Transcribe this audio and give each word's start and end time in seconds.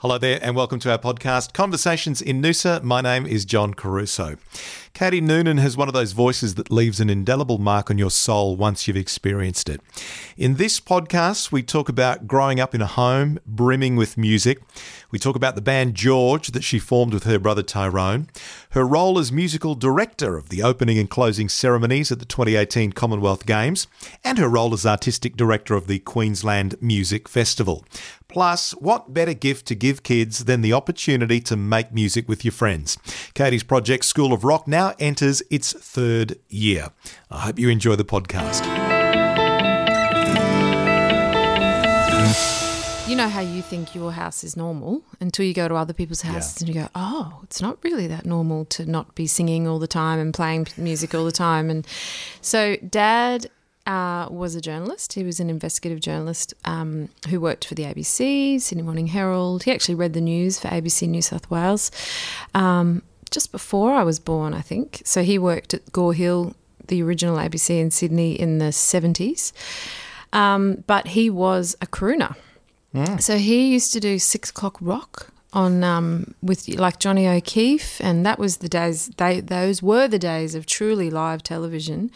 Hello 0.00 0.18
there, 0.18 0.38
and 0.42 0.54
welcome 0.54 0.78
to 0.80 0.90
our 0.90 0.98
podcast, 0.98 1.54
Conversations 1.54 2.20
in 2.20 2.42
Noosa. 2.42 2.82
My 2.82 3.00
name 3.00 3.24
is 3.24 3.46
John 3.46 3.72
Caruso. 3.72 4.36
Katie 4.92 5.22
Noonan 5.22 5.56
has 5.56 5.74
one 5.74 5.88
of 5.88 5.94
those 5.94 6.12
voices 6.12 6.56
that 6.56 6.70
leaves 6.70 7.00
an 7.00 7.08
indelible 7.08 7.56
mark 7.56 7.90
on 7.90 7.96
your 7.96 8.10
soul 8.10 8.56
once 8.56 8.86
you've 8.86 8.96
experienced 8.98 9.70
it. 9.70 9.80
In 10.36 10.56
this 10.56 10.80
podcast, 10.80 11.50
we 11.50 11.62
talk 11.62 11.88
about 11.88 12.26
growing 12.26 12.60
up 12.60 12.74
in 12.74 12.82
a 12.82 12.86
home 12.86 13.38
brimming 13.46 13.96
with 13.96 14.18
music. 14.18 14.60
We 15.10 15.18
talk 15.18 15.34
about 15.34 15.54
the 15.54 15.62
band 15.62 15.94
George 15.94 16.48
that 16.48 16.64
she 16.64 16.78
formed 16.78 17.14
with 17.14 17.24
her 17.24 17.38
brother 17.38 17.62
Tyrone, 17.62 18.28
her 18.70 18.86
role 18.86 19.18
as 19.18 19.32
musical 19.32 19.74
director 19.74 20.36
of 20.36 20.50
the 20.50 20.62
opening 20.62 20.98
and 20.98 21.08
closing 21.08 21.48
ceremonies 21.48 22.12
at 22.12 22.18
the 22.18 22.26
2018 22.26 22.92
Commonwealth 22.92 23.46
Games, 23.46 23.86
and 24.22 24.36
her 24.36 24.48
role 24.48 24.74
as 24.74 24.84
artistic 24.84 25.36
director 25.36 25.74
of 25.74 25.86
the 25.86 26.00
Queensland 26.00 26.74
Music 26.82 27.28
Festival. 27.28 27.84
Plus, 28.36 28.72
what 28.72 29.14
better 29.14 29.32
gift 29.32 29.64
to 29.64 29.74
give 29.74 30.02
kids 30.02 30.44
than 30.44 30.60
the 30.60 30.70
opportunity 30.70 31.40
to 31.40 31.56
make 31.56 31.90
music 31.90 32.28
with 32.28 32.44
your 32.44 32.52
friends? 32.52 32.98
Katie's 33.32 33.62
project 33.62 34.04
School 34.04 34.34
of 34.34 34.44
Rock 34.44 34.68
now 34.68 34.92
enters 34.98 35.42
its 35.50 35.72
third 35.72 36.38
year. 36.50 36.90
I 37.30 37.38
hope 37.38 37.58
you 37.58 37.70
enjoy 37.70 37.96
the 37.96 38.04
podcast. 38.04 38.66
You 43.08 43.16
know 43.16 43.30
how 43.30 43.40
you 43.40 43.62
think 43.62 43.94
your 43.94 44.12
house 44.12 44.44
is 44.44 44.54
normal 44.54 45.02
until 45.18 45.46
you 45.46 45.54
go 45.54 45.66
to 45.66 45.74
other 45.74 45.94
people's 45.94 46.20
houses 46.20 46.60
and 46.60 46.68
you 46.68 46.74
go, 46.74 46.88
oh, 46.94 47.40
it's 47.44 47.62
not 47.62 47.78
really 47.82 48.06
that 48.08 48.26
normal 48.26 48.66
to 48.66 48.84
not 48.84 49.14
be 49.14 49.26
singing 49.26 49.66
all 49.66 49.78
the 49.78 49.86
time 49.86 50.18
and 50.18 50.34
playing 50.34 50.66
music 50.76 51.14
all 51.14 51.24
the 51.24 51.32
time. 51.32 51.70
And 51.70 51.86
so, 52.42 52.76
dad 52.86 53.46
uh, 53.86 54.28
was 54.30 54.54
a 54.54 54.60
journalist. 54.60 55.12
He 55.12 55.22
was 55.22 55.40
an 55.40 55.48
investigative 55.48 56.00
journalist 56.00 56.54
um, 56.64 57.08
who 57.28 57.40
worked 57.40 57.64
for 57.64 57.74
the 57.74 57.84
ABC, 57.84 58.60
Sydney 58.60 58.82
Morning 58.82 59.08
Herald. 59.08 59.62
He 59.62 59.72
actually 59.72 59.94
read 59.94 60.12
the 60.12 60.20
news 60.20 60.58
for 60.58 60.68
ABC 60.68 61.08
New 61.08 61.22
South 61.22 61.50
Wales 61.50 61.90
um, 62.54 63.02
just 63.30 63.52
before 63.52 63.92
I 63.92 64.02
was 64.02 64.18
born, 64.18 64.54
I 64.54 64.60
think. 64.60 65.02
So 65.04 65.22
he 65.22 65.38
worked 65.38 65.74
at 65.74 65.92
Gore 65.92 66.14
Hill, 66.14 66.54
the 66.88 67.02
original 67.02 67.36
ABC 67.36 67.80
in 67.80 67.90
Sydney 67.90 68.32
in 68.32 68.58
the 68.58 68.66
70s. 68.66 69.52
Um, 70.32 70.84
but 70.86 71.08
he 71.08 71.30
was 71.30 71.76
a 71.80 71.86
crooner. 71.86 72.36
So 73.18 73.36
he 73.36 73.72
used 73.72 73.92
to 73.92 74.00
do 74.00 74.18
six 74.18 74.48
o'clock 74.50 74.78
rock 74.80 75.30
on 75.52 75.84
um, 75.84 76.34
with 76.42 76.68
like 76.68 76.98
Johnny 76.98 77.28
O'Keefe, 77.28 78.00
and 78.00 78.24
that 78.24 78.38
was 78.38 78.58
the 78.58 78.68
days. 78.68 79.08
They 79.16 79.40
those 79.40 79.82
were 79.82 80.08
the 80.08 80.18
days 80.18 80.54
of 80.54 80.66
truly 80.66 81.10
live 81.10 81.42
television, 81.42 82.10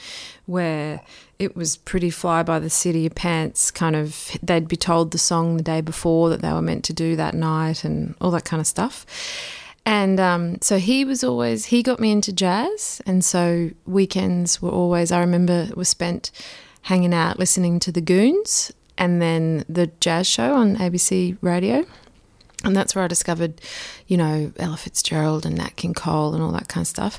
where 0.46 1.02
it 1.40 1.56
was 1.56 1.78
pretty 1.78 2.10
fly 2.10 2.42
by 2.42 2.58
the 2.58 2.70
city 2.70 3.06
of 3.06 3.14
pants. 3.14 3.70
Kind 3.70 3.96
of, 3.96 4.36
they'd 4.42 4.68
be 4.68 4.76
told 4.76 5.10
the 5.10 5.18
song 5.18 5.56
the 5.56 5.62
day 5.62 5.80
before 5.80 6.28
that 6.28 6.42
they 6.42 6.52
were 6.52 6.62
meant 6.62 6.84
to 6.84 6.92
do 6.92 7.16
that 7.16 7.34
night, 7.34 7.82
and 7.82 8.14
all 8.20 8.30
that 8.32 8.44
kind 8.44 8.60
of 8.60 8.66
stuff. 8.66 9.06
And 9.86 10.20
um, 10.20 10.60
so 10.60 10.78
he 10.78 11.04
was 11.04 11.24
always 11.24 11.66
he 11.66 11.82
got 11.82 11.98
me 11.98 12.12
into 12.12 12.32
jazz, 12.32 13.00
and 13.06 13.24
so 13.24 13.70
weekends 13.86 14.60
were 14.60 14.70
always 14.70 15.10
I 15.10 15.20
remember 15.20 15.70
were 15.74 15.84
spent 15.84 16.30
hanging 16.82 17.14
out 17.14 17.38
listening 17.38 17.80
to 17.80 17.92
the 17.92 18.00
Goons 18.00 18.72
and 18.96 19.20
then 19.20 19.64
the 19.68 19.86
jazz 20.00 20.26
show 20.26 20.54
on 20.54 20.76
ABC 20.76 21.38
Radio. 21.40 21.86
And 22.62 22.76
that's 22.76 22.94
where 22.94 23.04
I 23.04 23.08
discovered, 23.08 23.60
you 24.06 24.18
know, 24.18 24.52
Ella 24.58 24.76
Fitzgerald 24.76 25.46
and 25.46 25.56
Nat 25.56 25.76
King 25.76 25.94
Cole 25.94 26.34
and 26.34 26.42
all 26.42 26.52
that 26.52 26.68
kind 26.68 26.82
of 26.82 26.88
stuff. 26.88 27.18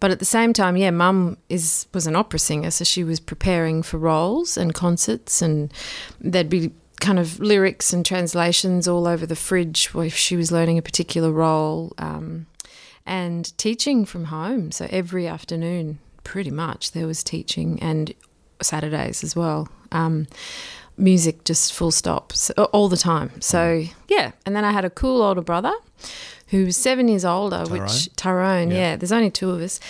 But 0.00 0.10
at 0.10 0.18
the 0.18 0.26
same 0.26 0.52
time, 0.52 0.76
yeah, 0.76 0.90
Mum 0.90 1.38
is 1.48 1.86
was 1.94 2.06
an 2.06 2.14
opera 2.14 2.38
singer, 2.38 2.70
so 2.70 2.84
she 2.84 3.02
was 3.02 3.18
preparing 3.18 3.82
for 3.82 3.96
roles 3.96 4.58
and 4.58 4.74
concerts, 4.74 5.40
and 5.40 5.72
there'd 6.20 6.50
be 6.50 6.72
kind 7.00 7.18
of 7.18 7.40
lyrics 7.40 7.92
and 7.92 8.04
translations 8.04 8.86
all 8.86 9.08
over 9.08 9.26
the 9.26 9.34
fridge 9.34 9.90
if 9.94 10.14
she 10.14 10.36
was 10.36 10.52
learning 10.52 10.78
a 10.78 10.82
particular 10.82 11.32
role, 11.32 11.94
um, 11.96 12.46
and 13.06 13.56
teaching 13.56 14.04
from 14.04 14.26
home. 14.26 14.70
So 14.70 14.86
every 14.90 15.26
afternoon, 15.26 16.00
pretty 16.22 16.50
much, 16.50 16.92
there 16.92 17.06
was 17.06 17.24
teaching, 17.24 17.80
and 17.80 18.12
Saturdays 18.60 19.24
as 19.24 19.34
well. 19.34 19.68
Um, 19.90 20.26
music 20.96 21.44
just 21.44 21.72
full 21.72 21.90
stop 21.90 22.32
so, 22.32 22.52
all 22.72 22.88
the 22.88 22.96
time. 22.96 23.40
So 23.40 23.58
mm. 23.58 23.94
yeah, 24.08 24.32
and 24.46 24.54
then 24.54 24.64
I 24.64 24.72
had 24.72 24.84
a 24.84 24.90
cool 24.90 25.22
older 25.22 25.42
brother 25.42 25.72
who 26.48 26.66
was 26.66 26.76
seven 26.76 27.08
years 27.08 27.24
older, 27.24 27.64
Tyrone? 27.64 27.82
which 27.82 28.14
Tyrone. 28.16 28.70
Yeah. 28.70 28.76
Yeah. 28.76 28.96
there's 28.96 29.12
only 29.12 29.30
two 29.30 29.50
of 29.50 29.60
us. 29.60 29.80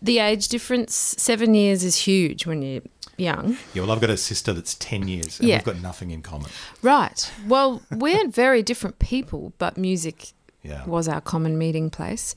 The 0.00 0.18
age 0.18 0.48
difference, 0.48 0.94
seven 0.94 1.54
years, 1.54 1.82
is 1.82 1.96
huge 1.96 2.46
when 2.46 2.62
you're 2.62 2.82
young. 3.16 3.56
Yeah, 3.72 3.82
well, 3.82 3.92
I've 3.92 4.00
got 4.00 4.10
a 4.10 4.16
sister 4.16 4.52
that's 4.52 4.74
10 4.74 5.08
years, 5.08 5.40
and 5.40 5.48
Yeah. 5.48 5.56
we've 5.56 5.64
got 5.64 5.80
nothing 5.80 6.10
in 6.10 6.20
common. 6.22 6.50
Right. 6.82 7.30
Well, 7.46 7.80
we're 7.90 8.28
very 8.44 8.62
different 8.62 8.98
people, 8.98 9.52
but 9.58 9.76
music 9.78 10.32
Yeah. 10.62 10.84
was 10.84 11.08
our 11.08 11.20
common 11.20 11.56
meeting 11.58 11.90
place, 11.90 12.34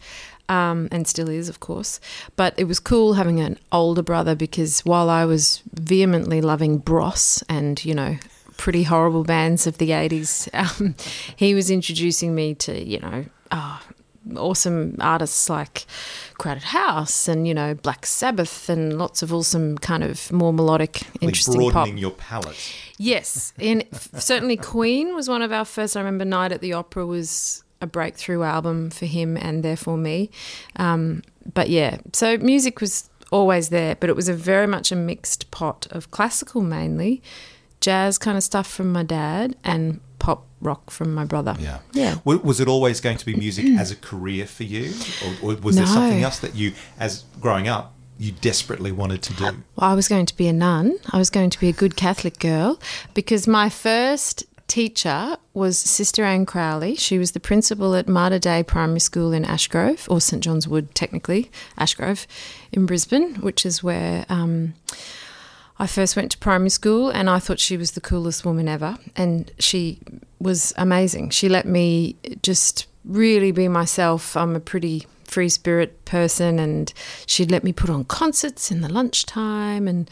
um, 0.50 0.88
and 0.92 1.08
still 1.08 1.30
is, 1.30 1.50
of 1.50 1.60
course. 1.60 2.00
But 2.36 2.54
it 2.58 2.66
was 2.66 2.80
cool 2.80 3.14
having 3.14 3.40
an 3.40 3.58
older 3.72 4.04
brother 4.04 4.36
because 4.36 4.82
while 4.82 5.10
I 5.10 5.26
was 5.26 5.62
vehemently 5.74 6.42
loving 6.42 6.78
Bros 6.78 7.44
and, 7.50 7.84
you 7.84 7.94
know, 7.94 8.18
pretty 8.58 8.84
horrible 8.84 9.24
bands 9.24 9.68
of 9.68 9.78
the 9.78 9.90
80s, 9.92 10.50
um, 10.82 10.96
he 11.36 11.54
was 11.54 11.70
introducing 11.70 12.34
me 12.34 12.56
to, 12.56 12.84
you 12.84 13.00
know, 13.00 13.26
ah, 13.52 13.84
awesome 14.36 14.98
artists 15.00 15.50
like 15.50 15.86
Crowded 16.38 16.64
House 16.64 17.28
and, 17.28 17.48
you 17.48 17.54
know, 17.54 17.74
Black 17.76 18.06
Sabbath 18.06 18.68
and 18.70 18.98
lots 18.98 19.22
of 19.22 19.34
awesome 19.34 19.78
kind 19.78 20.04
of 20.04 20.32
more 20.32 20.52
melodic, 20.54 21.02
Like 21.16 21.24
interesting 21.24 21.62
pop. 21.62 21.72
broadening 21.74 21.98
your 21.98 22.12
palette. 22.12 22.58
Yes, 22.98 23.54
and 23.60 23.84
certainly 24.18 24.58
Queen 24.58 25.14
was 25.16 25.30
one 25.30 25.42
of 25.42 25.52
our 25.52 25.66
first. 25.66 25.96
I 25.96 26.00
remember 26.00 26.26
Night 26.26 26.52
at 26.52 26.62
the 26.62 26.74
Opera 26.74 27.06
was 27.06 27.64
a 27.82 27.88
breakthrough 27.88 28.44
album 28.44 28.90
for 28.90 29.06
him 29.06 29.38
and 29.38 29.64
therefore 29.64 29.98
me. 29.98 30.30
Um, 30.76 31.24
but 31.54 31.70
yeah, 31.70 31.98
so 32.14 32.38
music 32.38 32.82
was 32.82 33.10
always 33.32 33.70
there, 33.70 33.96
but 33.96 34.10
it 34.10 34.16
was 34.16 34.30
a 34.30 34.34
very 34.34 34.68
much 34.68 34.92
a 34.92 34.96
mixed 34.96 35.52
pot 35.52 35.88
of 35.92 36.12
classical 36.12 36.62
mainly, 36.62 37.22
jazz 37.82 38.18
kind 38.18 38.38
of 38.38 38.44
stuff 38.44 38.68
from 38.68 38.92
my 38.92 39.04
dad, 39.04 39.56
and 39.64 40.00
pop 40.20 40.46
rock 40.62 40.90
from 40.90 41.14
my 41.14 41.26
brother. 41.26 41.56
Yeah. 41.60 41.80
Yeah. 41.94 42.18
Was 42.26 42.60
it 42.60 42.68
always 42.68 43.00
going 43.00 43.18
to 43.18 43.26
be 43.26 43.36
music 43.36 43.66
as 43.80 43.92
a 43.92 43.96
career 43.96 44.46
for 44.46 44.64
you? 44.64 44.94
Or, 45.44 45.52
or 45.52 45.56
was 45.58 45.76
there 45.76 45.86
something 45.86 46.24
else 46.24 46.40
that 46.40 46.56
you, 46.56 46.74
as 47.00 47.26
growing 47.40 47.68
up, 47.68 47.94
you 48.18 48.32
desperately 48.32 48.92
wanted 48.92 49.22
to 49.24 49.34
do? 49.34 49.44
Well, 49.44 49.92
I 49.92 49.94
was 49.94 50.08
going 50.08 50.26
to 50.26 50.36
be 50.36 50.48
a 50.48 50.54
nun. 50.54 50.98
I 51.12 51.18
was 51.18 51.30
going 51.30 51.52
to 51.52 51.60
be 51.60 51.70
a 51.70 51.74
good 51.74 51.96
Catholic 51.96 52.40
girl 52.40 52.80
because 53.14 53.48
my 53.48 53.70
first 53.70 54.46
teacher 54.68 55.38
was 55.54 55.78
Sister 55.78 56.24
Anne 56.24 56.46
Crowley. 56.46 56.96
She 56.96 57.18
was 57.18 57.32
the 57.32 57.40
principal 57.40 57.96
at 57.96 58.08
Mater 58.08 58.40
Dei 58.40 58.64
Primary 58.64 59.00
School 59.00 59.34
in 59.34 59.44
Ashgrove, 59.44 60.10
or 60.10 60.22
St 60.22 60.44
John's 60.44 60.68
Wood, 60.68 60.94
technically, 60.94 61.50
Ashgrove, 61.78 62.28
in 62.72 62.86
Brisbane, 62.86 63.36
which 63.36 63.66
is 63.66 63.82
where 63.82 64.26
um, 64.30 64.74
I 65.80 65.88
first 65.88 66.16
went 66.16 66.32
to 66.32 66.38
primary 66.38 66.70
school, 66.70 67.10
and 67.10 67.30
I 67.30 67.40
thought 67.40 67.60
she 67.60 67.78
was 67.78 67.92
the 67.92 68.02
coolest 68.02 68.46
woman 68.46 68.68
ever. 68.68 68.98
And 69.16 69.52
she 69.60 70.00
was 70.40 70.74
amazing. 70.78 71.30
She 71.30 71.50
let 71.50 71.66
me 71.66 72.16
just 72.42 72.88
really 73.06 73.52
be 73.52 73.68
myself. 73.68 74.36
I'm 74.36 74.56
a 74.56 74.60
pretty 74.60 75.06
free 75.24 75.50
spirit 75.50 76.04
person, 76.06 76.58
and 76.58 76.92
she'd 77.26 77.52
let 77.52 77.64
me 77.64 77.74
put 77.74 77.90
on 77.90 78.06
concerts 78.06 78.72
in 78.72 78.82
the 78.82 78.92
lunchtime. 78.92 79.88
And 79.88 80.10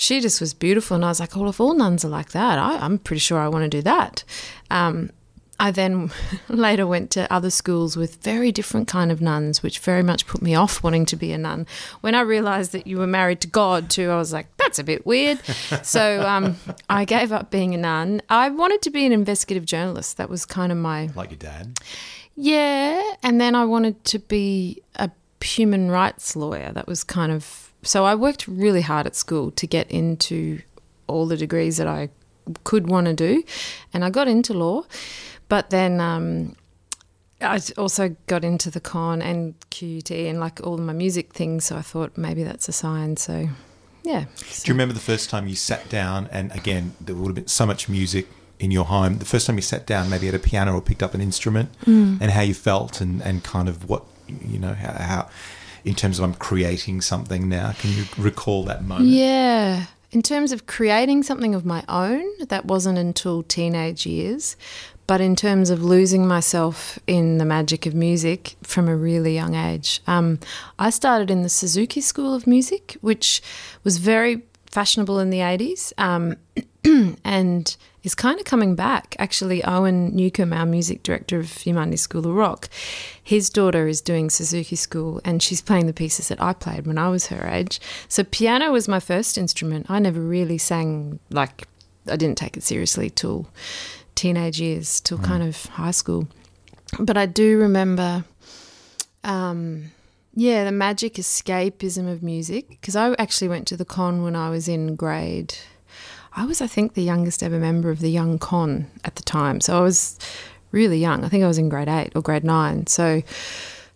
she 0.00 0.20
just 0.20 0.40
was 0.40 0.54
beautiful. 0.54 0.94
And 0.94 1.04
I 1.04 1.08
was 1.08 1.20
like, 1.20 1.36
well, 1.36 1.48
if 1.50 1.60
all 1.60 1.74
nuns 1.74 2.04
are 2.04 2.08
like 2.08 2.30
that, 2.30 2.58
I, 2.58 2.78
I'm 2.78 2.98
pretty 2.98 3.20
sure 3.20 3.38
I 3.38 3.48
want 3.48 3.64
to 3.64 3.68
do 3.68 3.82
that. 3.82 4.24
Um, 4.70 5.10
I 5.58 5.70
then 5.70 6.10
later 6.48 6.86
went 6.86 7.10
to 7.10 7.30
other 7.30 7.50
schools 7.50 7.94
with 7.94 8.22
very 8.22 8.50
different 8.50 8.88
kind 8.88 9.12
of 9.12 9.20
nuns, 9.20 9.62
which 9.62 9.78
very 9.80 10.02
much 10.02 10.26
put 10.26 10.40
me 10.40 10.54
off 10.54 10.82
wanting 10.82 11.04
to 11.06 11.16
be 11.16 11.32
a 11.32 11.38
nun. 11.38 11.66
When 12.00 12.14
I 12.14 12.22
realised 12.22 12.72
that 12.72 12.86
you 12.86 12.96
were 12.96 13.06
married 13.06 13.42
to 13.42 13.46
God 13.48 13.90
too, 13.90 14.08
I 14.08 14.16
was 14.16 14.32
like, 14.32 14.46
that's 14.56 14.78
a 14.78 14.84
bit 14.84 15.04
weird. 15.04 15.38
so 15.82 16.26
um, 16.26 16.56
I 16.88 17.04
gave 17.04 17.30
up 17.30 17.50
being 17.50 17.74
a 17.74 17.78
nun. 17.78 18.22
I 18.30 18.48
wanted 18.48 18.80
to 18.82 18.90
be 18.90 19.04
an 19.04 19.12
investigative 19.12 19.66
journalist. 19.66 20.16
That 20.16 20.30
was 20.30 20.46
kind 20.46 20.72
of 20.72 20.78
my 20.78 21.10
Like 21.14 21.30
your 21.30 21.36
dad? 21.38 21.78
yeah, 22.36 23.02
and 23.22 23.38
then 23.38 23.54
I 23.54 23.66
wanted 23.66 24.02
to 24.04 24.18
be 24.18 24.82
a 24.94 25.10
human 25.42 25.90
rights 25.90 26.36
lawyer. 26.36 26.72
That 26.72 26.86
was 26.86 27.04
kind 27.04 27.32
of 27.32 27.72
so 27.82 28.04
I 28.04 28.14
worked 28.14 28.46
really 28.46 28.82
hard 28.82 29.06
at 29.06 29.16
school 29.16 29.50
to 29.52 29.66
get 29.66 29.90
into 29.90 30.60
all 31.06 31.26
the 31.26 31.36
degrees 31.36 31.78
that 31.78 31.86
I 31.86 32.10
could 32.64 32.88
want 32.90 33.06
to 33.06 33.14
do, 33.14 33.42
and 33.94 34.04
I 34.04 34.10
got 34.10 34.28
into 34.28 34.52
law, 34.52 34.84
but 35.48 35.70
then 35.70 36.00
um, 36.00 36.56
I 37.40 37.60
also 37.78 38.14
got 38.26 38.44
into 38.44 38.70
the 38.70 38.80
con 38.80 39.22
and 39.22 39.54
QUT 39.70 40.10
and 40.10 40.40
like 40.40 40.60
all 40.62 40.74
of 40.74 40.80
my 40.80 40.92
music 40.92 41.32
things. 41.32 41.64
So 41.64 41.76
I 41.76 41.82
thought 41.82 42.18
maybe 42.18 42.42
that's 42.44 42.68
a 42.68 42.72
sign. 42.72 43.16
So 43.16 43.48
yeah, 44.02 44.24
Do 44.24 44.68
you 44.68 44.74
remember 44.74 44.92
the 44.94 45.00
first 45.00 45.30
time 45.30 45.46
you 45.48 45.56
sat 45.56 45.88
down, 45.88 46.28
and 46.32 46.52
again, 46.52 46.94
there 47.00 47.14
would 47.14 47.28
have 47.28 47.34
been 47.34 47.46
so 47.48 47.64
much 47.66 47.88
music 47.88 48.26
in 48.58 48.70
your 48.70 48.84
home, 48.84 49.18
the 49.18 49.24
first 49.24 49.46
time 49.46 49.56
you 49.56 49.62
sat 49.62 49.86
down, 49.86 50.10
maybe 50.10 50.28
at 50.28 50.34
a 50.34 50.38
piano 50.38 50.74
or 50.74 50.82
picked 50.82 51.02
up 51.02 51.14
an 51.14 51.20
instrument, 51.22 51.70
Mm. 51.86 52.18
and 52.20 52.30
how 52.32 52.42
you 52.42 52.52
felt, 52.54 53.00
and, 53.00 53.22
and 53.22 53.42
kind 53.42 53.68
of 53.70 53.88
what, 53.88 54.04
you 54.46 54.58
know, 54.58 54.74
how, 54.74 54.92
how, 54.92 55.30
in 55.84 55.94
terms 55.94 56.18
of 56.18 56.24
I'm 56.24 56.34
creating 56.34 57.00
something 57.00 57.48
now, 57.48 57.72
can 57.72 57.90
you 57.90 58.04
recall 58.18 58.64
that 58.64 58.84
moment? 58.84 59.10
Yeah. 59.10 59.86
In 60.12 60.22
terms 60.22 60.50
of 60.50 60.66
creating 60.66 61.22
something 61.22 61.54
of 61.54 61.64
my 61.64 61.84
own, 61.88 62.24
that 62.48 62.64
wasn't 62.64 62.98
until 62.98 63.42
teenage 63.42 64.06
years. 64.06 64.56
but 65.10 65.20
in 65.20 65.34
terms 65.34 65.70
of 65.70 65.82
losing 65.82 66.24
myself 66.24 66.96
in 67.08 67.38
the 67.38 67.44
magic 67.44 67.84
of 67.84 67.92
music 67.96 68.54
from 68.62 68.86
a 68.86 68.94
really 68.94 69.34
young 69.34 69.56
age, 69.56 70.00
um, 70.06 70.38
I 70.78 70.90
started 70.90 71.32
in 71.32 71.42
the 71.42 71.48
Suzuki 71.48 72.00
School 72.00 72.32
of 72.32 72.46
Music, 72.46 72.96
which 73.00 73.42
was 73.82 73.98
very 73.98 74.42
fashionable 74.66 75.18
in 75.18 75.30
the 75.30 75.38
80s 75.38 75.92
um, 75.98 76.36
and 77.24 77.76
is 78.02 78.14
kind 78.14 78.38
of 78.38 78.46
coming 78.46 78.74
back. 78.74 79.14
Actually, 79.18 79.62
Owen 79.64 80.14
Newcomb, 80.14 80.52
our 80.52 80.66
music 80.66 81.02
director 81.02 81.38
of 81.38 81.46
Eumundi 81.46 81.98
School 81.98 82.26
of 82.26 82.34
Rock, 82.34 82.68
his 83.22 83.50
daughter 83.50 83.86
is 83.86 84.00
doing 84.00 84.30
Suzuki 84.30 84.76
School 84.76 85.20
and 85.24 85.42
she's 85.42 85.60
playing 85.60 85.86
the 85.86 85.92
pieces 85.92 86.28
that 86.28 86.42
I 86.42 86.52
played 86.52 86.86
when 86.86 86.98
I 86.98 87.08
was 87.08 87.26
her 87.26 87.46
age. 87.46 87.80
So, 88.08 88.24
piano 88.24 88.72
was 88.72 88.88
my 88.88 89.00
first 89.00 89.36
instrument. 89.36 89.86
I 89.90 89.98
never 89.98 90.20
really 90.20 90.58
sang, 90.58 91.18
like, 91.30 91.68
I 92.06 92.16
didn't 92.16 92.38
take 92.38 92.56
it 92.56 92.62
seriously 92.62 93.10
till 93.10 93.48
teenage 94.14 94.60
years, 94.60 95.00
till 95.00 95.18
mm. 95.18 95.24
kind 95.24 95.42
of 95.42 95.66
high 95.66 95.90
school. 95.90 96.28
But 96.98 97.16
I 97.16 97.26
do 97.26 97.58
remember. 97.58 98.24
Um, 99.22 99.92
yeah, 100.34 100.64
the 100.64 100.72
magic 100.72 101.14
escapism 101.14 102.10
of 102.10 102.22
music. 102.22 102.68
Because 102.68 102.96
I 102.96 103.14
actually 103.18 103.48
went 103.48 103.66
to 103.68 103.76
the 103.76 103.84
con 103.84 104.22
when 104.22 104.36
I 104.36 104.50
was 104.50 104.68
in 104.68 104.96
grade. 104.96 105.54
I 106.32 106.44
was, 106.44 106.60
I 106.60 106.66
think, 106.66 106.94
the 106.94 107.02
youngest 107.02 107.42
ever 107.42 107.58
member 107.58 107.90
of 107.90 108.00
the 108.00 108.10
Young 108.10 108.38
Con 108.38 108.86
at 109.04 109.16
the 109.16 109.22
time. 109.22 109.60
So 109.60 109.78
I 109.78 109.80
was 109.80 110.18
really 110.72 110.98
young. 110.98 111.24
I 111.24 111.28
think 111.28 111.42
I 111.42 111.48
was 111.48 111.58
in 111.58 111.68
grade 111.68 111.88
eight 111.88 112.12
or 112.14 112.22
grade 112.22 112.44
nine. 112.44 112.86
So 112.86 113.22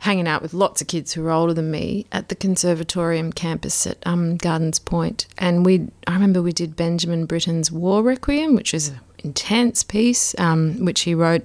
hanging 0.01 0.29
out 0.29 0.43
with 0.43 0.53
lots 0.53 0.83
of 0.83 0.89
kids 0.89 1.13
who 1.13 1.23
were 1.23 1.31
older 1.31 1.55
than 1.55 1.71
me 1.71 2.07
at 2.13 2.29
the 2.29 2.35
conservatorium 2.35 3.33
campus 3.33 3.87
at 3.87 4.05
um, 4.07 4.37
Gardens 4.37 4.79
Point. 4.79 5.27
And 5.39 5.65
we, 5.65 5.89
I 6.07 6.13
remember 6.13 6.43
we 6.43 6.53
did 6.53 6.77
Benjamin 6.77 7.27
Britten's 7.27 7.73
War 7.73 8.03
Requiem, 8.03 8.55
which 8.55 8.75
is 8.75 8.89
an 8.89 9.01
intense 9.19 9.83
piece, 9.83 10.39
um, 10.39 10.85
which 10.85 11.03
he 11.03 11.15
wrote 11.15 11.45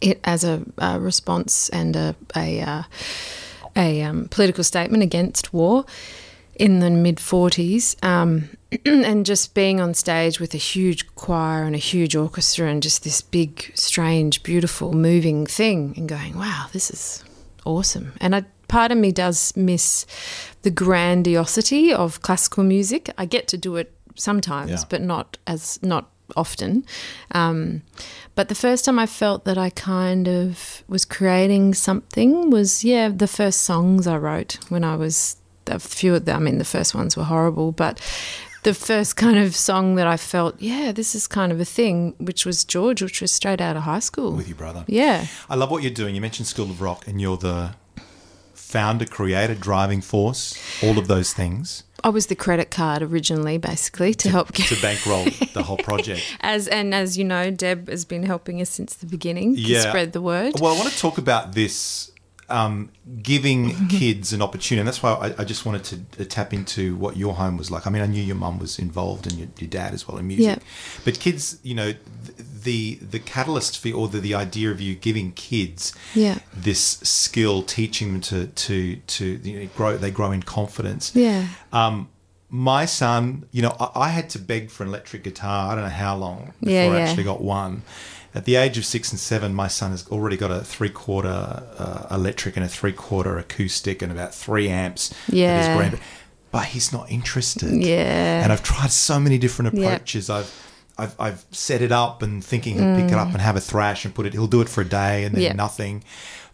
it 0.00 0.20
as 0.24 0.44
a, 0.44 0.62
a 0.78 0.98
response 0.98 1.68
and 1.68 1.94
a, 1.94 2.16
a 2.34 2.60
uh, 2.60 2.82
a 3.76 4.02
um, 4.02 4.28
political 4.28 4.64
statement 4.64 5.02
against 5.02 5.52
war 5.52 5.84
in 6.60 6.80
the 6.80 6.90
mid 6.90 7.16
40s. 7.16 7.96
Um, 8.04 8.50
and 8.84 9.26
just 9.26 9.54
being 9.54 9.80
on 9.80 9.94
stage 9.94 10.38
with 10.38 10.54
a 10.54 10.58
huge 10.58 11.12
choir 11.16 11.64
and 11.64 11.74
a 11.74 11.78
huge 11.78 12.14
orchestra 12.14 12.68
and 12.68 12.82
just 12.82 13.02
this 13.02 13.22
big, 13.22 13.72
strange, 13.74 14.42
beautiful, 14.42 14.92
moving 14.92 15.46
thing 15.46 15.94
and 15.96 16.08
going, 16.08 16.38
wow, 16.38 16.66
this 16.72 16.90
is 16.90 17.24
awesome. 17.64 18.12
And 18.20 18.36
I, 18.36 18.44
part 18.68 18.92
of 18.92 18.98
me 18.98 19.10
does 19.10 19.56
miss 19.56 20.06
the 20.62 20.70
grandiosity 20.70 21.92
of 21.92 22.20
classical 22.20 22.62
music. 22.62 23.10
I 23.16 23.24
get 23.24 23.48
to 23.48 23.56
do 23.56 23.76
it 23.76 23.92
sometimes, 24.14 24.70
yeah. 24.70 24.84
but 24.88 25.00
not 25.00 25.38
as 25.46 25.82
not 25.82 26.10
often. 26.36 26.84
Um, 27.32 27.82
but 28.34 28.48
the 28.48 28.54
first 28.54 28.84
time 28.84 28.98
I 28.98 29.06
felt 29.06 29.46
that 29.46 29.58
I 29.58 29.70
kind 29.70 30.28
of 30.28 30.84
was 30.86 31.04
creating 31.04 31.74
something 31.74 32.50
was, 32.50 32.84
yeah, 32.84 33.08
the 33.08 33.26
first 33.26 33.62
songs 33.62 34.06
I 34.06 34.18
wrote 34.18 34.58
when 34.68 34.84
I 34.84 34.94
was 34.94 35.39
a 35.66 35.78
few 35.78 36.14
of 36.14 36.24
them. 36.24 36.36
I 36.36 36.40
mean, 36.40 36.58
the 36.58 36.64
first 36.64 36.94
ones 36.94 37.16
were 37.16 37.24
horrible, 37.24 37.72
but 37.72 38.00
the 38.62 38.74
first 38.74 39.16
kind 39.16 39.38
of 39.38 39.56
song 39.56 39.94
that 39.94 40.06
I 40.06 40.16
felt, 40.16 40.60
yeah, 40.60 40.92
this 40.92 41.14
is 41.14 41.26
kind 41.26 41.50
of 41.52 41.60
a 41.60 41.64
thing, 41.64 42.14
which 42.18 42.44
was 42.44 42.64
George, 42.64 43.02
which 43.02 43.20
was 43.20 43.32
straight 43.32 43.60
out 43.60 43.76
of 43.76 43.84
high 43.84 44.00
school. 44.00 44.32
With 44.32 44.48
your 44.48 44.56
brother. 44.56 44.84
Yeah. 44.86 45.26
I 45.48 45.54
love 45.54 45.70
what 45.70 45.82
you're 45.82 45.92
doing. 45.92 46.14
You 46.14 46.20
mentioned 46.20 46.46
School 46.46 46.70
of 46.70 46.80
Rock, 46.80 47.06
and 47.06 47.20
you're 47.20 47.36
the 47.36 47.74
founder, 48.54 49.04
creator, 49.04 49.54
driving 49.54 50.00
force, 50.00 50.56
all 50.82 50.98
of 50.98 51.08
those 51.08 51.32
things. 51.32 51.84
I 52.02 52.08
was 52.08 52.26
the 52.26 52.34
credit 52.34 52.70
card 52.70 53.02
originally, 53.02 53.58
basically, 53.58 54.14
to, 54.14 54.28
to 54.28 54.30
help 54.30 54.52
get 54.52 54.68
to 54.68 54.80
bankroll 54.80 55.24
the 55.52 55.62
whole 55.62 55.76
project. 55.76 56.22
as 56.40 56.68
and 56.68 56.94
as 56.94 57.18
you 57.18 57.24
know, 57.24 57.50
Deb 57.50 57.88
has 57.88 58.04
been 58.04 58.22
helping 58.22 58.60
us 58.60 58.70
since 58.70 58.94
the 58.94 59.06
beginning 59.06 59.54
yeah. 59.56 59.82
to 59.82 59.88
spread 59.88 60.12
the 60.12 60.22
word. 60.22 60.60
Well, 60.60 60.74
I 60.74 60.78
want 60.78 60.90
to 60.90 60.98
talk 60.98 61.18
about 61.18 61.54
this 61.54 62.09
um, 62.50 62.90
giving 63.22 63.88
kids 63.88 64.32
an 64.32 64.42
opportunity. 64.42 64.80
And 64.80 64.88
that's 64.88 65.02
why 65.02 65.12
I, 65.12 65.42
I, 65.42 65.44
just 65.44 65.64
wanted 65.64 65.84
to 65.84 66.22
uh, 66.22 66.26
tap 66.28 66.52
into 66.52 66.96
what 66.96 67.16
your 67.16 67.34
home 67.34 67.56
was 67.56 67.70
like. 67.70 67.86
I 67.86 67.90
mean, 67.90 68.02
I 68.02 68.06
knew 68.06 68.22
your 68.22 68.36
mum 68.36 68.58
was 68.58 68.78
involved 68.78 69.26
and 69.26 69.38
your, 69.38 69.48
your, 69.58 69.68
dad 69.68 69.94
as 69.94 70.06
well 70.06 70.18
in 70.18 70.26
music. 70.26 70.58
Yeah. 70.58 70.64
But 71.04 71.20
kids, 71.20 71.58
you 71.62 71.74
know, 71.74 71.94
the 72.62 72.96
the 72.96 73.18
catalyst 73.18 73.78
for 73.78 73.90
or 73.92 74.08
the, 74.08 74.20
the 74.20 74.34
idea 74.34 74.70
of 74.70 74.80
you 74.80 74.94
giving 74.94 75.32
kids 75.32 75.94
yeah. 76.14 76.38
this 76.54 76.80
skill, 76.80 77.62
teaching 77.62 78.12
them 78.12 78.20
to 78.22 78.46
to 78.46 78.96
to 78.96 79.24
you 79.42 79.60
know, 79.60 79.68
grow, 79.76 79.96
they 79.96 80.10
grow 80.10 80.32
in 80.32 80.42
confidence. 80.42 81.14
Yeah. 81.14 81.46
Um, 81.72 82.08
my 82.50 82.84
son, 82.84 83.46
you 83.52 83.62
know, 83.62 83.76
I, 83.78 83.90
I, 83.94 84.08
had 84.08 84.28
to 84.30 84.40
beg 84.40 84.70
for 84.70 84.82
an 84.82 84.88
electric 84.88 85.22
guitar. 85.22 85.70
I 85.70 85.76
don't 85.76 85.84
know 85.84 85.90
how 85.90 86.16
long 86.16 86.52
before 86.60 86.72
yeah, 86.72 86.86
yeah. 86.86 86.96
I 86.96 87.00
actually 87.02 87.22
got 87.22 87.40
one 87.40 87.82
at 88.34 88.44
the 88.44 88.56
age 88.56 88.78
of 88.78 88.84
six 88.84 89.10
and 89.10 89.18
seven, 89.18 89.54
my 89.54 89.68
son 89.68 89.90
has 89.90 90.06
already 90.08 90.36
got 90.36 90.50
a 90.50 90.60
three 90.60 90.90
quarter 90.90 91.28
uh, 91.28 92.06
electric 92.10 92.56
and 92.56 92.64
a 92.64 92.68
three 92.68 92.92
quarter 92.92 93.38
acoustic 93.38 94.02
and 94.02 94.12
about 94.12 94.34
three 94.34 94.68
amps. 94.68 95.12
Yeah. 95.28 95.76
Grand, 95.76 96.00
but 96.50 96.66
he's 96.66 96.92
not 96.92 97.10
interested. 97.10 97.70
Yeah. 97.72 98.42
And 98.42 98.52
I've 98.52 98.62
tried 98.62 98.90
so 98.90 99.18
many 99.18 99.38
different 99.38 99.74
approaches. 99.74 100.28
Yep. 100.28 100.38
I've 100.38 100.66
I've, 100.98 101.18
I've 101.18 101.44
set 101.50 101.80
it 101.80 101.92
up 101.92 102.22
and 102.22 102.44
thinking 102.44 102.74
he'll 102.74 102.84
mm. 102.84 103.00
pick 103.00 103.12
it 103.12 103.14
up 103.14 103.28
mm. 103.28 103.32
and 103.32 103.40
have 103.40 103.56
a 103.56 103.60
thrash 103.60 104.04
and 104.04 104.14
put 104.14 104.26
it. 104.26 104.34
He'll 104.34 104.46
do 104.46 104.60
it 104.60 104.68
for 104.68 104.82
a 104.82 104.84
day 104.84 105.24
and 105.24 105.34
then 105.34 105.42
yep. 105.42 105.56
nothing. 105.56 106.04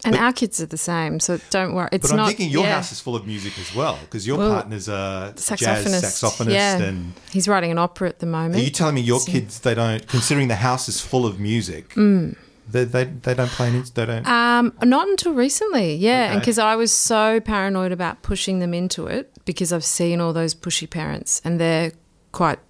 And 0.07 0.15
but, 0.15 0.23
our 0.23 0.33
kids 0.33 0.61
are 0.61 0.67
the 0.67 0.79
same, 0.79 1.19
so 1.19 1.41
don't 1.51 1.75
worry. 1.75 1.89
It's 1.91 2.07
but 2.07 2.13
I'm 2.13 2.19
not, 2.19 2.29
thinking 2.29 2.49
your 2.49 2.63
yeah. 2.63 2.77
house 2.77 2.93
is 2.93 3.01
full 3.01 3.17
of 3.17 3.27
music 3.27 3.59
as 3.59 3.75
well 3.75 3.99
because 4.03 4.25
your 4.25 4.39
well, 4.39 4.53
partner's 4.53 4.87
a 4.89 5.33
saxophonist. 5.35 5.59
jazz 5.59 6.23
saxophonist, 6.23 6.53
yeah. 6.53 6.79
and 6.79 7.13
he's 7.33 7.49
writing 7.49 7.73
an 7.73 7.79
opera 7.79 8.09
at 8.09 8.21
the 8.21 8.27
moment. 8.27 8.55
Are 8.55 8.61
you 8.61 8.71
telling 8.71 8.95
me 8.95 9.01
your 9.01 9.19
so. 9.19 9.33
kids 9.33 9.59
they 9.61 9.75
don't, 9.75 10.07
considering 10.07 10.47
the 10.47 10.55
house 10.55 10.89
is 10.89 11.01
full 11.01 11.27
of 11.27 11.41
music? 11.41 11.89
Mm. 11.91 12.37
They, 12.69 12.85
they, 12.85 13.05
they 13.05 13.35
don't 13.35 13.51
play 13.51 13.69
any. 13.69 13.81
They 13.81 14.07
don't. 14.07 14.27
Um, 14.27 14.73
not 14.85 15.09
until 15.09 15.35
recently, 15.35 15.97
yeah, 15.97 16.27
okay. 16.27 16.33
and 16.33 16.41
because 16.41 16.59
I 16.61 16.77
was 16.77 16.93
so 16.93 17.41
paranoid 17.41 17.91
about 17.91 18.23
pushing 18.23 18.61
them 18.61 18.73
into 18.73 19.09
it 19.09 19.33
because 19.45 19.73
I've 19.73 19.85
seen 19.85 20.21
all 20.21 20.33
those 20.33 20.55
pushy 20.55 20.89
parents 20.89 21.43
and 21.45 21.61
they're 21.61 21.93
quite 22.31 22.61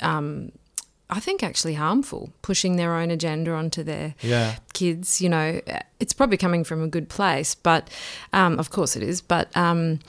um, 0.00 0.52
I 1.10 1.20
think 1.20 1.42
actually 1.42 1.74
harmful, 1.74 2.32
pushing 2.42 2.76
their 2.76 2.94
own 2.94 3.10
agenda 3.10 3.52
onto 3.52 3.82
their 3.82 4.14
yeah. 4.20 4.56
kids. 4.74 5.20
You 5.20 5.30
know, 5.30 5.60
it's 6.00 6.12
probably 6.12 6.36
coming 6.36 6.64
from 6.64 6.82
a 6.82 6.88
good 6.88 7.08
place, 7.08 7.54
but 7.54 7.88
um, 8.32 8.58
of 8.58 8.70
course 8.70 8.94
it 8.94 9.02
is. 9.02 9.20
But 9.20 9.54
um, 9.56 10.00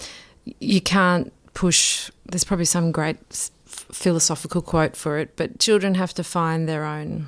you 0.59 0.81
can't 0.81 1.31
push. 1.53 2.11
There's 2.25 2.43
probably 2.43 2.65
some 2.65 2.91
great 2.91 3.17
philosophical 3.65 4.61
quote 4.61 4.95
for 4.95 5.17
it, 5.17 5.35
but 5.37 5.59
children 5.59 5.95
have 5.95 6.13
to 6.15 6.23
find 6.23 6.67
their 6.67 6.83
own. 6.83 7.27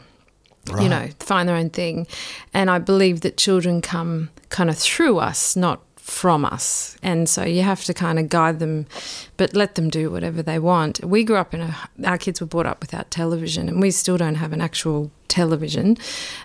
Right. 0.70 0.84
You 0.84 0.90
know, 0.90 1.10
find 1.20 1.50
their 1.50 1.56
own 1.56 1.72
thing, 1.72 2.06
and 2.54 2.70
I 2.70 2.78
believe 2.78 3.22
that 3.22 3.36
children 3.36 3.82
come 3.82 4.30
kind 4.50 4.70
of 4.70 4.78
through 4.78 5.18
us, 5.18 5.56
not 5.56 5.82
from 6.12 6.44
us. 6.44 6.98
And 7.02 7.28
so 7.28 7.44
you 7.44 7.64
have 7.64 7.86
to 7.86 7.94
kind 7.94 8.20
of 8.20 8.28
guide 8.28 8.60
them, 8.60 8.86
but 9.38 9.56
let 9.56 9.76
them 9.76 9.90
do 9.90 10.12
whatever 10.12 10.44
they 10.44 10.60
want. 10.60 11.04
We 11.04 11.24
grew 11.24 11.38
up 11.38 11.54
in 11.54 11.62
a, 11.62 11.76
our 12.06 12.18
kids 12.18 12.42
were 12.42 12.48
brought 12.48 12.66
up 12.66 12.82
without 12.82 13.10
television, 13.10 13.70
and 13.70 13.82
we 13.82 13.92
still 13.92 14.18
don't 14.18 14.36
have 14.36 14.52
an 14.52 14.60
actual 14.62 15.10
television. 15.30 15.98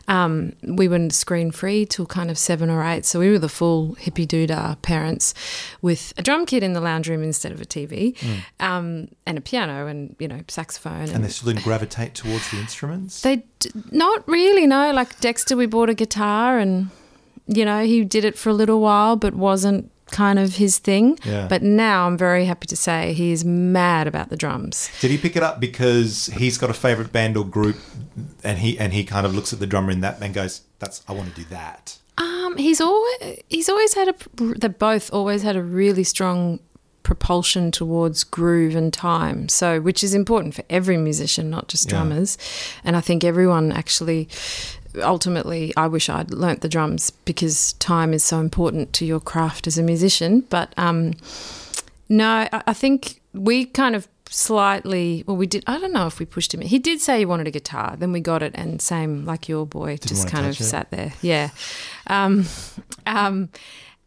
Um, 0.07 0.53
we 0.63 0.87
weren't 0.87 1.13
screen 1.13 1.51
free 1.51 1.85
till 1.85 2.07
kind 2.07 2.31
of 2.31 2.39
seven 2.39 2.71
or 2.71 2.85
eight, 2.85 3.05
so 3.05 3.19
we 3.19 3.29
were 3.29 3.41
the 3.41 3.49
full 3.49 3.97
hippie 3.97 4.27
doodah 4.27 4.81
parents 4.83 5.35
with 5.83 6.15
a 6.17 6.23
drum 6.23 6.47
kit 6.47 6.63
in 6.63 6.73
the 6.73 6.81
lounge 6.81 7.09
room 7.09 7.25
instead 7.25 7.51
of 7.51 7.61
a 7.61 7.67
TV, 7.67 8.17
mm. 8.17 8.43
um, 8.61 9.09
and 9.27 9.37
a 9.37 9.41
piano 9.41 9.89
and 9.89 10.15
you 10.21 10.29
know 10.29 10.41
saxophone. 10.47 11.03
And, 11.03 11.11
and 11.11 11.25
they 11.25 11.29
still 11.29 11.53
didn't 11.53 11.65
gravitate 11.65 12.15
towards 12.15 12.51
the 12.53 12.59
instruments. 12.59 13.23
They 13.23 13.43
d- 13.59 13.71
not 13.91 14.27
really. 14.29 14.67
No, 14.67 14.93
like 14.93 15.19
Dexter, 15.21 15.57
we 15.57 15.67
bought 15.67 15.91
a 15.91 15.95
guitar 15.95 16.61
and 16.61 16.91
you 17.47 17.65
know, 17.65 17.85
he 17.85 18.05
did 18.05 18.25
it 18.25 18.37
for 18.37 18.51
a 18.51 18.55
little 18.55 18.81
while, 18.81 19.17
but 19.17 19.35
wasn't 19.35 19.91
kind 20.11 20.39
of 20.39 20.57
his 20.57 20.79
thing. 20.79 21.19
Yeah. 21.25 21.47
But 21.49 21.63
now 21.63 22.07
I'm 22.07 22.17
very 22.17 22.45
happy 22.45 22.67
to 22.69 22.77
say 22.77 23.13
he's 23.13 23.45
mad 23.45 24.07
about 24.07 24.29
the 24.29 24.37
drums. 24.37 24.91
Did 25.01 25.11
he 25.11 25.19
pick 25.19 25.37
it 25.37 25.43
up 25.43 25.61
because 25.61 26.27
he's 26.27 26.59
got 26.59 26.71
a 26.71 26.75
favorite 26.75 27.13
band 27.13 27.37
or 27.37 27.45
group, 27.45 27.77
and 28.43 28.59
he 28.59 28.79
and 28.79 28.93
he 28.93 29.05
kind 29.05 29.27
of 29.27 29.35
looks 29.35 29.53
at 29.53 29.59
the 29.59 29.67
drummer 29.67 29.91
in 29.91 30.01
that 30.01 30.21
and 30.23 30.35
goes, 30.35 30.63
"That's 30.79 31.03
I 31.09 31.13
want 31.13 31.35
to 31.35 31.35
do 31.35 31.49
that." 31.51 31.99
Um, 32.19 32.57
he's 32.57 32.81
always 32.81 33.41
he's 33.49 33.69
always 33.69 33.95
had 33.95 34.09
a 34.09 34.15
they 34.37 34.69
both 34.69 35.13
always 35.13 35.43
had 35.43 35.57
a 35.57 35.63
really 35.63 36.05
strong 36.05 36.61
propulsion 37.07 37.71
towards 37.71 38.25
groove 38.25 38.75
and 38.75 38.93
time. 38.93 39.49
So, 39.49 39.81
which 39.81 40.03
is 40.03 40.13
important 40.13 40.55
for 40.55 40.65
every 40.69 40.97
musician, 40.97 41.49
not 41.51 41.69
just 41.69 41.89
drummers. 41.89 42.37
Yeah. 42.37 42.81
And 42.85 42.97
I 42.97 43.01
think 43.01 43.23
everyone 43.23 43.71
actually 43.71 44.29
ultimately, 45.03 45.73
I 45.77 45.87
wish 45.87 46.09
I'd 46.09 46.31
learnt 46.31 46.61
the 46.61 46.69
drums 46.69 47.11
because 47.11 47.75
time 47.75 48.13
is 48.13 48.23
so 48.25 48.41
important 48.41 48.93
to 48.95 49.05
your 49.07 49.21
craft 49.21 49.67
as 49.67 49.79
a 49.79 49.83
musician. 49.83 50.41
But 50.49 50.73
um, 50.77 51.15
no, 52.09 52.27
I, 52.53 52.63
I 52.67 52.73
think 52.73 53.21
we 53.33 53.67
kind 53.67 53.95
of 53.95 54.09
slightly 54.29 55.23
well 55.29 55.37
we 55.37 55.47
did 55.47 55.63
i 55.69 55.79
don't 55.79 55.93
know 55.93 56.09
if 56.09 56.19
we 56.19 56.27
pushed 56.27 56.53
him 56.53 56.61
he 56.61 56.81
did 56.81 57.01
say 57.01 57.21
he 57.21 57.25
wanted 57.25 57.47
a 57.47 57.51
guitar 57.51 57.95
then 57.97 58.11
we 58.11 58.19
got 58.19 58.43
it 58.43 58.51
and 58.57 58.83
same 58.83 59.25
like 59.25 59.49
your 59.49 59.65
boy 59.65 59.91
Didn't 59.91 60.09
just 60.09 60.29
kind 60.29 60.45
of 60.47 60.61
it. 60.61 60.65
sat 60.65 60.91
there 60.91 61.13
yeah 61.23 61.51
um, 62.09 62.45
um, 63.07 63.49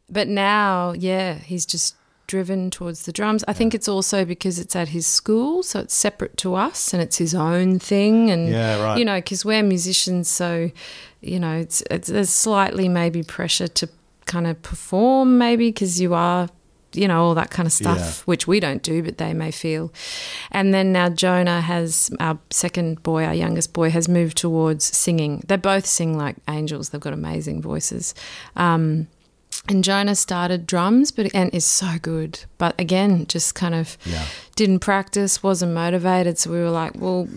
but 0.10 0.28
now 0.28 0.92
yeah 0.92 1.36
he's 1.36 1.66
just 1.66 1.96
driven 2.34 2.70
towards 2.70 3.00
the 3.04 3.12
drums. 3.12 3.44
I 3.48 3.54
think 3.54 3.74
it's 3.74 3.88
also 3.90 4.24
because 4.24 4.60
it's 4.64 4.76
at 4.76 4.90
his 4.90 5.06
school, 5.08 5.64
so 5.64 5.80
it's 5.80 5.96
separate 5.96 6.38
to 6.38 6.56
us 6.56 6.94
and 6.94 7.02
it's 7.02 7.18
his 7.18 7.34
own 7.34 7.80
thing. 7.80 8.30
And 8.32 8.48
Yeah, 8.50 8.82
right. 8.84 8.98
you 9.00 9.04
know, 9.06 9.18
because 9.18 9.44
we're 9.44 9.64
musicians, 9.64 10.30
so 10.30 10.70
you 11.22 11.40
know, 11.40 11.56
it's, 11.58 11.82
it's 11.92 12.08
there's 12.08 12.30
slightly 12.30 12.88
maybe 12.88 13.24
pressure 13.24 13.68
to 13.68 13.90
kind 14.26 14.46
of 14.48 14.62
perform, 14.62 15.38
maybe 15.38 15.70
because 15.70 16.00
you 16.00 16.14
are. 16.14 16.48
You 16.94 17.08
know, 17.08 17.22
all 17.24 17.36
that 17.36 17.52
kind 17.52 17.68
of 17.68 17.72
stuff, 17.72 18.00
Yeah. 18.00 18.14
which 18.26 18.48
we 18.48 18.60
don't 18.60 18.82
do, 18.82 19.04
but 19.04 19.20
they 19.20 19.32
may 19.32 19.52
feel. 19.52 19.94
And 20.50 20.74
then 20.74 20.92
now 20.92 21.08
Jonah 21.10 21.62
has, 21.62 22.10
our 22.20 22.40
second 22.50 23.04
boy, 23.04 23.26
our 23.26 23.36
youngest 23.36 23.74
boy, 23.74 23.92
has 23.92 24.10
moved 24.10 24.38
towards 24.38 24.86
singing. 24.98 25.44
They 25.48 25.56
both 25.58 25.86
sing 25.86 26.18
like 26.18 26.38
angels. 26.48 26.90
They've 26.90 27.00
got 27.00 27.14
amazing 27.14 27.62
voices. 27.62 28.16
Um, 28.56 29.06
and 29.70 29.84
Jonah 29.84 30.16
started 30.16 30.66
drums, 30.68 31.12
but 31.12 31.34
and 31.34 31.54
is 31.54 31.64
so 31.66 31.98
good. 32.02 32.40
But 32.58 32.74
again, 32.80 33.26
just 33.28 33.56
kind 33.56 33.76
of 33.76 33.98
Yeah. 34.06 34.26
didn't 34.56 34.80
practice, 34.80 35.42
wasn't 35.44 35.74
motivated. 35.74 36.38
So 36.40 36.52
we 36.52 36.58
were 36.60 36.72
like, 36.72 36.94
well, 36.96 37.28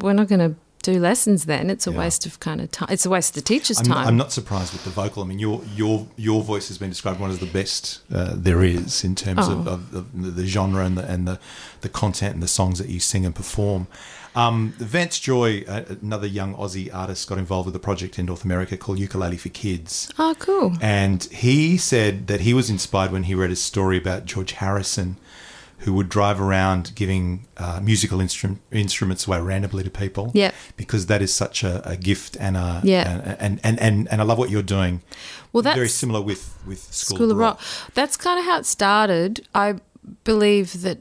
we're 0.00 0.12
not 0.14 0.28
going 0.28 0.40
to 0.50 0.54
do 0.82 0.98
lessons 1.00 1.46
then. 1.46 1.70
It's 1.70 1.86
a 1.86 1.90
Yeah. 1.90 1.98
waste 1.98 2.26
of 2.26 2.40
kind 2.40 2.60
of 2.60 2.70
time. 2.70 2.88
It's 2.90 3.06
a 3.06 3.10
waste 3.10 3.30
of 3.30 3.34
the 3.36 3.40
teacher's 3.40 3.78
I'm 3.78 3.86
time. 3.86 3.94
not, 3.94 4.06
I'm 4.06 4.16
not 4.18 4.32
surprised 4.32 4.72
with 4.74 4.84
the 4.84 4.90
vocal. 4.90 5.22
I 5.22 5.26
mean, 5.26 5.38
your 5.38 5.62
your 5.74 6.06
your 6.16 6.42
voice 6.42 6.68
has 6.68 6.76
been 6.78 6.90
described 6.90 7.18
one 7.20 7.30
of 7.30 7.40
the 7.40 7.46
best 7.46 8.00
uh, 8.12 8.32
there 8.34 8.62
is 8.62 9.02
in 9.02 9.14
terms 9.14 9.48
of, 9.48 9.66
Oh. 9.66 9.72
of, 9.72 9.94
of 9.94 10.22
the, 10.22 10.30
the 10.30 10.46
genre 10.46 10.84
and 10.84 10.96
the 10.98 11.04
and 11.04 11.26
the, 11.26 11.38
the 11.80 11.88
content 11.88 12.34
and 12.34 12.42
the 12.42 12.48
songs 12.48 12.78
that 12.78 12.88
you 12.88 13.00
sing 13.00 13.24
and 13.26 13.34
perform. 13.34 13.86
Um, 14.36 14.74
Vance 14.78 15.20
Joy, 15.20 15.64
uh, 15.68 15.84
another 16.02 16.26
young 16.26 16.54
Aussie 16.56 16.92
artist, 16.92 17.28
got 17.28 17.38
involved 17.38 17.66
with 17.66 17.76
a 17.76 17.80
project 17.80 18.18
in 18.18 18.26
North 18.26 18.44
America 18.44 18.76
called 18.76 18.98
Ukulele 18.98 19.36
for 19.36 19.48
Kids. 19.50 20.10
oh, 20.18 20.34
cool. 20.38 20.76
And 20.80 21.22
he 21.24 21.76
said 21.76 22.26
that 22.26 22.40
he 22.40 22.52
was 22.52 22.68
inspired 22.70 23.12
when 23.12 23.24
he 23.24 23.34
read 23.34 23.50
a 23.50 23.56
story 23.56 23.96
about 23.96 24.24
George 24.24 24.52
Harrison, 24.52 25.16
who 25.78 25.92
would 25.92 26.08
drive 26.08 26.40
around 26.40 26.92
giving 26.94 27.46
uh, 27.58 27.78
musical 27.82 28.18
instrum- 28.20 28.60
instruments 28.72 29.26
away 29.26 29.40
randomly 29.40 29.84
to 29.84 29.90
people. 29.90 30.30
Yeah. 30.34 30.50
Because 30.76 31.06
that 31.06 31.20
is 31.22 31.32
such 31.34 31.62
a, 31.62 31.86
a 31.88 31.96
gift 31.96 32.36
and 32.40 32.56
a 32.56 32.80
Yeah. 32.82 33.36
and, 33.38 33.60
and, 33.62 33.80
and, 33.80 34.08
and, 34.10 34.20
I 34.20 34.24
love 34.24 34.38
what 34.38 34.50
you're 34.50 34.62
doing. 34.62 35.02
Well, 35.52 35.62
that's 35.62 35.76
very 35.76 35.88
similar 35.88 36.20
with 36.22 36.58
with 36.66 36.80
School, 36.92 37.16
School 37.16 37.30
of 37.30 37.36
Rock. 37.36 37.60
That's 37.94 38.16
kind 38.16 38.38
of 38.38 38.46
how 38.46 38.58
it 38.58 38.66
started. 38.66 39.46
I 39.54 39.74
believe 40.24 40.82
that. 40.82 40.98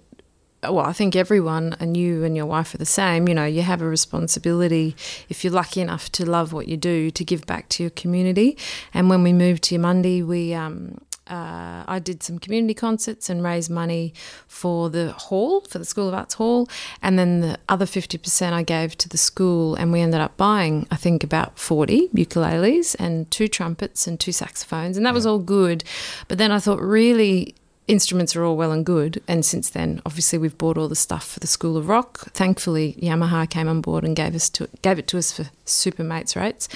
Well, 0.64 0.86
I 0.86 0.94
think 0.94 1.16
everyone 1.16 1.76
and 1.80 1.98
you 1.98 2.24
and 2.24 2.36
your 2.36 2.46
wife 2.46 2.74
are 2.74 2.78
the 2.78 2.86
same. 2.86 3.28
You 3.28 3.36
know, 3.36 3.46
you 3.46 3.62
have 3.62 3.82
a 3.82 3.88
responsibility 3.88 4.96
if 5.30 5.44
you're 5.44 5.54
lucky 5.54 5.82
enough 5.82 6.12
to 6.14 6.26
love 6.26 6.54
what 6.54 6.68
you 6.68 6.78
do 6.78 7.12
to 7.12 7.24
give 7.24 7.46
back 7.46 7.70
to 7.70 7.84
your 7.84 7.90
community. 7.90 8.58
And 8.94 9.10
when 9.10 9.24
we 9.24 9.34
moved 9.34 9.64
to 9.64 9.78
Eumundi, 9.78 10.26
we 10.26 10.54
um, 10.54 11.00
uh, 11.28 11.84
I 11.88 12.00
did 12.00 12.22
some 12.22 12.38
community 12.38 12.74
concerts 12.74 13.30
and 13.30 13.44
raised 13.44 13.70
money 13.70 14.14
for 14.48 14.90
the 14.90 15.14
hall, 15.14 15.62
for 15.62 15.80
the 15.80 15.86
School 15.86 16.08
of 16.08 16.14
Arts 16.14 16.34
Hall. 16.36 16.68
And 17.02 17.18
then 17.18 17.40
the 17.40 17.58
other 17.70 17.86
50% 17.86 18.52
I 18.52 18.64
gave 18.64 18.98
to 18.98 19.10
the 19.10 19.18
school. 19.18 19.76
And 19.76 19.92
we 19.92 20.02
ended 20.02 20.20
up 20.20 20.36
buying, 20.36 20.86
I 20.92 20.96
think, 20.96 21.24
about 21.24 21.58
40 21.58 22.10
ukuleles 22.10 22.96
and 23.00 23.30
two 23.32 23.48
trumpets 23.48 24.06
and 24.06 24.20
two 24.20 24.34
saxophones. 24.34 24.98
And 24.98 25.06
that 25.06 25.14
was 25.14 25.26
all 25.26 25.40
good. 25.40 25.84
But 26.28 26.38
then 26.38 26.52
I 26.52 26.60
thought, 26.60 26.82
really, 26.82 27.56
instruments 27.88 28.36
are 28.36 28.44
all 28.44 28.56
well 28.56 28.72
and 28.72 28.86
good. 28.86 29.22
And 29.28 29.46
since 29.46 29.70
then, 29.70 30.02
obviously, 30.06 30.40
we've 30.40 30.58
bought 30.58 30.78
all 30.78 30.88
the 30.88 30.96
stuff 30.96 31.28
for 31.28 31.40
the 31.40 31.48
School 31.48 31.78
of 31.78 31.88
Rock. 31.90 32.20
Thankfully, 32.34 32.98
Yamaha 33.02 33.50
came 33.50 33.68
on 33.68 33.82
board 33.82 34.04
and 34.04 34.16
gave 34.16 34.36
us 34.36 34.50
to 34.52 34.70
gave 34.82 35.00
it 35.00 35.08
to 35.08 35.18
us 35.18 35.32
for 35.32 35.50
super 35.66 36.04
mates 36.04 36.36
rates. 36.36 36.70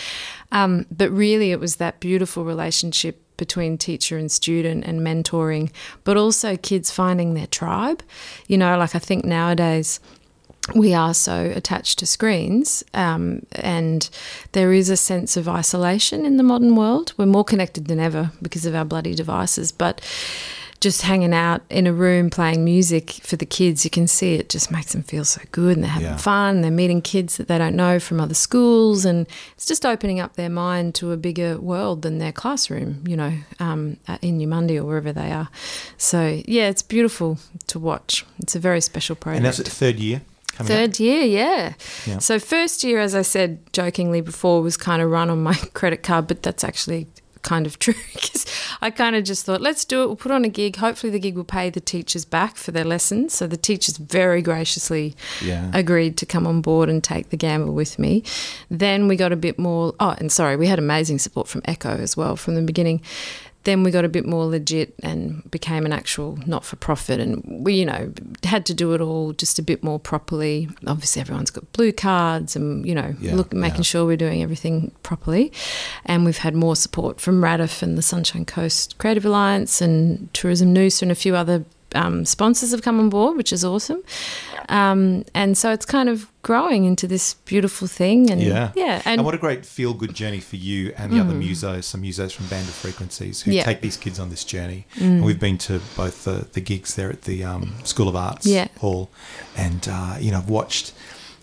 Um, 0.51 0.85
but 0.91 1.09
really, 1.11 1.51
it 1.51 1.59
was 1.59 1.77
that 1.77 1.99
beautiful 1.99 2.43
relationship 2.43 3.21
between 3.37 3.77
teacher 3.77 4.17
and 4.17 4.31
student 4.31 4.83
and 4.85 5.01
mentoring, 5.01 5.71
but 6.03 6.17
also 6.17 6.57
kids 6.57 6.91
finding 6.91 7.33
their 7.33 7.47
tribe. 7.47 8.03
You 8.47 8.57
know, 8.57 8.77
like 8.77 8.95
I 8.95 8.99
think 8.99 9.23
nowadays 9.23 9.99
we 10.75 10.93
are 10.93 11.13
so 11.13 11.51
attached 11.55 11.99
to 11.99 12.05
screens, 12.05 12.83
um, 12.93 13.45
and 13.53 14.09
there 14.51 14.73
is 14.73 14.89
a 14.89 14.97
sense 14.97 15.37
of 15.37 15.47
isolation 15.47 16.25
in 16.25 16.37
the 16.37 16.43
modern 16.43 16.75
world. 16.75 17.13
We're 17.15 17.25
more 17.25 17.45
connected 17.45 17.87
than 17.87 17.99
ever 17.99 18.31
because 18.41 18.65
of 18.65 18.75
our 18.75 18.83
bloody 18.83 19.15
devices, 19.15 19.71
but 19.71 20.01
just 20.79 21.01
hanging 21.01 21.34
out 21.34 21.62
in 21.69 21.88
a 21.88 21.93
room 21.93 22.29
playing 22.29 22.63
music 22.63 23.10
for 23.24 23.36
the 23.36 23.46
kids, 23.46 23.84
you 23.84 23.89
can 23.89 24.07
see 24.07 24.36
it 24.36 24.48
just 24.50 24.69
makes 24.72 24.93
them 24.93 25.01
feel 25.03 25.25
so 25.25 25.41
good 25.51 25.75
and 25.75 25.84
they're 25.84 25.91
having 25.91 26.10
Yeah. 26.10 26.17
fun. 26.17 26.62
They're 26.62 26.69
meeting 26.69 27.01
kids 27.01 27.38
that 27.38 27.48
they 27.48 27.57
don't 27.57 27.75
know 27.75 28.00
from 28.00 28.19
other 28.22 28.36
schools, 28.36 29.03
and 29.05 29.25
it's 29.55 29.65
just 29.65 29.86
opening 29.86 30.19
up 30.19 30.36
their 30.36 30.50
mind 30.50 30.93
to 30.96 31.12
a 31.12 31.17
bigger 31.17 31.60
world 31.60 32.03
than 32.03 32.19
their 32.19 32.31
classroom, 32.31 33.03
you 33.07 33.17
know, 33.17 33.34
um, 33.60 33.98
in 34.22 34.39
Eumundi 34.39 34.77
or 34.77 34.84
wherever 34.86 35.12
they 35.12 35.31
are. 35.31 35.50
So, 35.98 36.41
yeah, 36.46 36.69
it's 36.69 36.84
beautiful 36.84 37.39
to 37.67 37.79
watch. 37.79 38.25
It's 38.39 38.55
a 38.55 38.60
very 38.60 38.81
special 38.81 39.15
project. 39.15 39.38
And 39.38 39.46
that's 39.46 39.57
the 39.57 39.63
third 39.63 39.98
year 40.00 40.22
coming 40.53 40.72
up. 40.72 40.77
Third 40.77 41.00
year, 41.00 41.22
yeah. 41.24 41.74
Yeah. 42.05 42.19
So 42.19 42.39
first 42.39 42.84
year, 42.84 43.00
as 43.00 43.15
I 43.15 43.22
said 43.24 43.60
jokingly 43.74 44.22
before, 44.22 44.62
was 44.62 44.77
kind 44.77 45.01
of 45.01 45.10
run 45.10 45.29
on 45.29 45.41
my 45.41 45.53
credit 45.74 46.03
card, 46.03 46.27
but 46.27 46.43
that's 46.43 46.63
actually 46.63 47.07
kind 47.47 47.65
of 47.65 47.79
true 47.85 47.95
because 48.13 48.45
I 48.81 48.91
kind 48.91 49.15
of 49.15 49.23
just 49.23 49.45
thought, 49.45 49.61
let's 49.61 49.85
do 49.85 50.03
it. 50.03 50.07
We'll 50.07 50.15
put 50.17 50.31
on 50.31 50.43
a 50.45 50.49
gig. 50.49 50.75
Hopefully, 50.75 51.09
the 51.11 51.19
gig 51.19 51.35
will 51.35 51.43
pay 51.43 51.69
the 51.69 51.79
teachers 51.79 52.25
back 52.25 52.57
for 52.57 52.71
their 52.71 52.83
lessons. 52.83 53.33
So 53.33 53.47
the 53.47 53.57
teachers 53.57 53.97
very 53.97 54.41
graciously 54.41 55.15
Yeah. 55.43 55.71
agreed 55.73 56.17
to 56.17 56.25
come 56.25 56.45
on 56.45 56.61
board 56.61 56.89
and 56.89 57.03
take 57.03 57.29
the 57.29 57.37
gamble 57.37 57.73
with 57.73 57.97
me. 57.97 58.23
Then 58.69 59.07
we 59.07 59.15
got 59.15 59.31
a 59.31 59.35
bit 59.37 59.57
more. 59.57 59.93
Oh, 59.99 60.15
and 60.19 60.31
sorry, 60.31 60.55
we 60.57 60.67
had 60.67 60.77
amazing 60.79 61.19
support 61.19 61.47
from 61.47 61.61
Echo 61.65 61.89
as 61.97 62.15
well 62.17 62.35
from 62.35 62.55
the 62.55 62.61
beginning. 62.61 63.01
Then 63.67 63.83
we 63.83 63.91
got 63.91 64.05
a 64.05 64.09
bit 64.09 64.25
more 64.25 64.45
legit 64.45 64.93
and 65.03 65.43
became 65.51 65.86
an 65.86 65.91
actual 65.91 66.39
not 66.45 66.63
for 66.63 66.77
profit. 66.77 67.19
And 67.19 67.43
we, 67.65 67.74
you 67.74 67.86
know, 67.86 68.13
had 68.43 68.65
to 68.67 68.74
do 68.74 68.93
it 68.93 69.01
all 69.01 69.33
just 69.33 69.59
a 69.59 69.62
bit 69.62 69.83
more 69.83 70.00
properly. 70.00 70.69
Obviously, 70.88 71.19
everyone's 71.21 71.51
got 71.51 71.69
blue 71.74 71.91
cards 71.91 72.55
and, 72.55 72.88
you 72.88 72.95
know, 72.95 73.13
Yeah, 73.19 73.36
look, 73.36 73.51
making 73.51 73.79
yeah. 73.79 73.91
sure 73.91 74.05
we're 74.05 74.15
doing 74.15 74.41
everything 74.41 74.93
properly. 75.03 75.51
And 76.05 76.24
we've 76.24 76.38
had 76.38 76.55
more 76.55 76.77
support 76.77 77.19
from 77.19 77.41
Radif 77.41 77.83
and 77.83 77.97
the 77.97 78.01
Sunshine 78.01 78.45
Coast 78.45 78.97
Creative 79.00 79.25
Alliance 79.25 79.81
and 79.81 80.33
Tourism 80.33 80.74
Noosa 80.74 81.01
and 81.01 81.12
a 81.12 81.15
few 81.15 81.36
other 81.36 81.65
um, 81.96 82.25
sponsors 82.25 82.72
have 82.72 82.82
come 82.82 83.00
on 83.00 83.10
board, 83.10 83.38
which 83.38 83.53
is 83.53 83.63
awesome. 83.63 84.03
Um, 84.70 85.24
and 85.34 85.58
so 85.58 85.72
it's 85.72 85.86
kind 85.86 86.10
of 86.10 86.29
growing 86.41 86.86
into 86.86 87.08
this 87.08 87.36
beautiful 87.46 87.88
thing. 87.88 88.29
And 88.29 88.41
Yeah. 88.41 88.72
yeah. 88.75 89.01
And, 89.06 89.20
And, 89.20 89.25
what 89.25 89.34
a 89.34 89.38
great 89.38 89.65
feel 89.65 89.94
good 89.94 90.13
journey 90.13 90.39
for 90.39 90.58
you 90.58 90.94
and 90.98 91.12
the 91.13 91.20
other 91.20 91.34
musos, 91.34 91.86
some 91.86 92.01
musos 92.01 92.34
from 92.34 92.48
Band 92.48 92.67
of 92.67 92.74
Frequencies 92.74 93.41
who 93.41 93.51
Yeah. 93.51 93.63
take 93.63 93.82
these 93.82 93.98
kids 93.98 94.20
on 94.20 94.29
this 94.29 94.44
journey. 94.44 94.86
And 95.00 95.24
we've 95.24 95.39
been 95.39 95.58
to 95.60 95.79
both 95.96 96.25
the, 96.25 96.48
the 96.51 96.62
gigs 96.62 96.96
there 96.96 97.10
at 97.10 97.24
the 97.24 97.44
um, 97.44 97.75
School 97.84 98.10
of 98.10 98.15
Arts 98.15 98.46
Yeah. 98.46 98.67
Hall. 98.79 99.10
And, 99.56 99.88
uh, 99.89 100.17
you 100.20 100.32
know, 100.32 100.38
I've 100.39 100.50
watched, 100.50 100.91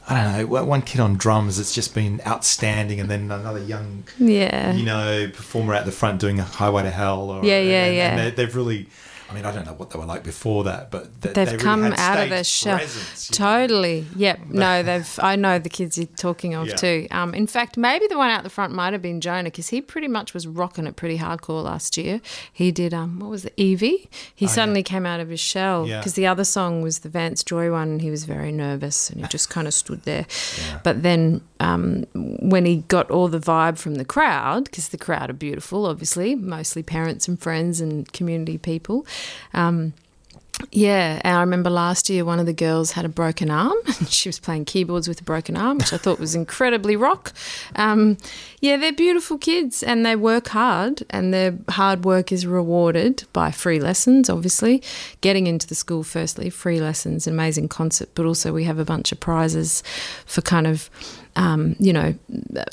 I 0.08 0.22
don't 0.22 0.50
know, 0.50 0.64
one 0.64 0.82
kid 0.82 1.00
on 1.00 1.16
drums 1.16 1.56
that's 1.56 1.74
just 1.74 1.94
been 1.94 2.20
outstanding, 2.26 3.00
and 3.00 3.10
then 3.10 3.30
another 3.30 3.58
young, 3.64 4.04
yeah. 4.18 4.72
you 4.74 4.84
know, 4.84 5.28
performer 5.32 5.72
at 5.74 5.86
the 5.86 5.92
front 5.92 6.20
doing 6.20 6.38
a 6.40 6.44
Highway 6.44 6.82
to 6.82 6.90
Hell. 6.90 7.30
Or, 7.30 7.42
Yeah, 7.44 7.58
yeah, 7.60 7.84
and, 7.84 7.96
yeah. 7.96 8.08
And 8.10 8.18
they, 8.18 8.30
they've 8.44 8.54
really. 8.54 8.88
I 9.34 9.36
mean, 9.36 9.46
I 9.46 9.52
don't 9.52 9.66
know 9.66 9.72
what 9.72 9.90
they 9.90 9.98
were 9.98 10.04
like 10.04 10.22
before 10.22 10.62
that, 10.64 10.92
but 10.92 11.20
th- 11.20 11.34
They've 11.34 11.46
they 11.46 11.52
really 11.52 11.58
come 11.64 11.84
out 11.84 12.20
of 12.22 12.30
their 12.30 12.44
shell. 12.44 12.76
presence, 12.78 13.30
you 13.30 13.42
know. 13.44 13.44
Totally. 13.58 14.06
Yep. 14.16 14.40
No, 14.50 14.82
they've. 14.84 15.18
I 15.20 15.34
know 15.34 15.58
the 15.58 15.68
kids 15.68 15.98
you're 15.98 16.06
talking 16.06 16.54
of 16.54 16.68
Yeah. 16.68 16.76
too. 16.76 17.08
Um, 17.10 17.34
in 17.34 17.48
fact, 17.48 17.76
maybe 17.76 18.06
the 18.06 18.16
one 18.16 18.30
out 18.30 18.44
the 18.44 18.50
front 18.50 18.72
might 18.72 18.92
have 18.92 19.02
been 19.02 19.20
Jonah 19.20 19.44
because 19.50 19.68
he 19.70 19.80
pretty 19.80 20.06
much 20.06 20.32
was 20.34 20.46
rocking 20.46 20.86
it 20.86 20.94
pretty 20.94 21.18
hardcore 21.18 21.64
last 21.64 21.96
year. 21.96 22.20
He 22.52 22.70
did. 22.70 22.94
Um, 22.94 23.18
what 23.18 23.30
was 23.30 23.44
it? 23.44 23.54
Evie. 23.56 24.08
He 24.34 24.46
suddenly 24.46 24.82
came 24.84 25.04
out 25.04 25.18
of 25.18 25.28
his 25.30 25.40
shell 25.40 25.82
Oh, 25.82 25.84
Yeah. 25.86 25.98
because 25.98 26.14
the 26.14 26.26
other 26.28 26.44
song 26.44 26.82
was 26.82 27.00
the 27.00 27.08
Vance 27.08 27.42
Joy 27.42 27.72
one, 27.72 27.88
and 27.88 28.02
he 28.02 28.10
was 28.10 28.24
very 28.24 28.52
nervous 28.52 29.10
and 29.10 29.20
he 29.22 29.26
just 29.28 29.50
kind 29.50 29.66
of 29.66 29.74
stood 29.74 30.02
there. 30.04 30.26
But 30.84 31.02
then 31.02 31.40
um, 31.58 32.04
when 32.14 32.64
he 32.66 32.76
got 32.88 33.10
all 33.10 33.26
the 33.28 33.40
vibe 33.40 33.78
from 33.78 33.96
the 33.96 34.04
crowd, 34.04 34.64
because 34.64 34.88
the 34.90 34.98
crowd 34.98 35.30
are 35.30 35.34
beautiful, 35.34 35.86
obviously, 35.86 36.34
mostly 36.36 36.82
parents 36.84 37.26
and 37.26 37.40
friends 37.40 37.80
and 37.80 38.12
community 38.12 38.58
people. 38.58 39.06
Um, 39.52 39.92
yeah, 40.70 41.20
and 41.24 41.36
I 41.36 41.40
remember 41.40 41.68
last 41.68 42.08
year 42.08 42.24
one 42.24 42.38
of 42.38 42.46
the 42.46 42.52
girls 42.52 42.92
had 42.92 43.04
a 43.04 43.08
broken 43.08 43.50
arm. 43.50 43.76
She 44.08 44.28
was 44.28 44.38
playing 44.38 44.66
keyboards 44.66 45.08
with 45.08 45.20
a 45.20 45.24
broken 45.24 45.56
arm, 45.56 45.78
which 45.78 45.92
I 45.92 45.96
thought 45.96 46.18
was 46.18 46.34
incredibly 46.34 46.94
rock. 46.94 47.32
Um, 47.74 48.18
yeah, 48.60 48.76
they're 48.76 48.92
beautiful 48.92 49.38
kids 49.38 49.82
and 49.82 50.04
they 50.04 50.14
work 50.14 50.48
hard, 50.48 51.04
and 51.10 51.32
their 51.32 51.54
hard 51.70 52.04
work 52.04 52.30
is 52.30 52.46
rewarded 52.46 53.24
by 53.32 53.50
free 53.50 53.80
lessons, 53.80 54.30
obviously. 54.30 54.82
Getting 55.20 55.46
into 55.46 55.66
the 55.66 55.74
school, 55.74 56.02
firstly, 56.02 56.50
free 56.50 56.80
lessons, 56.80 57.26
amazing 57.26 57.68
concert, 57.68 58.10
but 58.14 58.26
also 58.26 58.52
we 58.52 58.64
have 58.64 58.78
a 58.78 58.84
bunch 58.84 59.10
of 59.10 59.20
prizes 59.20 59.82
for 60.26 60.42
kind 60.42 60.66
of 60.66 60.90
um, 61.36 61.74
you 61.78 61.92
know, 61.92 62.14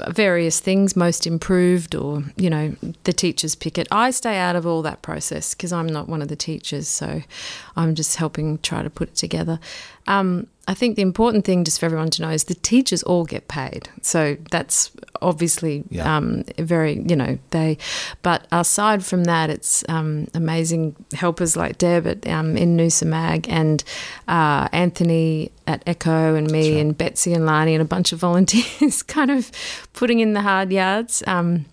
various 0.10 0.60
things, 0.60 0.96
most 0.96 1.25
improved, 1.25 1.96
or, 1.96 2.24
you 2.36 2.50
know, 2.50 2.75
the 3.03 3.13
teachers 3.13 3.56
pick 3.56 3.77
it. 3.77 3.88
I 3.91 4.12
stay 4.12 4.38
out 4.38 4.56
of 4.56 4.68
all 4.68 4.82
that 4.84 5.01
process 5.01 5.56
because 5.56 5.74
I'm 5.74 5.88
not 5.88 6.08
one 6.08 6.22
of 6.22 6.27
the 6.27 6.36
teachers, 6.36 6.88
so 6.88 7.24
I'm 7.75 7.96
just 7.96 8.18
helping 8.18 8.60
try 8.60 8.84
to 8.84 8.89
put 8.89 9.10
it 9.10 9.15
together. 9.15 9.60
Um, 10.08 10.48
I 10.67 10.74
think 10.74 10.96
the 10.96 11.01
important 11.01 11.43
thing, 11.43 11.63
just 11.63 11.79
for 11.79 11.86
everyone 11.88 12.12
to 12.12 12.22
know, 12.22 12.29
is 12.29 12.46
the 12.46 12.53
teachers 12.55 13.01
all 13.03 13.25
get 13.25 13.48
paid. 13.48 13.89
So 14.01 14.38
that's 14.51 14.91
obviously 15.22 15.84
Yeah. 15.89 16.15
um, 16.17 16.43
very, 16.60 17.03
you 17.08 17.15
know, 17.15 17.39
they. 17.50 17.77
But 18.22 18.46
aside 18.51 19.03
from 19.03 19.24
that, 19.25 19.50
it's 19.50 19.84
um, 19.89 20.27
amazing 20.34 20.96
helpers 21.13 21.58
like 21.58 21.77
Deb 21.77 22.05
at, 22.08 22.27
um, 22.27 22.55
in 22.58 22.77
Noosa 22.77 23.05
Mag 23.05 23.48
and 23.50 23.84
uh, 24.27 24.70
Anthony 24.72 25.51
at 25.67 25.81
Echo 25.88 26.36
and 26.36 26.50
me 26.51 26.74
right. 26.75 26.81
and 26.81 26.98
Betsy 26.98 27.34
and 27.34 27.46
Lani 27.46 27.74
and 27.74 27.81
a 27.81 27.86
bunch 27.86 28.12
of 28.13 28.20
volunteers 28.20 29.01
kind 29.17 29.31
of 29.31 29.51
putting 29.93 30.20
in 30.20 30.34
the 30.34 30.41
hard 30.41 30.72
yards. 30.72 31.24
Um, 31.27 31.65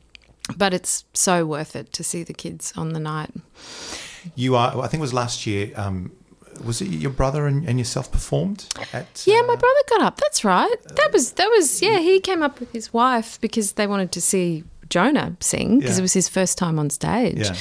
but 0.56 0.72
it's 0.72 1.04
so 1.12 1.44
worth 1.44 1.76
it 1.76 1.92
to 1.92 2.02
see 2.02 2.22
the 2.22 2.34
kids 2.34 2.72
on 2.74 2.94
the 2.94 3.00
night. 3.00 3.30
You 4.34 4.56
are. 4.56 4.76
I 4.78 4.88
think 4.88 5.00
it 5.00 5.02
was 5.02 5.14
last 5.14 5.46
year. 5.46 5.72
Um, 5.76 6.10
was 6.64 6.80
it 6.80 6.88
your 6.88 7.10
brother 7.10 7.46
and, 7.46 7.68
and 7.68 7.78
yourself 7.78 8.10
performed 8.12 8.66
at? 8.92 9.24
Yeah, 9.26 9.40
uh, 9.40 9.46
my 9.46 9.56
brother 9.56 9.82
got 9.88 10.02
up. 10.02 10.16
That's 10.20 10.44
right. 10.44 10.74
That 10.96 11.12
was 11.12 11.32
that 11.32 11.48
was 11.48 11.80
yeah. 11.82 11.98
He 11.98 12.20
came 12.20 12.42
up 12.42 12.60
with 12.60 12.72
his 12.72 12.92
wife 12.92 13.40
because 13.40 13.72
they 13.72 13.86
wanted 13.86 14.12
to 14.12 14.20
see 14.20 14.64
Jonah 14.88 15.36
sing 15.40 15.78
because 15.80 15.96
Yeah. 15.96 16.00
it 16.00 16.02
was 16.02 16.12
his 16.14 16.28
first 16.28 16.58
time 16.58 16.78
on 16.78 16.90
stage. 16.90 17.38
Yeah. 17.38 17.54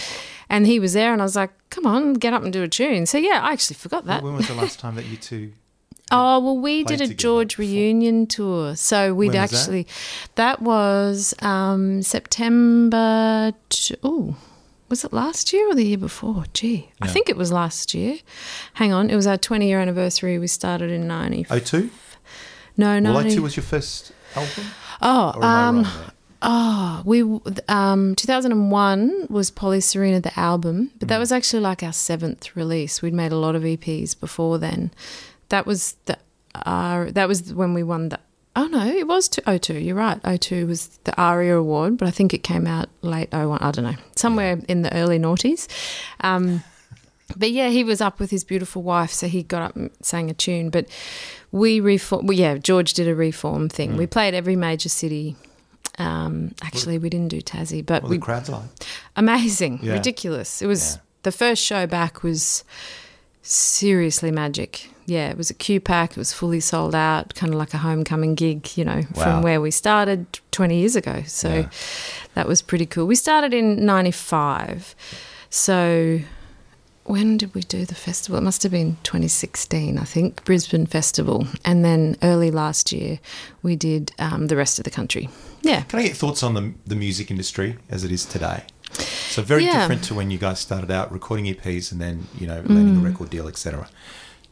And 0.50 0.66
he 0.66 0.80
was 0.80 0.94
there, 0.94 1.12
and 1.12 1.22
I 1.22 1.26
was 1.26 1.36
like, 1.36 1.52
"Come 1.70 1.86
on, 1.86 2.14
get 2.14 2.34
up 2.34 2.42
and 2.44 2.54
do 2.54 2.64
a 2.64 2.68
tune." 2.70 3.06
So 3.06 3.18
yeah, 3.18 3.42
I 3.44 3.52
actually 3.52 3.76
forgot 3.76 4.06
that. 4.06 4.24
When 4.24 4.34
was 4.36 4.48
the 4.48 4.54
last 4.54 4.80
time 4.80 4.96
that 4.96 5.06
you 5.06 5.18
two? 5.18 5.52
Oh 6.10 6.40
well, 6.40 6.58
we 6.58 6.86
did 6.86 7.02
a 7.02 7.14
George 7.14 7.58
reunion 7.58 8.28
tour, 8.28 8.78
so 8.78 9.14
we'd 9.14 9.28
was 9.28 9.34
that? 9.34 9.54
actually. 9.54 9.88
That, 10.36 10.62
was 10.62 11.34
um, 11.42 12.02
September. 12.02 13.52
Oh, 14.04 14.38
was 14.90 15.04
it 15.04 15.12
last 15.14 15.52
year 15.54 15.70
or 15.70 15.76
the 15.76 15.84
year 15.84 15.98
before? 15.98 16.46
Gee, 16.54 16.92
I 17.02 17.08
think 17.08 17.30
it 17.30 17.38
was 17.38 17.52
last 17.52 17.94
year. 17.94 18.20
Hang 18.76 18.94
on, 18.94 19.10
it 19.10 19.16
was 19.16 19.28
our 19.28 19.38
twenty 19.38 19.68
year 19.68 19.80
anniversary. 19.80 20.40
We 20.40 20.48
started 20.48 20.90
in 20.92 21.08
ninety. 21.08 21.46
Oh 21.50 21.60
two. 21.60 21.90
no, 22.78 23.00
no. 23.00 23.14
Well, 23.14 23.26
oh 23.26 23.30
two 23.30 23.42
was 23.42 23.56
your 23.56 23.64
first 23.64 24.12
album. 24.36 24.64
Oh, 25.02 25.34
Or 25.36 25.44
am 25.44 25.78
I 25.80 25.82
um, 25.82 25.88
oh, 26.42 27.02
we 27.06 27.22
um, 27.68 28.16
2001 28.16 29.28
was 29.30 29.52
Polyserena 29.52 30.22
the 30.22 30.38
album, 30.40 30.92
but 31.00 31.06
Mm. 31.08 31.10
that 31.10 31.20
was 31.20 31.32
actually 31.32 31.62
like 31.62 31.84
our 31.84 31.94
seventh 31.94 32.56
release. 32.56 33.02
We'd 33.02 33.14
made 33.14 33.32
a 33.32 33.38
lot 33.38 33.56
of 33.56 33.64
EPs 33.64 34.20
before 34.20 34.58
then. 34.58 34.92
That 35.50 35.66
was 35.66 35.96
the 36.06 36.18
uh, 36.56 37.12
that 37.12 37.28
was 37.28 37.54
when 37.54 37.74
we 37.74 37.84
won 37.84 38.10
the. 38.10 38.20
Oh 38.60 38.66
no, 38.66 38.88
it 38.88 39.08
was 39.08 39.30
two, 39.30 39.42
02. 39.60 39.76
You're 39.76 39.96
right. 39.96 40.20
02 40.42 40.66
was 40.66 40.88
the 41.04 41.16
ARIA 41.16 41.56
award, 41.58 41.96
but 41.98 42.08
I 42.08 42.12
think 42.12 42.34
it 42.34 42.40
came 42.40 42.66
out 42.66 42.90
late 43.04 43.32
01. 43.32 43.60
I 43.62 43.70
don't 43.72 43.86
know, 43.86 43.96
somewhere 44.16 44.60
in 44.68 44.82
the 44.82 44.92
early 44.96 45.20
noughties. 45.20 45.68
Um, 46.22 46.64
but 47.38 47.52
yeah, 47.52 47.70
he 47.70 47.84
was 47.84 48.02
up 48.02 48.20
with 48.20 48.32
his 48.32 48.44
beautiful 48.44 48.82
wife, 48.82 49.12
so 49.12 49.28
he 49.28 49.44
got 49.44 49.62
up 49.62 49.76
and 49.76 49.92
sang 50.02 50.32
a 50.32 50.34
tune. 50.34 50.72
But 50.72 50.88
we 51.52 51.80
reform. 51.80 52.26
Well, 52.26 52.36
yeah, 52.38 52.58
George 52.58 52.94
did 52.94 53.08
a 53.08 53.14
reform 53.14 53.70
thing. 53.70 53.92
Mm. 53.94 53.98
We 53.98 54.08
played 54.08 54.34
every 54.34 54.56
major 54.56 54.90
city. 54.90 55.36
Um, 56.00 56.56
actually, 56.64 56.98
we 56.98 57.10
didn't 57.10 57.28
do 57.30 57.42
Tassie, 57.42 57.86
but 57.86 58.02
What 58.04 58.10
we 58.10 58.18
the 58.18 58.24
crowd's 58.24 58.50
like? 58.50 58.64
amazing, 59.16 59.80
Yeah. 59.84 59.94
ridiculous. 59.94 60.62
It 60.64 60.68
was 60.68 60.96
Yeah. 60.96 61.02
the 61.24 61.32
first 61.32 61.64
show 61.64 61.86
back 61.86 62.24
was 62.24 62.64
seriously 63.44 64.32
magic. 64.32 64.90
Yeah, 65.08 65.30
it 65.30 65.38
was 65.38 65.50
a 65.50 65.54
QPAC. 65.54 66.12
It 66.12 66.18
was 66.18 66.34
fully 66.34 66.60
sold 66.60 66.94
out, 66.94 67.34
kind 67.34 67.54
of 67.54 67.58
like 67.58 67.74
a 67.74 67.78
homecoming 67.78 68.36
gig, 68.36 68.78
you 68.78 68.84
know, 68.84 69.04
Wow. 69.16 69.24
from 69.24 69.42
where 69.42 69.62
we 69.62 69.72
started 69.72 70.26
20 70.52 70.78
years 70.80 70.96
ago. 70.98 71.24
So 71.26 71.50
Yeah. 71.50 71.70
that 72.36 72.46
was 72.48 72.62
pretty 72.62 72.86
cool. 72.86 73.08
We 73.08 73.16
started 73.16 73.54
in 73.54 73.86
95. 73.86 74.96
So 75.50 76.20
when 77.06 77.38
did 77.38 77.56
we 77.56 77.62
do 77.62 77.86
the 77.86 77.96
festival? 77.96 78.38
It 78.38 78.44
must 78.44 78.64
have 78.64 78.72
been 78.74 78.98
2016, 79.04 79.98
I 79.98 80.04
think, 80.04 80.44
Brisbane 80.44 80.86
Festival. 80.86 81.48
And 81.64 81.86
then 81.86 82.18
early 82.22 82.52
last 82.52 82.92
year, 82.92 83.20
we 83.64 83.78
did 83.78 84.12
um, 84.20 84.48
the 84.48 84.58
rest 84.58 84.78
of 84.78 84.84
the 84.84 84.92
country. 84.92 85.30
Yeah. 85.62 85.84
Can 85.84 86.00
I 86.00 86.04
get 86.04 86.18
thoughts 86.18 86.44
on 86.44 86.54
the 86.54 86.74
the 86.86 86.96
music 86.96 87.32
industry 87.32 87.78
as 87.90 88.04
it 88.04 88.12
is 88.12 88.26
today? 88.26 88.64
So 89.30 89.42
very 89.42 89.64
Yeah. 89.64 89.80
different 89.80 90.04
to 90.06 90.14
when 90.16 90.32
you 90.32 90.38
guys 90.38 90.60
started 90.60 90.92
out 90.92 91.12
recording 91.14 91.46
EPs 91.46 91.92
and 91.94 92.02
then 92.02 92.28
you 92.38 92.46
know 92.48 92.62
landing 92.66 92.96
Mm. 92.98 93.02
a 93.02 93.10
record 93.10 93.30
deal, 93.30 93.48
etc. 93.48 93.88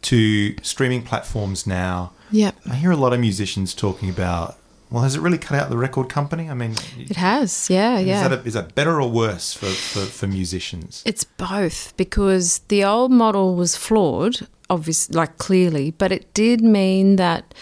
To 0.05 0.55
streaming 0.61 1.01
platforms 1.01 1.65
now. 1.65 2.11
Yep. 2.31 2.55
I 2.69 2.75
hear 2.75 2.91
a 2.91 2.95
lot 2.97 3.11
of 3.13 3.19
musicians 3.19 3.73
talking 3.73 4.09
about. 4.09 4.55
Well, 4.91 5.01
has 5.01 5.15
it 5.15 5.21
really 5.21 5.39
cut 5.39 5.57
out 5.59 5.69
the 5.71 5.77
record 5.77 6.09
company? 6.09 6.47
I 6.49 6.53
mean, 6.53 6.75
It 6.97 7.15
has. 7.15 7.69
Yeah. 7.71 7.97
is, 7.97 8.05
Yeah. 8.07 8.27
that 8.27 8.39
a, 8.39 8.47
is 8.47 8.53
that 8.53 8.75
better 8.75 9.01
or 9.01 9.09
worse 9.09 9.53
for, 9.53 9.65
for, 9.65 10.01
for 10.05 10.27
musicians? 10.27 11.01
It's 11.07 11.23
both 11.23 11.97
because 11.97 12.59
the 12.67 12.83
old 12.83 13.11
model 13.11 13.55
was 13.55 13.75
flawed, 13.75 14.47
obviously, 14.69 15.15
like 15.15 15.37
clearly, 15.39 15.89
but 15.91 16.11
it 16.11 16.31
did 16.35 16.61
mean 16.61 17.15
that 17.15 17.55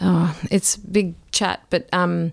oh, 0.00 0.38
it's 0.50 0.76
big 0.76 1.14
chat. 1.32 1.64
But 1.70 1.88
um, 1.92 2.30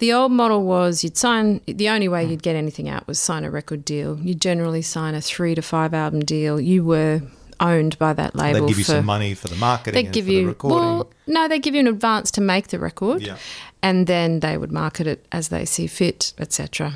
the 0.00 0.12
old 0.12 0.32
model 0.32 0.64
was 0.64 1.04
you'd 1.04 1.16
sign 1.16 1.60
the 1.66 1.88
only 1.88 2.08
way 2.08 2.24
you'd 2.24 2.42
get 2.42 2.56
anything 2.56 2.88
out 2.88 3.06
was 3.06 3.20
sign 3.20 3.44
a 3.44 3.50
record 3.50 3.84
deal. 3.84 4.18
You 4.18 4.34
generally 4.34 4.82
sign 4.82 5.14
a 5.14 5.20
three 5.20 5.54
to 5.54 5.62
five 5.62 5.94
album 5.94 6.20
deal. 6.24 6.60
You 6.60 6.84
were 6.84 7.22
owned 7.60 7.98
by 7.98 8.12
that 8.12 8.34
label. 8.34 8.60
They 8.62 8.66
give 8.68 8.78
you 8.78 8.84
for, 8.84 8.92
some 8.92 9.06
money 9.06 9.34
for 9.34 9.48
the 9.48 9.56
marketing 9.56 9.94
They 9.94 10.04
and 10.06 10.14
give 10.14 10.26
for 10.26 10.30
you 10.32 10.40
the 10.42 10.46
recording. 10.48 10.78
well, 10.78 11.10
no, 11.26 11.48
they 11.48 11.58
give 11.58 11.74
you 11.74 11.80
an 11.80 11.86
advance 11.88 12.30
to 12.32 12.40
make 12.40 12.68
the 12.68 12.78
record, 12.78 13.22
Yeah. 13.22 13.36
and 13.82 14.06
then 14.06 14.40
they 14.40 14.56
would 14.56 14.72
market 14.72 15.06
it 15.06 15.26
as 15.32 15.48
they 15.48 15.64
see 15.64 15.86
fit, 15.86 16.32
etc. 16.38 16.94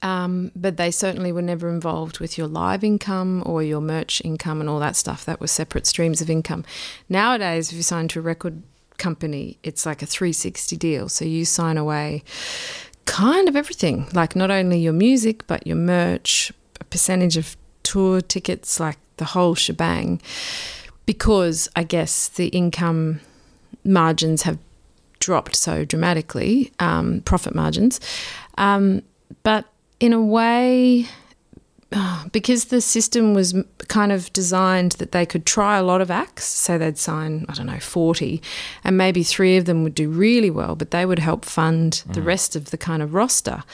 Um, 0.00 0.52
but 0.54 0.76
they 0.76 0.92
certainly 0.92 1.32
were 1.32 1.42
never 1.42 1.68
involved 1.68 2.20
with 2.20 2.38
your 2.38 2.46
live 2.46 2.84
income 2.84 3.42
or 3.44 3.64
your 3.64 3.80
merch 3.80 4.22
income 4.24 4.60
and 4.60 4.70
all 4.70 4.78
that 4.78 4.94
stuff. 4.94 5.24
That 5.24 5.40
was 5.40 5.50
separate 5.50 5.86
streams 5.88 6.20
of 6.20 6.30
income. 6.30 6.64
Nowadays, 7.08 7.70
if 7.70 7.76
you 7.76 7.82
sign 7.82 8.06
to 8.08 8.20
a 8.20 8.22
record 8.22 8.62
company, 8.96 9.58
it's 9.64 9.84
like 9.84 10.00
a 10.00 10.06
360 10.06 10.76
deal. 10.76 11.08
So 11.08 11.24
you 11.24 11.44
sign 11.44 11.76
away 11.76 12.22
kind 13.06 13.48
of 13.48 13.56
everything, 13.56 14.06
like 14.12 14.36
not 14.36 14.52
only 14.52 14.78
your 14.78 14.92
music, 14.92 15.46
but 15.48 15.66
your 15.66 15.76
merch, 15.76 16.52
a 16.80 16.84
percentage 16.84 17.36
of 17.36 17.56
tour 17.88 18.20
tickets, 18.20 18.78
like 18.78 18.98
the 19.16 19.24
whole 19.24 19.54
shebang. 19.54 20.20
Because 21.06 21.68
I 21.74 21.84
guess 21.84 22.28
the 22.28 22.48
income 22.48 23.20
margins 23.82 24.42
have 24.42 24.58
dropped 25.20 25.56
so 25.56 25.84
dramatically, 25.84 26.70
um, 26.78 27.22
profit 27.22 27.54
margins. 27.54 27.98
Um, 28.58 29.02
but 29.42 29.64
in 30.00 30.12
a 30.12 30.20
way, 30.20 31.06
because 32.32 32.66
the 32.66 32.80
system 32.80 33.34
was 33.34 33.54
kind 33.88 34.12
of 34.12 34.32
designed 34.32 34.92
that 34.92 35.12
they 35.12 35.24
could 35.24 35.46
try 35.46 35.78
a 35.78 35.82
lot 35.82 36.00
of 36.00 36.10
acts, 36.10 36.44
so 36.44 36.76
they'd 36.76 36.98
sign, 36.98 37.46
I 37.48 37.54
don't 37.54 37.66
know, 37.66 37.80
40, 37.80 38.42
and 38.84 38.96
maybe 38.96 39.22
three 39.22 39.56
of 39.56 39.64
them 39.64 39.82
would 39.82 39.94
do 39.94 40.08
really 40.08 40.50
well, 40.50 40.76
but 40.76 40.90
they 40.90 41.06
would 41.06 41.18
help 41.18 41.44
fund 41.44 42.02
the 42.08 42.22
rest 42.22 42.54
of 42.56 42.70
the 42.70 42.78
kind 42.78 43.02
of 43.02 43.14
roster. 43.14 43.64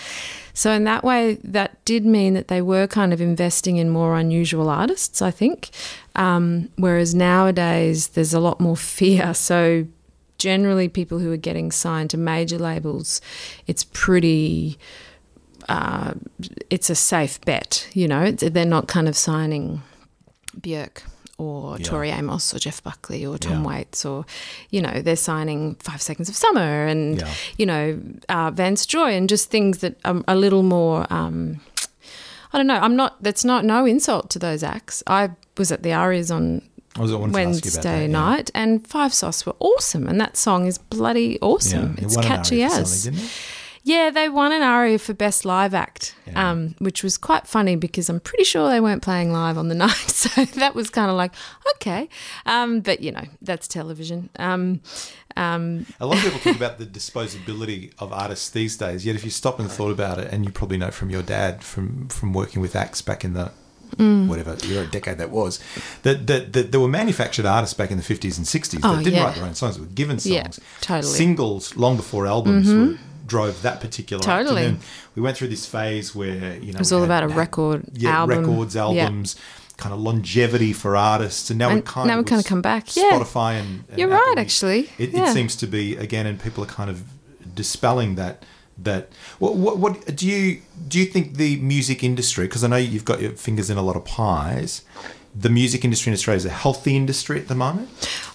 So, 0.57 0.71
in 0.71 0.85
that 0.85 1.03
way, 1.03 1.39
that 1.43 1.85
did 1.85 2.07
mean 2.07 2.35
that 2.35 2.47
they 2.47 2.63
were 2.63 2.87
kind 2.87 3.13
of 3.13 3.21
investing 3.21 3.77
in 3.77 3.91
more 3.91 4.17
unusual 4.17 4.71
artists, 4.71 5.21
I 5.21 5.33
think. 5.33 5.71
Um, 6.15 6.71
whereas 6.77 7.13
nowadays, 7.13 8.09
there's 8.09 8.33
a 8.33 8.39
lot 8.39 8.61
more 8.61 8.77
fear. 8.97 9.35
So, 9.35 9.89
generally, 10.39 10.89
people 10.89 11.19
who 11.19 11.33
are 11.33 11.37
getting 11.37 11.73
signed 11.73 12.11
to 12.11 12.17
major 12.17 12.59
labels, 12.59 13.21
it's 13.67 13.83
pretty 13.83 14.79
uh, 15.69 16.15
it's 16.71 16.91
a 16.91 16.95
safe 16.95 17.41
bet. 17.43 17.89
You 17.93 18.09
know, 18.09 18.31
they're 18.31 18.65
not 18.65 18.89
kind 18.89 19.09
of 19.09 19.17
signing 19.17 19.83
Björk 20.61 21.03
or 21.39 21.79
Yeah. 21.79 21.85
Tori 21.85 22.11
Amos 22.11 22.55
or 22.55 22.59
Jeff 22.59 22.83
Buckley 22.83 23.27
or 23.27 23.39
Tom 23.39 23.63
Yeah. 23.65 23.69
Waits 23.69 24.05
or, 24.05 24.25
you 24.71 24.81
know, 24.81 25.03
they're 25.03 25.17
signing 25.17 25.75
Five 25.81 26.01
Seconds 26.01 26.29
of 26.29 26.37
Summer 26.37 26.87
and, 26.87 27.19
Yeah. 27.21 27.31
you 27.59 27.67
know, 27.67 28.01
uh, 28.29 28.51
Vance 28.53 28.87
Joy 28.87 29.15
and 29.15 29.29
just 29.29 29.51
things 29.51 29.79
that 29.79 29.97
are 30.05 30.23
a 30.29 30.37
little 30.37 30.63
more. 30.63 31.07
Um, 31.13 31.61
I 32.53 32.57
don't 32.59 32.69
know. 32.69 32.79
I'm 32.79 32.95
not. 32.95 33.21
That's 33.21 33.45
not 33.45 33.65
no 33.65 33.85
insult 33.85 34.31
to 34.31 34.39
those 34.39 34.63
acts. 34.63 35.03
I 35.09 35.31
was 35.59 35.73
at 35.73 35.83
the 35.83 35.93
Arias 35.93 36.31
on 36.31 36.63
I 36.97 37.01
was 37.03 37.11
I 37.11 37.17
wanted 37.17 37.33
to 37.33 37.39
ask 37.41 37.65
you 37.65 37.71
about 37.73 37.85
Wednesday 37.85 38.07
that, 38.07 38.09
night, 38.13 38.51
and 38.55 38.87
Five 38.87 39.13
Sauce 39.13 39.45
were 39.45 39.57
awesome, 39.59 40.07
and 40.07 40.21
that 40.21 40.37
song 40.37 40.67
is 40.67 40.79
bloody 40.79 41.37
awesome. 41.41 41.97
It 41.99 42.05
It's 42.05 42.17
catchy 42.17 42.63
as. 42.63 43.03
something, 43.03 43.19
didn't 43.19 43.27
it? 43.27 43.33
Yeah, 43.87 44.09
they 44.09 44.31
won 44.31 44.51
an 44.51 44.63
ARIA 44.63 44.99
for 44.99 45.13
Best 45.13 45.45
Live 45.45 45.75
Act, 45.75 46.15
Yeah. 46.27 46.51
um, 46.51 46.75
which 46.79 47.03
was 47.05 47.19
quite 47.19 47.47
funny 47.47 47.77
because 47.77 48.09
I'm 48.09 48.19
pretty 48.19 48.45
sure 48.45 48.71
they 48.71 48.81
weren't 48.81 49.03
playing 49.03 49.31
live 49.31 49.59
on 49.59 49.69
the 49.69 49.75
night. 49.87 50.11
So 50.11 50.45
that 50.47 50.75
was 50.75 50.89
kind 50.89 51.11
of 51.11 51.17
like, 51.19 51.33
okay. 51.77 52.09
Um, 52.47 52.81
but, 52.81 53.01
you 53.01 53.13
know, 53.13 53.25
that's 53.43 53.69
television. 53.69 54.31
Um, 54.39 54.81
um, 55.37 55.85
A 56.01 56.07
lot 56.07 56.17
of 56.17 56.23
people 56.25 56.41
talk 56.41 56.57
about 56.57 56.79
the 56.79 56.87
disposability 56.87 57.93
of 57.99 58.11
artists 58.11 58.49
these 58.51 58.77
days. 58.79 59.05
Yet, 59.05 59.17
if 59.17 59.25
you 59.25 59.31
stop 59.31 59.61
and 59.61 59.71
thought 59.71 59.91
about 59.91 60.19
it, 60.19 60.33
and 60.33 60.47
you 60.47 60.51
probably 60.51 60.79
know 60.79 60.91
from 60.91 61.11
your 61.11 61.23
dad 61.23 61.63
from 61.63 62.09
from 62.09 62.33
working 62.33 62.63
with 62.63 62.75
acts 62.75 63.03
back 63.03 63.25
in 63.25 63.35
the 63.35 63.53
Mm. 63.99 64.27
whatever 64.27 64.57
era 64.67 64.87
decade 64.91 65.19
that 65.19 65.31
was, 65.31 65.61
that, 66.03 66.27
that 66.27 66.53
that 66.55 66.73
there 66.73 66.81
were 66.81 66.89
manufactured 66.89 67.47
artists 67.47 67.75
back 67.77 67.93
in 67.93 67.97
the 67.97 68.03
fifties 68.03 68.39
and 68.39 68.47
sixties 68.47 68.81
Oh, 68.83 68.97
that 68.97 69.05
didn't 69.05 69.19
yeah. 69.19 69.25
write 69.25 69.37
their 69.37 69.45
own 69.45 69.55
songs; 69.55 69.77
they 69.77 69.83
were 69.83 69.87
given 69.87 70.19
songs. 70.19 70.33
Yeah, 70.35 70.49
totally. 70.81 71.03
Mm-hmm. 71.13 71.17
Singles 71.17 71.77
long 71.77 71.97
before 71.97 72.27
albums 72.27 72.67
were, 72.73 72.99
drove 73.27 73.63
that 73.63 73.81
particular. 73.81 74.23
Totally. 74.23 74.65
And 74.65 74.77
then 74.79 74.85
we 75.15 75.23
went 75.23 75.37
through 75.37 75.49
this 75.49 75.67
phase 75.67 76.15
where 76.15 76.57
you 76.57 76.73
know 76.73 76.77
it 76.77 76.79
was 76.79 76.93
all 76.93 77.01
had- 77.01 77.07
about 77.07 77.23
a 77.25 77.29
record 77.29 77.85
yeah, 77.93 78.19
album. 78.19 78.41
records, 78.47 78.75
Yeah. 78.75 78.83
albums. 78.83 79.37
kind 79.77 79.93
of 79.93 79.99
longevity 79.99 80.73
for 80.73 80.97
artists, 80.97 81.51
and 81.51 81.59
now 81.59 81.69
And 81.69 81.79
we 81.81 81.83
kind 81.83 82.07
now 82.07 82.19
of 82.21 82.25
we 82.25 82.29
kind 82.31 82.39
of 82.41 82.47
come 82.47 82.63
back. 82.63 82.95
Yeah. 82.97 83.11
Spotify 83.11 83.59
and, 83.59 83.83
and 83.89 83.99
You're 83.99 84.13
Apple 84.15 84.27
right, 84.29 84.39
actually. 84.39 84.89
It, 84.99 85.11
Yeah. 85.11 85.29
it 85.31 85.33
seems 85.35 85.57
to 85.57 85.67
be 85.67 85.97
again, 85.97 86.27
and 86.27 86.41
people 86.41 86.63
are 86.63 86.69
kind 86.69 86.89
of 86.89 87.03
dispelling 87.55 88.15
that. 88.15 88.45
That 88.79 89.09
what, 89.39 89.55
what 89.57 89.79
what 89.79 90.17
do 90.17 90.27
you 90.29 90.61
do 90.89 90.99
you 90.99 91.05
think 91.07 91.37
the 91.37 91.57
music 91.57 92.03
industry? 92.03 92.47
Because 92.47 92.65
I 92.65 92.69
know 92.69 92.77
you've 92.77 93.05
got 93.05 93.21
your 93.21 93.33
fingers 93.33 93.71
in 93.71 93.77
a 93.77 93.83
lot 93.83 93.97
of 93.97 94.05
pies. 94.05 94.83
The 95.35 95.49
music 95.51 95.85
industry 95.85 96.11
in 96.11 96.15
Australia 96.15 96.37
is 96.39 96.45
a 96.45 96.51
healthy 96.51 96.97
industry 96.97 97.39
at 97.41 97.49
the 97.49 97.55
moment. 97.57 97.89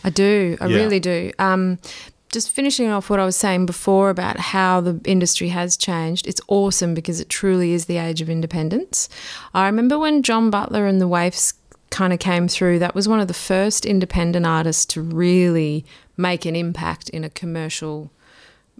I 0.04 0.10
do. 0.10 0.58
I 0.62 0.68
Yeah. 0.68 0.78
really 0.78 1.00
do. 1.00 1.32
Um, 1.40 1.78
just 2.32 2.50
finishing 2.50 2.90
off 2.90 3.10
what 3.10 3.20
I 3.20 3.26
was 3.26 3.36
saying 3.36 3.66
before 3.66 4.10
about 4.10 4.38
how 4.40 4.82
the 4.82 5.00
industry 5.06 5.50
has 5.50 5.76
changed, 5.76 6.28
it's 6.28 6.42
awesome 6.48 6.94
because 6.94 7.20
it 7.20 7.30
truly 7.30 7.74
is 7.74 7.86
the 7.86 7.98
age 7.98 8.22
of 8.22 8.30
independence. 8.30 9.10
I 9.54 9.66
remember 9.66 9.98
when 9.98 10.24
John 10.24 10.50
Butler 10.50 10.86
and 10.86 11.02
the 11.02 11.08
Waifs 11.08 11.54
kind 11.90 12.14
of 12.14 12.20
came 12.20 12.48
through, 12.48 12.80
that 12.80 12.94
was 12.94 13.08
one 13.08 13.20
of 13.20 13.28
the 13.28 13.34
first 13.34 13.86
independent 13.86 14.46
artists 14.46 14.86
to 14.88 15.02
really 15.02 15.86
make 16.18 16.46
an 16.46 16.56
impact 16.56 17.10
in 17.10 17.24
a 17.24 17.30
commercial 17.30 18.12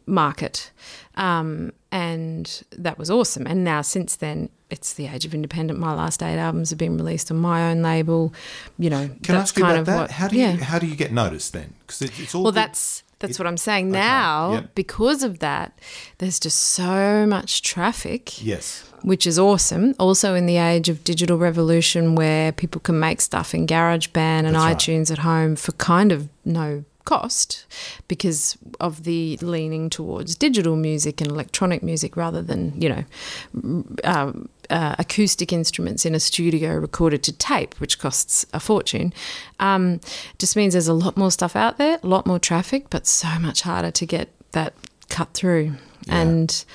market. 0.06 0.72
Um, 1.16 1.74
and 1.92 2.64
that 2.72 2.98
was 2.98 3.10
awesome. 3.10 3.48
And 3.48 3.64
now, 3.64 3.82
since 3.82 4.16
then, 4.16 4.50
it's 4.70 4.94
the 4.94 5.08
age 5.08 5.26
of 5.26 5.34
independent. 5.34 5.80
My 5.80 5.94
last 5.94 6.22
eight 6.22 6.38
albums 6.38 6.70
have 6.70 6.78
been 6.78 6.98
released 6.98 7.32
on 7.32 7.38
my 7.38 7.72
own 7.72 7.82
label. 7.82 8.32
You 8.78 8.92
know, 8.92 9.10
Can 9.24 9.36
I 9.36 9.40
ask 9.40 9.58
you 9.58 9.64
kind 9.64 9.78
about 9.78 9.80
of 9.80 9.86
that? 9.88 10.00
what. 10.02 10.12
how 10.12 10.28
do 10.28 10.38
yeah. 10.38 10.52
you 10.54 10.64
how 10.64 10.78
do 10.78 10.86
you 10.86 10.96
get 10.96 11.12
noticed 11.12 11.54
then? 11.54 11.74
Because 11.80 12.04
it, 12.04 12.20
it's 12.20 12.36
all 12.36 12.44
Well, 12.44 12.52
that's 12.52 13.04
that's 13.20 13.34
It- 13.34 13.40
what 13.40 13.48
I'm 13.48 13.58
saying. 13.58 13.90
okay, 13.90 14.00
Now, 14.00 14.54
yeah. 14.54 14.62
because 14.76 15.24
of 15.24 15.40
that, 15.40 15.78
there's 16.20 16.40
just 16.40 16.60
so 16.60 17.26
much 17.28 17.62
traffic, 17.62 18.44
yes. 18.44 18.84
which 19.02 19.26
is 19.28 19.38
awesome. 19.38 19.94
Also, 20.00 20.36
in 20.36 20.46
the 20.46 20.58
age 20.58 20.90
of 20.90 21.04
digital 21.04 21.38
revolution, 21.38 22.16
where 22.16 22.52
people 22.52 22.82
can 22.82 23.00
make 23.00 23.22
stuff 23.22 23.54
in 23.54 23.68
GarageBand 23.68 24.46
and 24.46 24.56
That's 24.56 24.64
right. 24.64 24.78
iTunes 24.78 25.12
at 25.12 25.20
home 25.20 25.56
for 25.56 25.72
kind 25.74 26.12
of 26.12 26.28
no 26.46 26.84
cost, 27.06 27.66
because 28.08 28.58
of 28.80 29.04
the 29.04 29.38
leaning 29.42 29.90
towards 29.90 30.36
digital 30.36 30.76
music 30.76 31.22
and 31.22 31.32
electronic 31.32 31.84
music 31.84 32.16
rather 32.16 32.42
than 32.42 32.80
you 32.80 32.90
know. 32.90 33.04
Um, 34.04 34.50
uh, 34.70 34.96
acoustic 35.00 35.52
instruments 35.52 36.06
in 36.06 36.14
a 36.14 36.20
studio 36.20 36.76
recorded 36.76 37.24
to 37.24 37.32
tape, 37.32 37.74
which 37.80 37.98
costs 37.98 38.46
a 38.54 38.60
fortune, 38.60 39.12
um, 39.60 40.00
just 40.38 40.56
means 40.56 40.74
there's 40.74 40.88
a 40.88 40.94
lot 40.94 41.18
more 41.18 41.32
stuff 41.32 41.56
out 41.56 41.80
there, 41.80 42.00
a 42.04 42.08
lot 42.08 42.28
more 42.28 42.38
traffic, 42.38 42.86
but 42.92 43.08
so 43.08 43.40
much 43.40 43.64
harder 43.64 43.90
to 43.90 44.06
get 44.06 44.30
that 44.52 44.74
cut 45.10 45.34
through. 45.34 45.74
Yeah. 46.06 46.22
And 46.22 46.66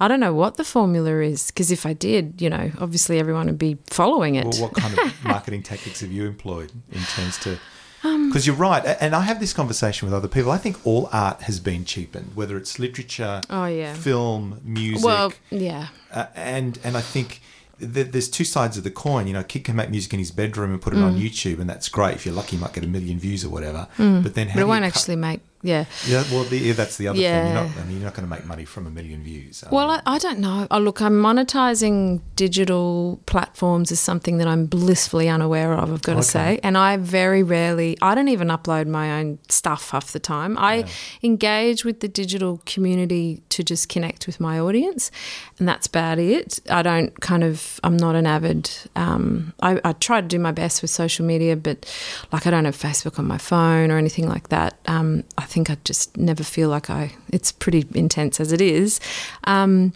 I 0.00 0.08
don't 0.08 0.20
know 0.20 0.34
what 0.34 0.56
the 0.56 0.64
formula 0.64 1.20
is, 1.20 1.50
because 1.50 1.70
if 1.70 1.86
I 1.86 1.92
did, 1.92 2.40
you 2.42 2.50
know, 2.50 2.72
obviously 2.80 3.18
everyone 3.18 3.46
would 3.46 3.58
be 3.58 3.78
following 3.86 4.34
it. 4.34 4.46
Well, 4.46 4.62
what 4.62 4.74
kind 4.74 4.98
of 4.98 5.14
marketing 5.24 5.62
tactics 5.62 6.00
have 6.00 6.10
you 6.10 6.26
employed 6.26 6.72
in 6.90 7.00
terms 7.00 7.38
to? 7.40 7.58
Um, 8.04 8.28
Because 8.28 8.46
you're 8.46 8.54
right, 8.56 8.84
and 9.00 9.14
I 9.14 9.22
have 9.22 9.40
this 9.40 9.52
conversation 9.52 10.06
with 10.06 10.14
other 10.14 10.28
people. 10.28 10.50
I 10.52 10.58
think 10.58 10.76
all 10.86 11.08
art 11.12 11.42
has 11.42 11.58
been 11.60 11.84
cheapened, 11.84 12.32
whether 12.34 12.56
it's 12.56 12.78
literature, 12.78 13.40
Oh, 13.48 13.64
yeah. 13.66 13.94
film, 13.94 14.60
music, 14.62 15.04
well, 15.04 15.32
yeah. 15.50 15.88
uh, 16.12 16.26
and 16.34 16.78
and 16.84 16.96
I 16.96 17.00
think 17.00 17.40
th- 17.80 18.08
there's 18.12 18.28
two 18.28 18.44
sides 18.44 18.76
of 18.76 18.84
the 18.84 18.90
coin. 18.90 19.26
You 19.26 19.32
know, 19.32 19.40
a 19.40 19.44
kid 19.44 19.64
can 19.64 19.76
make 19.76 19.90
music 19.90 20.12
in 20.12 20.18
his 20.18 20.30
bedroom 20.30 20.70
and 20.72 20.80
put 20.82 20.92
it 20.92 20.96
Mm. 20.98 21.04
on 21.06 21.14
YouTube, 21.18 21.60
and 21.60 21.68
that's 21.68 21.88
great. 21.88 22.14
If 22.14 22.26
you're 22.26 22.34
lucky, 22.34 22.56
you 22.56 22.62
might 22.62 22.72
get 22.74 22.84
a 22.84 22.88
million 22.88 23.18
views 23.18 23.44
or 23.44 23.48
whatever. 23.48 23.88
But 23.96 24.34
then, 24.34 24.48
how 24.48 24.54
But 24.54 24.60
it 24.60 24.64
do 24.64 24.68
won't 24.68 24.82
cut- 24.84 24.96
actually 24.96 25.16
make, 25.16 25.40
yeah. 25.64 25.86
Yeah, 26.06 26.22
well, 26.30 26.44
the, 26.44 26.58
yeah, 26.58 26.74
that's 26.74 26.96
the 26.98 27.08
other 27.08 27.18
thing. 27.18 27.24
You're 27.24 27.46
Yeah. 27.46 27.54
not, 27.54 27.70
I 27.78 27.84
mean, 27.86 27.96
you're 27.96 28.04
not 28.04 28.14
going 28.14 28.28
to 28.28 28.34
make 28.36 28.44
money 28.46 28.64
from 28.66 28.86
a 28.86 28.90
million 28.90 29.24
views. 29.24 29.64
Um, 29.64 29.70
Well, 29.72 29.90
I, 29.90 30.00
I 30.06 30.18
don't 30.18 30.38
know. 30.38 30.68
Oh, 30.70 30.78
look, 30.78 31.00
I'm 31.00 31.14
monetizing 31.14 32.20
digital 32.36 33.18
platforms 33.26 33.90
is 33.90 33.98
something 33.98 34.36
that 34.38 34.46
I'm 34.46 34.66
blissfully 34.66 35.28
unaware 35.28 35.72
of, 35.72 35.90
I've 35.92 36.02
got 36.02 36.12
Okay. 36.12 36.20
to 36.20 36.28
say. 36.28 36.60
And 36.62 36.76
I 36.76 36.96
very 36.98 37.42
rarely, 37.42 37.96
I 38.02 38.14
don't 38.14 38.28
even 38.28 38.48
upload 38.48 38.86
my 38.86 39.18
own 39.18 39.38
stuff 39.48 39.90
half 39.90 40.12
the 40.12 40.20
time. 40.20 40.56
I 40.58 40.84
engage 41.22 41.84
with 41.84 42.00
the 42.00 42.08
digital 42.08 42.60
community 42.66 43.42
to 43.48 43.62
just 43.64 43.88
connect 43.88 44.26
with 44.26 44.38
my 44.40 44.58
audience. 44.60 45.10
And 45.58 45.66
that's 45.68 45.86
about 45.86 46.18
it. 46.18 46.60
I 46.70 46.82
don't 46.82 47.18
kind 47.20 47.42
of, 47.42 47.80
I'm 47.82 47.96
not 47.96 48.14
an 48.16 48.26
avid, 48.26 48.70
um, 48.96 49.54
I, 49.60 49.80
I 49.84 49.92
try 49.94 50.20
to 50.20 50.26
do 50.26 50.38
my 50.38 50.52
best 50.52 50.82
with 50.82 50.90
social 50.90 51.24
media, 51.24 51.56
but 51.56 51.90
like 52.32 52.46
I 52.46 52.50
don't 52.50 52.64
have 52.66 52.76
Facebook 52.76 53.18
on 53.18 53.26
my 53.26 53.38
phone 53.38 53.90
or 53.90 53.96
anything 53.98 54.28
like 54.28 54.48
that. 54.50 54.78
Um, 54.86 55.24
I 55.38 55.44
think 55.54 55.70
I 55.70 55.76
just 55.84 56.16
never 56.16 56.42
feel 56.42 56.68
like 56.68 56.90
I, 56.90 57.12
it's 57.32 57.52
pretty 57.52 57.86
intense 57.94 58.40
as 58.40 58.50
it 58.52 58.60
is. 58.60 58.98
Um, 59.44 59.92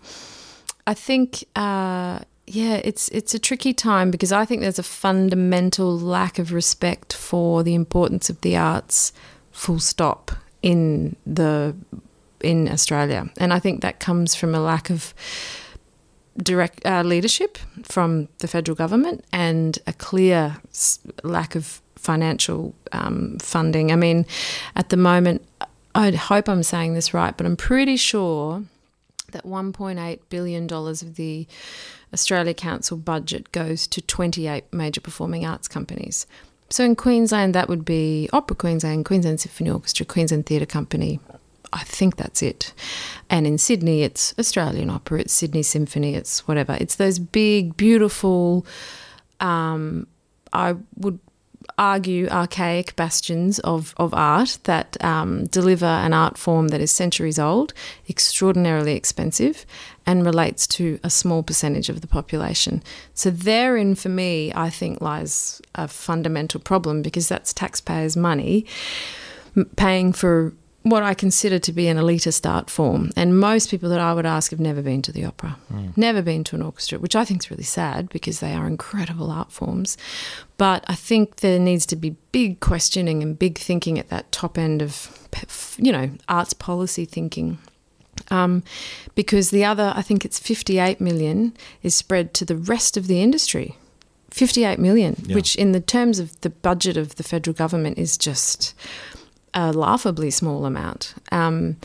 I 0.87 0.94
think, 0.94 1.44
uh, 1.57 2.21
yeah, 2.47 2.81
it's 2.85 3.09
it's 3.09 3.35
a 3.35 3.38
tricky 3.38 3.75
time 3.75 4.11
because 4.11 4.33
I 4.33 4.44
think 4.44 4.62
there's 4.62 4.79
a 4.79 4.90
fundamental 5.07 5.99
lack 5.99 6.38
of 6.38 6.53
respect 6.53 7.12
for 7.12 7.62
the 7.62 7.75
importance 7.75 8.31
of 8.31 8.40
the 8.40 8.57
arts, 8.57 9.12
full 9.51 9.81
stop, 9.81 10.31
in 10.62 11.16
the 11.27 11.75
in 12.40 12.68
Australia, 12.68 13.29
and 13.37 13.53
I 13.53 13.59
think 13.59 13.83
that 13.83 13.99
comes 13.99 14.35
from 14.35 14.55
a 14.55 14.61
lack 14.61 14.90
of 14.90 15.12
direct 16.42 16.87
uh, 16.87 17.03
leadership 17.03 17.59
from 17.83 18.29
the 18.38 18.47
federal 18.49 18.77
government 18.77 19.25
and 19.33 19.79
a 19.87 19.92
clear 19.92 20.57
lack 21.25 21.57
of 21.57 21.83
financial 21.99 22.75
um, 22.93 23.39
funding. 23.41 23.93
I 23.93 23.97
mean, 23.97 24.27
at 24.77 24.89
the 24.89 24.97
moment, 24.97 25.45
I 25.95 26.11
hope 26.13 26.49
I'm 26.49 26.63
saying 26.63 26.95
this 26.95 27.13
right, 27.13 27.37
but 27.37 27.47
I'm 27.47 27.57
pretty 27.57 27.97
sure 27.97 28.65
that 29.33 29.45
1.8 29.45 30.21
billion 30.31 30.67
dollars 30.67 31.03
of 31.03 31.17
the 31.17 31.47
Australia 32.13 32.55
Council 32.55 32.97
budget 32.97 33.53
goes 33.53 33.87
to 33.89 34.01
28 34.01 34.65
major 34.73 35.01
performing 35.01 35.45
arts 35.45 35.69
companies. 35.69 36.27
So 36.71 36.85
in 36.85 36.97
Queensland, 36.97 37.55
that 37.55 37.69
would 37.69 37.85
be 37.85 38.29
Opera 38.33 38.57
Queensland, 38.57 39.05
Queensland 39.05 39.41
Symphony 39.41 39.71
Orchestra, 39.71 40.05
Queensland 40.05 40.47
Theatre 40.47 40.67
Company. 40.67 41.21
I 41.73 41.85
think 41.85 42.17
that's 42.17 42.43
it. 42.43 42.73
And 43.29 43.47
in 43.47 43.59
Sydney, 43.59 44.03
it's 44.03 44.35
Australian 44.39 44.91
Opera, 44.91 45.21
it's 45.21 45.33
Sydney 45.33 45.63
Symphony, 45.63 46.15
it's 46.15 46.47
whatever. 46.49 46.77
It's 46.81 46.97
those 46.97 47.19
big, 47.19 47.77
beautiful, 47.77 48.67
um, 49.41 50.07
I 50.53 50.77
would 50.97 51.19
argue, 51.77 52.29
archaic 52.29 52.97
bastions 52.97 53.59
of, 53.61 53.94
of 53.97 54.12
art 54.14 54.59
that 54.64 55.03
um, 55.05 55.47
deliver 55.47 55.87
an 55.87 56.12
art 56.12 56.37
form 56.38 56.68
that 56.68 56.81
is 56.81 56.90
centuries 56.90 57.38
old, 57.38 57.73
extraordinarily 58.09 58.94
expensive, 58.94 59.64
and 60.07 60.25
relates 60.25 60.66
to 60.66 60.99
a 61.05 61.11
small 61.11 61.42
percentage 61.42 61.88
of 61.88 62.01
the 62.01 62.07
population. 62.07 62.83
So, 63.14 63.31
therein, 63.31 63.94
for 63.94 64.09
me, 64.09 64.53
I 64.55 64.71
think 64.71 65.01
lies 65.01 65.61
a 65.75 65.88
fundamental 65.88 66.61
problem 66.61 67.03
because 67.03 67.29
that's 67.29 67.53
taxpayers' 67.53 68.16
money 68.16 68.66
paying 69.77 70.12
for 70.12 70.55
what 70.90 71.03
I 71.03 71.14
consider 71.14 71.59
to 71.59 71.72
be 71.72 71.88
an 71.88 71.96
elitist 71.96 72.48
art 72.48 72.70
form. 72.70 73.11
And 73.16 73.38
most 73.38 73.70
people 73.70 73.88
that 73.90 74.01
I 74.01 74.12
would 74.14 74.27
ask 74.27 74.51
have 74.51 74.61
never 74.61 74.83
been 74.83 75.03
to 75.03 75.12
the 75.12 75.24
opera, 75.24 75.57
never 75.96 76.22
been 76.22 76.44
to 76.44 76.57
an 76.57 76.62
orchestra, 76.62 76.98
which 76.98 77.16
I 77.16 77.24
think 77.24 77.42
is 77.42 77.51
really 77.51 77.62
sad 77.64 78.09
because 78.09 78.40
they 78.40 78.53
are 78.55 78.66
incredible 78.66 79.31
art 79.31 79.51
forms. 79.53 79.96
But 80.57 80.85
I 80.88 80.94
think 80.94 81.37
there 81.37 81.59
needs 81.59 81.87
to 81.87 81.96
be 81.96 82.16
big 82.33 82.61
questioning 82.61 83.22
and 83.22 83.38
big 83.38 83.59
thinking 83.59 83.98
at 83.98 84.09
that 84.11 84.31
top 84.33 84.59
end 84.59 84.83
of, 84.83 85.29
you 85.79 85.92
know, 85.92 86.11
arts 86.29 86.53
policy 86.53 87.05
thinking. 87.05 87.59
Um, 88.31 88.64
because 89.14 89.51
the 89.51 89.64
other, 89.64 89.92
I 89.94 90.03
think 90.03 90.24
it's 90.24 90.38
58 90.40 91.01
million, 91.01 91.55
is 91.83 91.94
spread 91.94 92.35
to 92.35 92.44
the 92.44 92.57
rest 92.57 92.96
of 92.96 93.07
the 93.07 93.22
industry. 93.22 93.77
58 94.31 94.79
million, 94.79 95.16
Yeah. 95.27 95.37
which 95.37 95.57
in 95.57 95.72
the 95.72 95.81
terms 95.81 96.18
of 96.18 96.38
the 96.42 96.51
budget 96.51 96.96
of 96.96 97.14
the 97.14 97.22
federal 97.22 97.55
government 97.55 97.96
is 97.98 98.18
just 98.18 98.74
a 99.55 99.73
laughably 99.73 100.31
small 100.31 100.65
amount. 100.65 101.15
Um, 101.33 101.77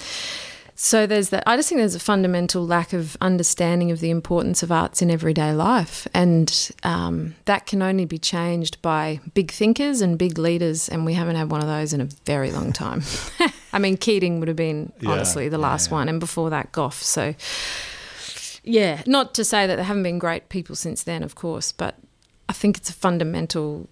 so 0.75 1.05
there's 1.05 1.29
that. 1.29 1.43
I 1.47 1.55
just 1.55 1.69
think 1.69 1.79
there's 1.79 1.95
a 1.95 1.99
fundamental 1.99 2.65
lack 2.65 2.93
of 2.93 3.15
understanding 3.21 3.91
of 3.91 3.99
the 3.99 4.09
importance 4.09 4.63
of 4.63 4.71
arts 4.71 5.01
in 5.01 5.11
everyday 5.11 5.53
life, 5.53 6.07
and 6.13 6.71
um, 6.83 7.35
that 7.45 7.67
can 7.67 7.81
only 7.81 8.05
be 8.05 8.17
changed 8.17 8.81
by 8.81 9.19
big 9.33 9.51
thinkers 9.51 10.01
and 10.01 10.17
big 10.17 10.37
leaders. 10.37 10.89
And 10.89 11.05
we 11.05 11.13
haven't 11.13 11.35
had 11.35 11.51
one 11.51 11.61
of 11.61 11.67
those 11.67 11.93
in 11.93 12.01
a 12.01 12.05
very 12.25 12.51
long 12.51 12.73
time. 12.73 13.03
I 13.71 13.79
mean, 13.79 13.97
Keating 13.97 14.39
would 14.39 14.47
have 14.47 14.57
been 14.57 14.91
Yeah, 14.99 15.11
honestly 15.11 15.47
the 15.47 15.57
yeah, 15.57 15.63
last 15.63 15.89
yeah. 15.89 15.95
one, 15.97 16.09
and 16.09 16.19
before 16.19 16.49
that, 16.49 16.71
Gough. 16.71 17.01
So 17.01 17.35
yeah, 18.63 19.03
not 19.05 19.33
to 19.35 19.43
say 19.43 19.67
that 19.67 19.75
there 19.75 19.85
haven't 19.85 20.03
been 20.03 20.19
great 20.19 20.49
people 20.49 20.75
since 20.75 21.03
then, 21.03 21.21
of 21.23 21.35
course, 21.35 21.71
but 21.71 21.95
I 22.49 22.53
think 22.53 22.77
it's 22.77 22.89
a 22.89 22.93
fundamental 22.93 23.87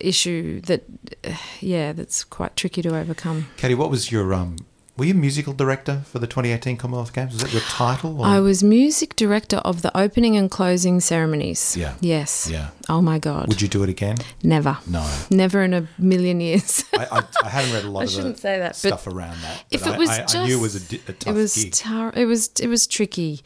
issue 0.00 0.60
that, 0.62 0.84
yeah, 1.60 1.92
that's 1.92 2.24
quite 2.24 2.56
tricky 2.56 2.82
to 2.82 2.96
overcome. 2.96 3.46
Katie, 3.56 3.74
what 3.74 3.90
was 3.90 4.10
your 4.12 4.32
um? 4.34 4.56
Were 4.96 5.06
you 5.06 5.14
musical 5.14 5.52
director 5.52 6.02
for 6.06 6.20
the 6.20 6.28
2018 6.28 6.76
Commonwealth 6.76 7.12
Games? 7.12 7.32
Was 7.32 7.42
that 7.42 7.52
your 7.52 7.62
title? 7.62 8.20
Or? 8.20 8.26
I 8.26 8.38
was 8.38 8.62
music 8.62 9.16
director 9.16 9.56
of 9.56 9.82
the 9.82 9.90
opening 9.98 10.36
and 10.36 10.48
closing 10.48 11.00
ceremonies. 11.00 11.76
Yeah. 11.76 11.94
Yes. 12.00 12.48
Yeah. 12.48 12.68
Oh 12.88 13.02
my 13.02 13.18
God. 13.18 13.48
Would 13.48 13.60
you 13.60 13.66
do 13.66 13.82
it 13.82 13.88
again? 13.88 14.18
Never. 14.44 14.78
No. 14.86 15.04
Never 15.32 15.64
in 15.64 15.74
a 15.74 15.88
million 15.98 16.40
years. 16.40 16.84
I, 16.94 17.08
I, 17.10 17.22
I 17.42 17.48
haven't 17.48 17.72
read 17.74 17.84
a 17.84 17.90
lot 17.90 18.00
I 18.02 18.04
of 18.04 18.10
shouldn't 18.10 18.38
say 18.38 18.60
that, 18.60 18.76
stuff 18.76 19.08
around 19.08 19.36
that. 19.42 19.64
if 19.72 19.84
it 19.84 19.98
was 19.98 20.10
I, 20.10 20.18
just, 20.20 20.36
I 20.36 20.46
knew 20.46 20.58
it 20.58 20.62
was 20.62 20.76
a, 20.76 20.80
di- 20.88 21.02
a 21.08 21.12
tough 21.12 21.34
it 21.34 21.36
was 21.36 21.54
gig. 21.56 21.72
tar- 21.72 22.12
it 22.14 22.26
was 22.26 22.52
it 22.62 22.68
was 22.68 22.86
tricky. 22.86 23.42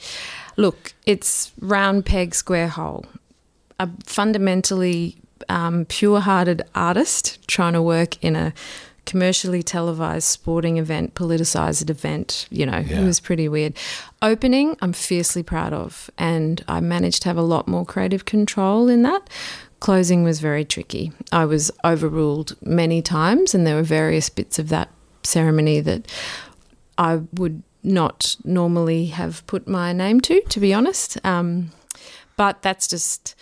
Look, 0.59 0.93
it's 1.07 1.53
round 1.61 2.05
peg 2.05 2.35
square 2.35 2.69
hole. 2.69 3.07
A 3.81 3.89
fundamentally 4.05 5.17
um, 5.49 5.85
pure-hearted 5.87 6.63
artist 6.75 7.47
trying 7.49 7.73
to 7.75 7.83
work 7.83 8.23
in 8.23 8.37
a 8.37 8.53
commercially 9.07 9.63
televised 9.63 10.27
sporting 10.27 10.77
event, 10.77 11.15
politicized 11.15 11.89
event. 11.89 12.47
You 12.51 12.67
know, 12.67 12.79
Yeah. 12.87 13.01
it 13.01 13.05
was 13.05 13.21
pretty 13.21 13.49
weird. 13.49 13.73
Opening, 14.21 14.77
I'm 14.83 14.93
fiercely 14.93 15.43
proud 15.43 15.73
of, 15.73 16.11
and 16.19 16.63
I 16.69 16.81
managed 16.81 17.23
to 17.23 17.29
have 17.31 17.39
a 17.39 17.43
lot 17.43 17.67
more 17.67 17.87
creative 17.87 18.25
control 18.27 18.89
in 18.89 19.03
that. 19.05 19.31
Closing 19.81 20.25
was 20.25 20.41
very 20.41 20.65
tricky. 20.65 21.13
I 21.33 21.45
was 21.47 21.71
overruled 21.85 22.57
many 22.63 23.01
times, 23.01 23.55
and 23.55 23.67
there 23.67 23.77
were 23.77 23.83
various 23.83 24.29
bits 24.29 24.59
of 24.59 24.69
that 24.69 24.91
ceremony 25.23 25.81
that 25.81 26.11
I 26.99 27.21
would 27.33 27.63
not 27.83 28.37
normally 28.45 29.07
have 29.07 29.47
put 29.47 29.67
my 29.69 29.93
name 29.93 30.21
to, 30.23 30.41
to 30.43 30.61
be 30.61 30.75
honest. 30.75 31.17
Um, 31.25 31.71
but 32.37 32.61
that's 32.61 32.87
just. 32.89 33.35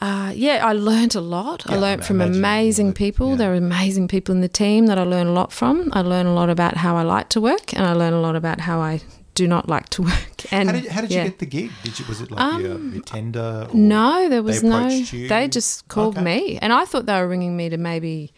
Uh, 0.00 0.32
yeah, 0.34 0.64
I 0.66 0.72
learned 0.72 1.14
a 1.14 1.20
lot. 1.20 1.64
I 1.70 1.74
Yeah, 1.76 1.82
I 1.84 1.96
from 1.98 2.20
amazing 2.22 2.92
people. 2.94 3.30
yeah. 3.30 3.36
There 3.36 3.52
are 3.52 3.56
amazing 3.56 4.08
people 4.08 4.34
in 4.34 4.40
the 4.40 4.48
team 4.48 4.86
that 4.86 4.98
I 4.98 5.02
learn 5.02 5.26
a 5.26 5.32
lot 5.32 5.52
from. 5.52 5.90
I 5.92 6.00
learn 6.00 6.26
a 6.26 6.32
lot 6.34 6.48
about 6.48 6.78
how 6.78 6.96
I 6.96 7.02
like 7.02 7.28
to 7.30 7.40
work, 7.40 7.74
and 7.74 7.84
I 7.84 7.92
learn 7.92 8.14
a 8.14 8.20
lot 8.20 8.34
about 8.34 8.60
how 8.60 8.80
I 8.80 9.00
do 9.34 9.46
not 9.46 9.68
like 9.68 9.88
to 9.90 10.02
work. 10.10 10.52
And 10.52 10.70
How 10.70 10.76
did, 10.80 10.86
how 10.90 11.00
did 11.02 11.10
yeah. 11.10 11.24
you 11.24 11.30
get 11.30 11.38
the 11.38 11.46
gig? 11.46 11.70
Did 11.84 11.98
you 11.98 12.04
was 12.08 12.20
it 12.22 12.30
like 12.30 12.62
your, 12.62 12.78
your 12.78 13.02
tender? 13.02 13.66
Or 13.70 13.74
No, 13.74 14.28
there 14.30 14.42
was 14.42 14.62
no. 14.62 14.88
you? 14.88 15.28
They 15.28 15.48
just 15.48 15.86
called 15.88 16.16
Okay. 16.16 16.24
me, 16.24 16.58
and 16.62 16.72
I 16.72 16.86
thought 16.86 17.04
they 17.06 17.20
were 17.20 17.28
ringing 17.28 17.54
me 17.56 17.68
to 17.68 17.76
maybe, 17.76 18.32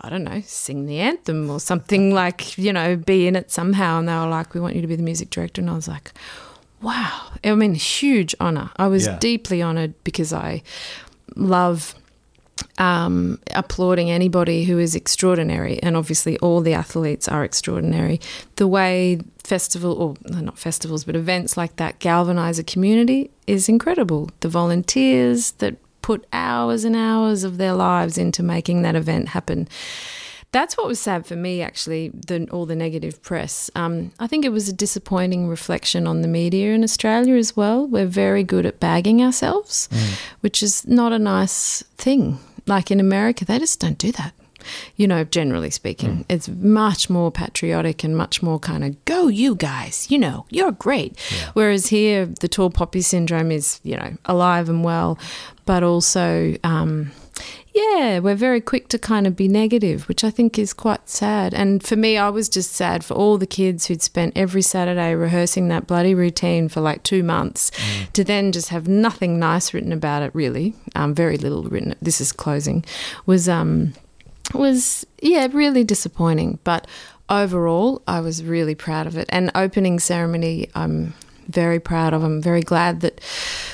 I 0.00 0.10
don't 0.10 0.24
know, 0.24 0.42
sing 0.44 0.86
the 0.86 0.98
anthem 0.98 1.48
or 1.48 1.60
something 1.60 2.12
like 2.22 2.58
you 2.58 2.72
know, 2.72 2.96
be 2.96 3.28
in 3.28 3.36
it 3.36 3.52
somehow. 3.52 4.00
And 4.00 4.08
they 4.08 4.14
were 4.14 4.26
like, 4.26 4.52
"We 4.52 4.60
want 4.60 4.74
you 4.74 4.82
to 4.82 4.88
be 4.88 4.96
the 4.96 5.02
music 5.04 5.30
director," 5.30 5.60
and 5.60 5.70
I 5.70 5.74
was 5.74 5.86
like, 5.88 6.12
"Wow!" 6.82 7.30
I 7.44 7.54
mean, 7.54 7.74
huge 7.74 8.34
honor. 8.40 8.70
I 8.76 8.86
was 8.88 9.06
Yeah. 9.06 9.18
deeply 9.18 9.62
honored 9.62 9.94
because 10.04 10.32
I 10.32 10.62
love 11.36 11.94
um, 12.78 13.38
applauding 13.52 14.10
anybody 14.10 14.64
who 14.64 14.78
is 14.78 14.94
extraordinary, 14.94 15.82
and 15.82 15.96
obviously 15.96 16.38
all 16.38 16.60
the 16.60 16.74
athletes 16.74 17.28
are 17.28 17.44
extraordinary. 17.44 18.20
The 18.56 18.68
way 18.68 19.20
festival, 19.42 19.92
or 19.92 20.14
not 20.42 20.58
festivals, 20.58 21.04
but 21.04 21.16
events 21.16 21.56
like 21.56 21.76
that 21.76 21.98
galvanize 21.98 22.58
a 22.58 22.64
community 22.64 23.30
is 23.46 23.68
incredible. 23.68 24.30
The 24.40 24.48
volunteers 24.48 25.52
that 25.52 25.76
put 26.02 26.26
hours 26.32 26.84
and 26.84 26.94
hours 26.94 27.44
of 27.44 27.56
their 27.56 27.72
lives 27.72 28.18
into 28.18 28.42
making 28.42 28.82
that 28.82 28.94
event 28.94 29.28
happen. 29.28 29.68
That's 30.54 30.76
what 30.76 30.86
was 30.86 31.00
sad 31.00 31.26
for 31.26 31.34
me, 31.34 31.62
actually, 31.62 32.10
the, 32.10 32.46
all 32.52 32.64
the 32.64 32.76
negative 32.76 33.20
press. 33.22 33.72
Um, 33.74 34.12
I 34.20 34.28
think 34.28 34.44
it 34.44 34.52
was 34.52 34.68
a 34.68 34.72
disappointing 34.72 35.48
reflection 35.48 36.06
on 36.06 36.22
the 36.22 36.28
media 36.28 36.74
in 36.74 36.84
Australia 36.84 37.34
as 37.34 37.56
well. 37.56 37.88
We're 37.88 38.06
very 38.06 38.44
good 38.44 38.64
at 38.64 38.78
bagging 38.78 39.20
ourselves, 39.20 39.88
which 40.42 40.62
is 40.62 40.86
not 40.86 41.12
a 41.12 41.18
nice 41.18 41.82
thing. 41.98 42.38
Like 42.68 42.92
in 42.92 43.00
America, 43.00 43.44
they 43.44 43.58
just 43.58 43.80
don't 43.80 43.98
do 43.98 44.12
that. 44.12 44.32
You 44.94 45.08
know, 45.08 45.24
generally 45.24 45.70
speaking, 45.70 46.24
it's 46.28 46.48
much 46.48 47.10
more 47.10 47.32
patriotic 47.32 48.04
and 48.04 48.16
much 48.16 48.40
more 48.40 48.60
kind 48.60 48.84
of 48.84 49.04
go, 49.06 49.26
you 49.26 49.56
guys, 49.56 50.08
you 50.08 50.18
know, 50.18 50.46
you're 50.50 50.70
great. 50.70 51.18
Whereas 51.54 51.88
here, 51.88 52.26
the 52.26 52.46
tall 52.46 52.70
poppy 52.70 53.00
syndrome 53.00 53.50
is, 53.50 53.80
you 53.82 53.96
know, 53.96 54.16
alive 54.24 54.68
and 54.68 54.84
well, 54.84 55.18
but 55.66 55.82
also, 55.82 56.54
um, 56.62 57.10
yeah, 57.74 58.20
we're 58.20 58.36
very 58.36 58.60
quick 58.60 58.86
to 58.88 58.98
kind 59.00 59.26
of 59.26 59.34
be 59.34 59.48
negative, 59.48 60.06
which 60.06 60.22
I 60.22 60.30
think 60.30 60.60
is 60.60 60.72
quite 60.72 61.08
sad. 61.08 61.52
And 61.52 61.82
for 61.82 61.96
me, 61.96 62.16
I 62.16 62.28
was 62.28 62.48
just 62.48 62.72
sad 62.72 63.04
for 63.04 63.14
all 63.14 63.36
the 63.36 63.48
kids 63.48 63.86
who'd 63.86 64.00
spent 64.00 64.36
every 64.36 64.62
Saturday 64.62 65.12
rehearsing 65.14 65.66
that 65.68 65.88
bloody 65.88 66.14
routine 66.14 66.68
for 66.68 66.80
like 66.80 67.02
two 67.02 67.24
months 67.24 67.72
to 68.12 68.22
then 68.22 68.52
just 68.52 68.68
have 68.68 68.86
nothing 68.86 69.40
nice 69.40 69.74
written 69.74 69.92
about 69.92 70.22
it, 70.22 70.32
really. 70.34 70.74
Um, 70.94 71.14
very 71.14 71.36
little 71.36 71.64
written. 71.64 71.96
This 72.00 72.20
is 72.20 72.30
closing. 72.30 72.84
Was, 73.26 73.48
um, 73.48 73.94
was, 74.54 75.04
yeah, 75.20 75.48
really 75.52 75.82
disappointing. 75.82 76.60
But 76.62 76.86
overall, 77.28 78.02
I 78.06 78.20
was 78.20 78.44
really 78.44 78.76
proud 78.76 79.08
of 79.08 79.16
it. 79.16 79.26
And 79.30 79.50
opening 79.56 79.98
ceremony, 79.98 80.68
I'm 80.76 81.14
very 81.46 81.80
proud 81.80 82.12
of. 82.12 82.22
I'm 82.22 82.40
very 82.40 82.62
glad 82.62 83.00
that 83.00 83.20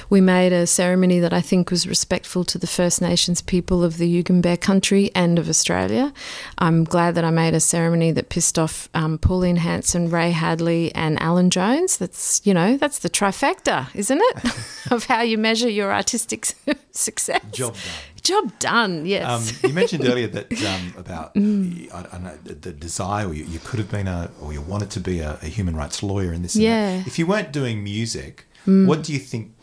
we 0.08 0.20
made 0.20 0.52
a 0.52 0.66
ceremony 0.66 1.20
that 1.20 1.32
I 1.32 1.40
think 1.40 1.70
was 1.70 1.86
respectful 1.86 2.44
to 2.44 2.58
the 2.58 2.66
First 2.66 3.00
Nations 3.00 3.40
people 3.40 3.84
of 3.84 3.98
the 3.98 4.22
Yugambeh 4.22 4.60
country 4.60 5.10
and 5.14 5.38
of 5.38 5.48
Australia. 5.48 6.12
I'm 6.58 6.84
glad 6.84 7.14
that 7.14 7.24
I 7.24 7.30
made 7.30 7.54
a 7.54 7.60
ceremony 7.60 8.12
that 8.12 8.28
pissed 8.28 8.58
off 8.58 8.88
um, 8.94 9.18
Pauline 9.18 9.56
Hanson, 9.56 10.10
Ray 10.10 10.30
Hadley, 10.30 10.94
and 10.94 11.20
Alan 11.22 11.50
Jones. 11.50 11.96
That's 11.96 12.40
you 12.44 12.54
know 12.54 12.76
that's 12.76 12.98
the 13.00 13.10
trifecta, 13.10 13.94
isn't 13.94 14.20
it, 14.20 14.44
of 14.90 15.04
how 15.04 15.22
you 15.22 15.38
measure 15.38 15.68
your 15.68 15.92
artistic 15.92 16.46
success. 16.92 17.42
Job 17.52 17.74
done. 17.74 17.82
Job 18.30 18.58
done. 18.58 19.06
Yes. 19.06 19.26
Um, 19.28 19.68
you 19.68 19.74
mentioned 19.74 20.04
earlier 20.06 20.28
that 20.28 20.46
um, 20.64 20.94
about 20.96 21.34
Mm. 21.40 21.92
I, 21.92 22.16
I 22.16 22.18
know 22.18 22.36
the, 22.44 22.54
the 22.54 22.72
desire, 22.72 23.26
or 23.28 23.34
you, 23.34 23.44
you 23.44 23.58
could 23.60 23.78
have 23.78 23.90
been 23.90 24.06
a, 24.06 24.30
or 24.40 24.52
you 24.52 24.60
wanted 24.60 24.90
to 24.90 25.00
be 25.00 25.20
a, 25.20 25.38
a 25.42 25.46
human 25.46 25.74
rights 25.76 26.02
lawyer 26.02 26.32
in 26.32 26.42
this. 26.42 26.54
Yeah. 26.56 26.98
Mm. 26.98 27.06
If 27.06 27.18
you 27.18 27.26
weren't 27.26 27.52
doing 27.52 27.82
music, 27.82 28.46
what 28.64 29.02
do 29.02 29.12
you 29.12 29.18
think? 29.18 29.54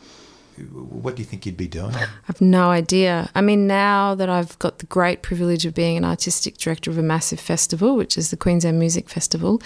What 0.73 1.15
do 1.15 1.21
you 1.21 1.25
think 1.25 1.45
you'd 1.45 1.55
be 1.55 1.67
doing? 1.67 1.93
I've 2.27 2.41
no 2.41 2.69
idea. 2.71 3.29
I 3.35 3.41
mean, 3.41 3.67
now 3.67 4.15
that 4.15 4.27
I've 4.27 4.57
got 4.57 4.79
the 4.79 4.87
great 4.87 5.21
privilege 5.21 5.65
of 5.65 5.73
being 5.75 5.97
an 5.97 6.05
artistic 6.05 6.57
director 6.57 6.89
of 6.89 6.97
a 6.97 7.03
massive 7.03 7.39
festival, 7.39 7.95
which 7.95 8.17
is 8.17 8.31
the 8.31 8.37
Queensland 8.37 8.79
Music 8.79 9.07
Festival, 9.07 9.61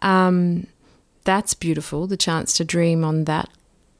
um, 0.00 0.66
that's 1.24 1.52
beautiful. 1.52 2.06
The 2.06 2.16
chance 2.16 2.56
to 2.56 2.64
dream 2.64 3.04
on 3.04 3.24
that 3.24 3.50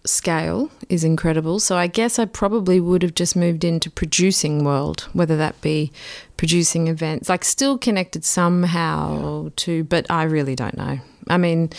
scale 0.09 0.71
is 0.88 1.05
incredible. 1.05 1.61
So 1.61 1.77
I 1.77 1.87
guess 1.87 2.19
I 2.19 2.25
probably 2.25 2.81
would 2.81 3.03
have 3.03 3.14
just 3.14 3.37
moved 3.37 3.64
into 3.64 3.90
producing 3.90 4.64
world, 4.64 5.09
whether 5.12 5.37
that 5.37 5.61
be 5.61 5.92
producing 6.37 6.88
events, 6.88 7.29
like 7.29 7.45
still 7.45 7.79
connected 7.79 8.25
somehow 8.25 9.51
to, 9.57 9.85
but 9.85 10.07
I 10.11 10.25
really 10.25 10.55
don't 10.55 10.77
know. 10.77 11.01
I 11.29 11.38
mean, 11.38 11.71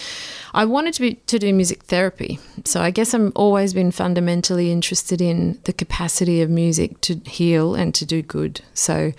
I 0.54 0.66
wanted 0.66 0.94
to 0.96 1.02
be 1.02 1.14
to 1.28 1.40
do 1.40 1.54
music 1.54 1.84
therapy, 1.84 2.40
so 2.66 2.82
I 2.82 2.92
guess 2.92 3.14
I'm 3.14 3.32
always 3.36 3.74
been 3.74 3.92
fundamentally 3.92 4.72
interested 4.72 5.22
in 5.22 5.60
the 5.64 5.72
capacity 5.72 6.42
of 6.42 6.50
music 6.50 7.00
to 7.02 7.16
heal 7.26 7.74
and 7.74 7.96
to 7.96 8.06
do 8.06 8.22
good. 8.22 8.62
So 8.74 9.14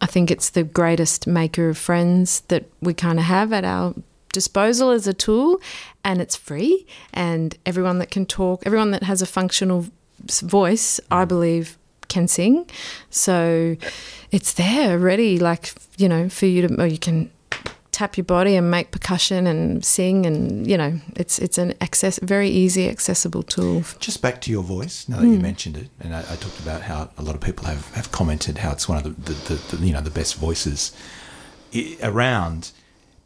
I 0.00 0.06
think 0.06 0.30
it's 0.30 0.50
the 0.50 0.64
greatest 0.64 1.26
maker 1.26 1.68
of 1.68 1.78
friends 1.78 2.40
that 2.48 2.64
we 2.80 2.94
kind 2.94 3.18
of 3.18 3.26
have 3.26 3.52
at 3.52 3.64
our 3.64 3.94
disposal 4.34 4.90
as 4.90 5.06
a 5.06 5.14
tool, 5.14 5.60
and 6.02 6.20
it's 6.20 6.36
free. 6.36 6.86
And 7.12 7.56
everyone 7.64 7.98
that 8.00 8.10
can 8.10 8.26
talk, 8.26 8.62
everyone 8.66 8.90
that 8.90 9.02
has 9.04 9.22
a 9.22 9.26
functional 9.26 9.86
voice, 10.42 11.00
I 11.10 11.24
believe, 11.24 11.66
can 12.08 12.28
sing. 12.28 12.66
So 13.10 13.76
it's 14.30 14.52
there, 14.54 14.98
ready, 14.98 15.38
like 15.38 15.72
you 15.96 16.08
know, 16.08 16.28
for 16.28 16.46
you 16.46 16.68
to, 16.68 16.82
or 16.82 16.86
you 16.86 16.98
can 16.98 17.30
tap 17.92 18.16
your 18.16 18.24
body 18.24 18.56
and 18.56 18.70
make 18.70 18.90
percussion 18.90 19.46
and 19.46 19.84
sing, 19.84 20.26
and 20.26 20.66
you 20.70 20.76
know, 20.76 20.92
it's 21.16 21.38
it's 21.38 21.58
an 21.58 21.70
access, 21.80 22.18
very 22.22 22.48
easy, 22.50 22.88
accessible 22.88 23.42
tool. 23.44 23.82
Just 24.00 24.20
back 24.20 24.40
to 24.42 24.50
your 24.50 24.64
voice. 24.64 25.08
Now 25.08 25.16
that 25.18 25.26
Hmm. 25.26 25.34
you 25.34 25.40
mentioned 25.50 25.76
it, 25.76 25.88
and 26.00 26.10
I, 26.14 26.20
I 26.32 26.36
talked 26.44 26.58
about 26.66 26.80
how 26.82 26.98
a 27.16 27.22
lot 27.22 27.34
of 27.36 27.40
people 27.40 27.64
have, 27.66 27.84
have 27.94 28.08
commented 28.10 28.58
how 28.58 28.72
it's 28.72 28.88
one 28.88 28.98
of 28.98 29.04
the, 29.04 29.12
the, 29.28 29.34
the, 29.48 29.76
the 29.76 29.86
you 29.86 29.92
know 29.94 30.02
the 30.10 30.16
best 30.20 30.34
voices 30.46 30.92
around. 32.02 32.72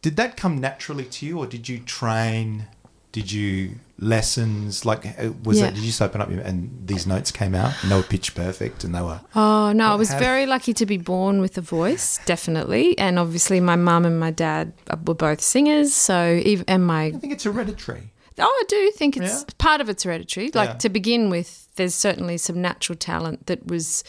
Did 0.01 0.15
that 0.17 0.37
come 0.37 0.59
naturally 0.59 1.05
to 1.05 1.25
you, 1.25 1.37
or 1.39 1.45
did 1.47 1.67
you 1.67 1.79
train? 1.79 2.67
Did 3.11 3.31
you 3.31 3.75
lessons? 3.97 4.85
Like, 4.85 5.05
uh, 5.19 5.31
was 5.43 5.57
Yeah. 5.59 5.65
that? 5.65 5.73
Did 5.75 5.81
you 5.81 5.87
just 5.87 6.01
open 6.01 6.21
up 6.21 6.29
your- 6.31 6.41
and 6.41 6.83
these 6.85 7.05
notes 7.07 7.31
came 7.31 7.53
out 7.55 7.73
and 7.81 7.91
they 7.91 7.95
were 7.95 8.03
pitch 8.03 8.33
perfect 8.35 8.83
and 8.83 8.93
they 8.95 9.01
were? 9.01 9.19
Oh 9.35 9.71
no, 9.73 9.91
I 9.91 9.95
was 9.95 10.09
very 10.11 10.45
lucky 10.45 10.73
to 10.73 10.85
be 10.85 10.97
born 10.97 11.41
with 11.41 11.57
a 11.57 11.61
voice, 11.61 12.19
definitely, 12.25 12.97
and 12.97 13.17
obviously 13.19 13.59
my 13.59 13.75
mum 13.75 14.05
and 14.05 14.19
my 14.19 14.31
dad 14.31 14.73
were 15.05 15.15
both 15.15 15.41
singers. 15.41 15.93
So 15.93 16.39
even 16.45 16.65
and 16.67 16.85
my 16.85 17.05
I 17.05 17.11
think 17.11 17.33
it's 17.33 17.43
hereditary. 17.43 18.11
Oh, 18.41 18.43
I 18.43 18.63
do 18.69 18.91
think 18.95 19.17
it's 19.17 19.39
Yeah. 19.41 19.53
part 19.57 19.81
of 19.81 19.89
it's 19.89 20.03
hereditary. 20.03 20.49
Like 20.53 20.69
Yeah. 20.69 20.75
to 20.75 20.89
begin 20.89 21.29
with, 21.29 21.67
there's 21.75 21.93
certainly 21.95 22.37
some 22.37 22.61
natural 22.61 22.95
talent 22.97 23.47
that 23.47 23.67
was 23.67 24.03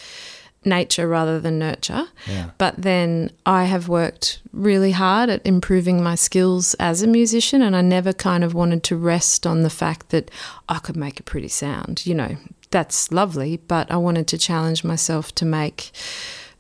nature 0.64 1.08
rather 1.08 1.40
than 1.40 1.58
nurture. 1.58 2.06
Yeah. 2.26 2.50
But 2.58 2.74
then 2.76 3.30
I 3.46 3.64
have 3.64 3.88
worked 3.88 4.40
really 4.52 4.92
hard 4.92 5.30
at 5.30 5.44
improving 5.46 6.02
my 6.02 6.14
skills 6.14 6.74
as 6.74 7.02
a 7.02 7.06
musician, 7.06 7.62
and 7.62 7.74
I 7.74 7.80
never 7.80 8.12
kind 8.12 8.44
of 8.44 8.54
wanted 8.54 8.82
to 8.84 8.96
rest 8.96 9.46
on 9.46 9.62
the 9.62 9.70
fact 9.70 10.10
that 10.10 10.30
I 10.68 10.78
could 10.78 10.96
make 10.96 11.18
a 11.18 11.24
pretty 11.24 11.48
sound. 11.48 12.04
You 12.04 12.14
know, 12.14 12.36
that's 12.70 13.10
lovely, 13.10 13.56
but 13.56 13.90
I 13.90 13.96
wanted 13.96 14.26
to 14.28 14.38
challenge 14.38 14.84
myself 14.84 15.34
to 15.36 15.44
make. 15.44 15.90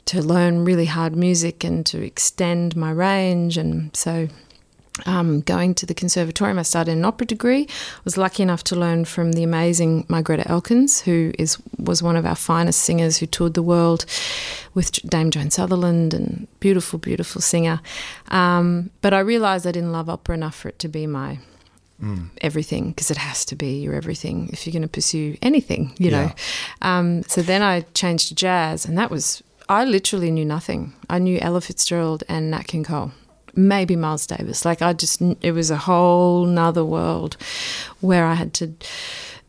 To 0.06 0.22
learn 0.22 0.64
really 0.64 0.86
hard 0.86 1.14
music 1.14 1.62
and 1.62 1.86
to 1.86 2.02
extend 2.02 2.74
my 2.74 2.90
range, 2.90 3.56
and 3.56 3.94
so 3.94 4.28
um, 5.06 5.40
going 5.40 5.74
to 5.74 5.86
the 5.86 5.94
conservatorium. 5.94 6.58
I 6.58 6.62
started 6.62 6.92
an 6.92 7.04
opera 7.04 7.26
degree. 7.26 7.62
I 7.62 8.00
Was 8.04 8.16
lucky 8.16 8.42
enough 8.42 8.64
to 8.64 8.76
learn 8.76 9.04
from 9.04 9.32
the 9.32 9.42
amazing 9.42 10.04
Margreta 10.04 10.48
Elkins, 10.48 11.02
who 11.02 11.32
is 11.38 11.58
was 11.78 12.02
one 12.02 12.16
of 12.16 12.26
our 12.26 12.34
finest 12.34 12.80
singers 12.80 13.18
who 13.18 13.26
toured 13.26 13.54
the 13.54 13.62
world 13.62 14.04
with 14.74 14.92
Dame 15.08 15.30
Joan 15.30 15.50
Sutherland 15.50 16.14
and 16.14 16.46
beautiful, 16.60 16.98
beautiful 16.98 17.40
singer. 17.40 17.80
Um, 18.28 18.90
but 19.00 19.14
I 19.14 19.20
realised 19.20 19.66
I 19.66 19.72
didn't 19.72 19.92
love 19.92 20.08
opera 20.08 20.34
enough 20.34 20.56
for 20.56 20.68
it 20.68 20.78
to 20.80 20.88
be 20.88 21.06
my 21.06 21.38
everything 22.40 22.88
because 22.90 23.10
it 23.10 23.18
has 23.18 23.44
to 23.44 23.54
be 23.54 23.80
your 23.80 23.94
everything 23.94 24.48
if 24.52 24.66
you're 24.66 24.72
going 24.72 24.82
to 24.82 24.88
pursue 24.88 25.36
anything, 25.42 25.92
you 25.98 26.10
know. 26.10 26.32
Um, 26.82 27.22
so 27.24 27.42
then 27.42 27.62
I 27.62 27.82
changed 27.92 28.28
to 28.28 28.34
jazz, 28.34 28.86
and 28.86 28.96
that 28.96 29.10
was 29.10 29.42
I 29.68 29.84
literally 29.84 30.30
knew 30.30 30.44
nothing. 30.44 30.94
I 31.08 31.18
knew 31.18 31.38
Ella 31.40 31.60
Fitzgerald 31.60 32.24
and 32.28 32.50
Nat 32.50 32.66
King 32.66 32.84
Cole, 32.84 33.12
maybe 33.54 33.96
Miles 33.96 34.26
Davis. 34.26 34.64
Like 34.64 34.82
I 34.82 34.92
just 34.92 35.20
it 35.40 35.52
was 35.52 35.70
a 35.70 35.76
whole 35.76 36.46
nother 36.46 36.84
world 36.84 37.36
where 38.00 38.26
I 38.26 38.34
had 38.34 38.54
to 38.54 38.72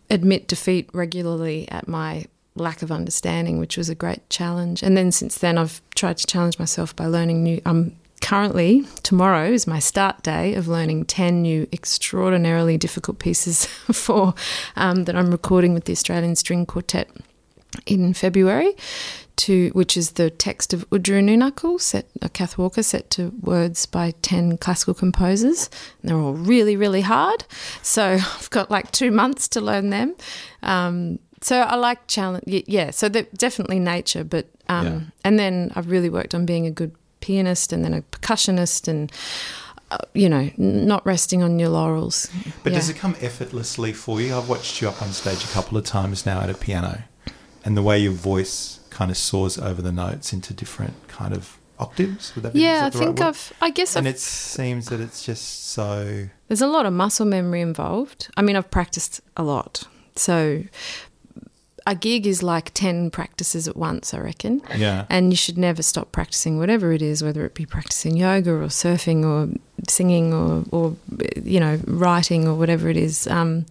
admit 0.09 0.47
defeat 0.47 0.89
regularly 0.93 1.69
at 1.69 1.87
my 1.87 2.25
lack 2.55 2.81
of 2.81 2.91
understanding, 2.91 3.59
which 3.59 3.77
was 3.77 3.89
a 3.89 3.95
great 3.95 4.29
challenge. 4.29 4.83
And 4.83 4.97
then 4.97 5.11
since 5.11 5.37
then, 5.37 5.57
I've 5.57 5.81
tried 5.95 6.17
to 6.17 6.27
challenge 6.27 6.59
myself 6.59 6.95
by 6.95 7.05
learning 7.05 7.43
new. 7.43 7.61
I'm 7.65 7.95
currently 8.21 8.85
tomorrow 9.01 9.51
is 9.51 9.65
my 9.65 9.79
start 9.79 10.21
day 10.21 10.53
of 10.53 10.67
learning 10.67 11.03
10 11.05 11.41
new 11.41 11.67
extraordinarily 11.73 12.77
difficult 12.77 13.17
pieces 13.17 13.65
for 13.91 14.35
um, 14.75 15.05
that 15.05 15.15
i'm 15.15 15.31
recording 15.31 15.73
with 15.73 15.85
the 15.85 15.91
australian 15.91 16.35
string 16.35 16.63
quartet 16.63 17.09
in 17.87 18.13
february 18.13 18.73
to 19.37 19.69
which 19.69 19.97
is 19.97 20.11
the 20.11 20.29
text 20.29 20.73
of 20.73 20.89
Oodgeroo 20.89 21.23
Noonuccal, 21.23 21.79
set 21.79 22.07
a 22.21 22.29
Kath 22.29 22.57
Walker 22.57 22.83
set 22.83 23.09
to 23.11 23.29
words 23.41 23.85
by 23.85 24.11
ten 24.21 24.57
classical 24.57 24.93
composers. 24.93 25.69
And 26.01 26.09
they're 26.09 26.17
all 26.17 26.33
really, 26.33 26.75
really 26.75 27.01
hard. 27.01 27.45
So 27.81 28.03
I've 28.21 28.49
got 28.49 28.69
like 28.71 28.91
two 28.91 29.11
months 29.11 29.47
to 29.49 29.61
learn 29.61 29.89
them. 29.89 30.15
Um, 30.63 31.19
so 31.41 31.59
I 31.59 31.75
like 31.75 32.07
challenge. 32.07 32.43
Yeah, 32.45 32.91
so 32.91 33.09
definitely 33.09 33.79
nature, 33.79 34.23
but 34.23 34.47
um, 34.69 34.85
yeah. 34.85 34.99
and 35.25 35.39
then 35.39 35.71
I've 35.75 35.89
really 35.89 36.09
worked 36.09 36.35
on 36.35 36.45
being 36.45 36.67
a 36.67 36.71
good 36.71 36.95
pianist 37.19 37.73
and 37.73 37.83
then 37.83 37.93
a 37.93 38.01
percussionist 38.01 38.87
and. 38.87 39.11
Uh, 39.89 39.97
you 40.13 40.29
know, 40.29 40.49
not 40.55 41.05
resting 41.05 41.43
on 41.43 41.59
your 41.59 41.67
laurels. 41.67 42.31
But 42.63 42.71
yeah. 42.71 42.79
does 42.79 42.89
it 42.89 42.95
come 42.95 43.13
effortlessly 43.19 43.91
for 43.91 44.21
you? 44.21 44.33
I've 44.33 44.47
watched 44.47 44.81
you 44.81 44.87
up 44.87 45.01
on 45.01 45.09
stage 45.09 45.43
a 45.43 45.47
couple 45.49 45.77
of 45.77 45.83
times 45.83 46.25
now 46.25 46.39
at 46.39 46.49
a 46.49 46.53
piano, 46.53 47.03
and 47.65 47.75
the 47.75 47.81
way 47.81 47.99
your 47.99 48.13
voice 48.13 48.79
kind 48.91 49.09
of 49.09 49.17
soars 49.17 49.57
over 49.57 49.81
the 49.81 49.91
notes 49.91 50.31
into 50.31 50.53
different 50.53 51.07
kind 51.07 51.33
of 51.33 51.57
octaves. 51.79 52.35
Would 52.35 52.43
that 52.43 52.53
be, 52.53 52.61
yeah, 52.61 52.85
I 52.85 52.89
think 52.91 53.19
right 53.19 53.29
I've. 53.29 53.53
I 53.59 53.71
guess. 53.71 53.95
And 53.95 54.07
I've, 54.07 54.13
it 54.15 54.19
seems 54.19 54.89
that 54.89 54.99
it's 54.99 55.25
just 55.25 55.71
so. 55.71 56.27
There's 56.47 56.61
a 56.61 56.67
lot 56.67 56.85
of 56.85 56.93
muscle 56.93 57.25
memory 57.25 57.61
involved. 57.61 58.29
I 58.37 58.43
mean, 58.43 58.55
I've 58.55 58.69
practiced 58.69 59.21
a 59.35 59.41
lot, 59.41 59.87
so 60.15 60.63
a 61.87 61.95
gig 61.95 62.27
is 62.27 62.43
like 62.43 62.73
10 62.73 63.09
practices 63.09 63.67
at 63.67 63.75
once, 63.75 64.13
I 64.13 64.19
reckon. 64.19 64.61
Yeah. 64.77 65.05
And 65.09 65.31
you 65.31 65.37
should 65.37 65.57
never 65.57 65.81
stop 65.81 66.11
practicing, 66.11 66.57
whatever 66.59 66.91
it 66.91 67.01
is, 67.01 67.23
whether 67.23 67.45
it 67.45 67.55
be 67.55 67.65
practicing 67.65 68.15
yoga 68.15 68.51
or 68.51 68.65
surfing 68.65 69.25
or 69.25 69.53
singing 69.87 70.33
or, 70.33 70.63
or 70.71 70.95
you 71.43 71.59
know, 71.59 71.79
writing 71.87 72.47
or 72.47 72.55
whatever 72.55 72.89
it 72.89 72.97
is. 72.97 73.27
Um, 73.27 73.65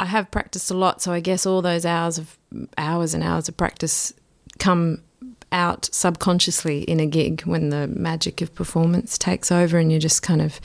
I 0.00 0.06
have 0.06 0.30
practiced 0.30 0.70
a 0.70 0.74
lot, 0.74 1.02
so 1.02 1.12
I 1.12 1.20
guess 1.20 1.46
all 1.46 1.62
those 1.62 1.84
hours 1.86 2.18
of 2.18 2.38
hours 2.78 3.14
and 3.14 3.22
hours 3.22 3.48
of 3.48 3.56
practice 3.56 4.12
come 4.58 5.02
out 5.52 5.88
subconsciously 5.92 6.82
in 6.82 6.98
a 6.98 7.06
gig 7.06 7.42
when 7.42 7.70
the 7.70 7.86
magic 7.86 8.40
of 8.42 8.52
performance 8.54 9.16
takes 9.16 9.52
over 9.52 9.78
and 9.78 9.92
you're 9.92 10.00
just 10.00 10.22
kind 10.22 10.42
of 10.42 10.60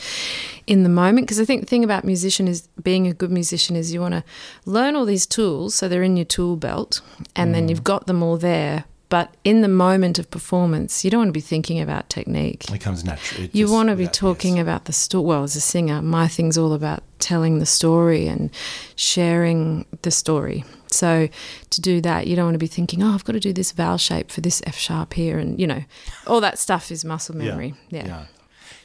in 0.66 0.82
the 0.82 0.90
moment 0.90 1.28
because 1.28 1.40
i 1.40 1.46
think 1.46 1.62
the 1.62 1.68
thing 1.68 1.84
about 1.84 2.04
musician 2.04 2.48
is 2.48 2.68
being 2.82 3.06
a 3.06 3.14
good 3.14 3.32
musician 3.32 3.76
is 3.76 3.94
you 3.94 4.02
want 4.02 4.14
to 4.14 4.24
learn 4.66 4.96
all 4.96 5.06
these 5.06 5.28
tools 5.28 5.76
so 5.76 5.88
they're 5.88 6.02
in 6.02 6.18
your 6.18 6.26
tool 6.26 6.56
belt 6.56 7.00
and 7.36 7.52
mm. 7.52 7.54
then 7.54 7.70
you've 7.70 7.84
got 7.84 8.08
them 8.08 8.24
all 8.24 8.38
there 8.38 8.86
but 9.12 9.36
in 9.44 9.60
the 9.60 9.68
moment 9.68 10.20
of 10.20 10.32
performance, 10.32 11.04
you 11.04 11.12
don't 11.12 11.20
want 11.20 11.28
to 11.28 11.34
be 11.34 11.42
thinking 11.42 11.82
about 11.82 12.10
technique. 12.10 12.72
It 12.72 12.80
comes 12.80 13.04
naturally. 13.04 13.50
You 13.52 13.70
want 13.70 13.90
to 13.90 13.98
be 13.98 14.08
talking 14.08 14.56
yes. 14.56 14.62
about 14.62 14.86
the 14.86 14.94
story. 14.94 15.26
Well, 15.26 15.44
as 15.44 15.58
a 15.58 15.60
singer, 15.60 16.02
my 16.02 16.30
thing's 16.30 16.58
all 16.58 16.72
about 16.72 17.04
telling 17.20 17.60
the 17.60 17.66
story 17.66 18.28
and 18.28 18.50
sharing 18.96 19.86
the 20.04 20.12
story. 20.12 20.64
So 20.94 21.30
to 21.70 21.82
do 21.82 22.02
that, 22.02 22.28
you 22.28 22.36
don't 22.36 22.46
want 22.46 22.56
to 22.56 22.60
be 22.60 22.68
thinking, 22.68 23.02
oh, 23.04 23.14
I've 23.14 23.24
got 23.24 23.34
to 23.34 23.40
do 23.40 23.54
this 23.54 23.72
vowel 23.72 23.98
shape 23.98 24.32
for 24.32 24.42
this 24.42 24.62
F 24.66 24.78
sharp 24.78 25.14
here. 25.14 25.38
And, 25.38 25.60
you 25.60 25.68
know, 25.68 25.84
all 26.28 26.42
that 26.42 26.60
stuff 26.60 26.92
is 26.92 27.06
muscle 27.06 27.36
memory. 27.36 27.74
yeah. 27.90 28.00
yeah. 28.00 28.08
yeah. 28.08 28.26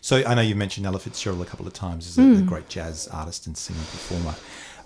So 0.01 0.23
I 0.25 0.35
know 0.35 0.43
you 0.43 0.55
mentioned 0.55 0.87
Ella 0.87 1.01
Fitzgerald 1.01 1.43
a 1.43 1.45
couple 1.45 1.67
of 1.67 1.73
times 1.73 2.07
as 2.07 2.17
a, 2.17 2.21
mm. 2.21 2.39
a 2.39 2.43
great 2.43 2.69
jazz 2.69 3.09
artist 3.09 3.49
and 3.49 3.59
singer 3.59 3.81
performer. 3.81 4.37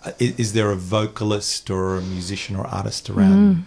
Uh, 0.02 0.12
is, 0.18 0.38
is, 0.38 0.52
there 0.54 0.70
a 0.70 0.76
vocalist 0.76 1.68
or 1.68 1.96
a 1.96 2.00
musician 2.00 2.56
or 2.56 2.66
artist 2.66 3.11
around 3.11 3.56
mm 3.56 3.62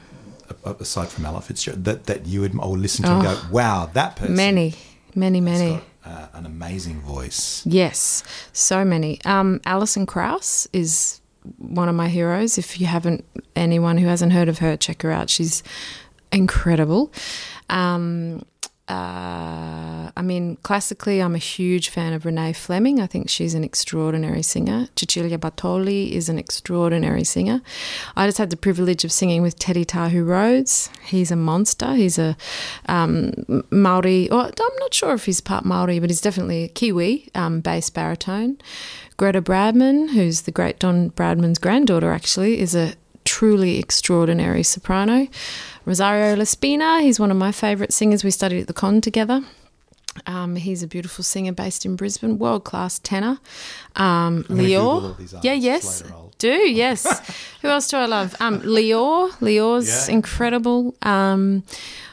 aside 0.65 1.09
from 1.09 1.25
Ella 1.25 1.41
Fitzgerald, 1.41 1.85
that, 1.85 2.05
that 2.05 2.25
you 2.25 2.41
would 2.41 2.57
or 2.59 2.77
listen 2.77 3.05
to 3.05 3.11
oh, 3.11 3.15
and 3.15 3.23
go, 3.23 3.39
wow, 3.51 3.89
that 3.93 4.15
person. 4.15 4.35
Many, 4.35 4.73
many, 5.15 5.41
many. 5.41 5.81
Uh, 6.05 6.27
an 6.33 6.45
amazing 6.45 6.99
voice. 6.99 7.65
Yes, 7.65 8.23
so 8.51 8.83
many. 8.83 9.21
Um, 9.23 9.61
Alison 9.65 10.05
Krauss 10.05 10.67
is 10.73 11.21
one 11.57 11.89
of 11.89 11.95
my 11.95 12.09
heroes. 12.09 12.57
If 12.57 12.79
you 12.79 12.87
haven't, 12.87 13.25
anyone 13.55 13.97
who 13.97 14.07
hasn't 14.07 14.33
heard 14.33 14.49
of 14.49 14.59
her, 14.59 14.77
check 14.77 15.01
her 15.01 15.11
out. 15.11 15.29
She's 15.29 15.63
incredible. 16.31 17.11
Um, 17.69 18.43
uh, 18.93 20.11
I 20.15 20.21
mean, 20.21 20.57
classically, 20.57 21.19
I'm 21.19 21.33
a 21.33 21.39
huge 21.39 21.89
fan 21.89 22.13
of 22.13 22.25
Renee 22.25 22.53
Fleming. 22.53 23.01
I 23.01 23.07
think 23.07 23.27
she's 23.27 23.55
an 23.55 23.63
extraordinary 23.63 24.43
singer. 24.43 24.87
Cecilia 24.95 25.39
Bartoli 25.39 26.11
is 26.11 26.29
an 26.29 26.37
extraordinary 26.37 27.23
singer. 27.23 27.61
I 28.15 28.27
just 28.27 28.37
had 28.37 28.51
the 28.51 28.57
privilege 28.57 29.03
of 29.03 29.11
singing 29.11 29.41
with 29.41 29.57
Teddy 29.57 29.83
Tahu 29.83 30.23
Rhodes. 30.23 30.91
He's 31.05 31.31
a 31.31 31.35
monster. 31.35 31.95
He's 31.95 32.19
a 32.19 32.37
um, 32.85 33.33
Maori, 33.71 34.29
or 34.29 34.43
I'm 34.45 34.77
not 34.79 34.93
sure 34.93 35.13
if 35.13 35.25
he's 35.25 35.41
part 35.41 35.65
Maori, 35.65 35.97
but 35.97 36.11
he's 36.11 36.21
definitely 36.21 36.63
a 36.65 36.67
Kiwi 36.67 37.29
um, 37.33 37.61
bass 37.61 37.89
baritone. 37.89 38.59
Greta 39.17 39.41
Bradman, 39.41 40.11
who's 40.11 40.41
the 40.41 40.51
great 40.51 40.77
Don 40.77 41.09
Bradman's 41.11 41.57
granddaughter, 41.57 42.11
actually, 42.11 42.59
is 42.59 42.75
a 42.75 42.93
truly 43.33 43.79
extraordinary 43.79 44.61
soprano. 44.61 45.27
Rosario 45.85 46.35
La 46.35 46.43
Spina, 46.43 47.01
he's 47.01 47.19
one 47.19 47.31
of 47.31 47.37
my 47.37 47.51
favourite 47.51 47.91
singers. 47.91 48.23
We 48.23 48.29
studied 48.29 48.61
at 48.61 48.67
the 48.67 48.73
con 48.73 49.01
together. 49.01 49.41
Um, 50.27 50.55
he's 50.55 50.83
a 50.83 50.87
beautiful 50.87 51.23
singer 51.23 51.51
based 51.51 51.83
in 51.83 51.95
Brisbane, 51.95 52.37
world 52.37 52.63
class 52.63 52.99
tenor. 52.99 53.39
Um, 53.95 54.43
Lior, 54.43 55.43
yeah, 55.43 55.53
yes, 55.53 56.03
do 56.37 56.47
yes. 56.47 57.01
Who 57.63 57.69
else 57.69 57.87
do 57.87 57.97
I 57.97 58.05
love? 58.05 58.35
Um, 58.39 58.61
Lior, 58.61 59.31
Lior's 59.41 60.07
yeah. 60.07 60.13
incredible. 60.13 60.93
Um, 61.01 61.63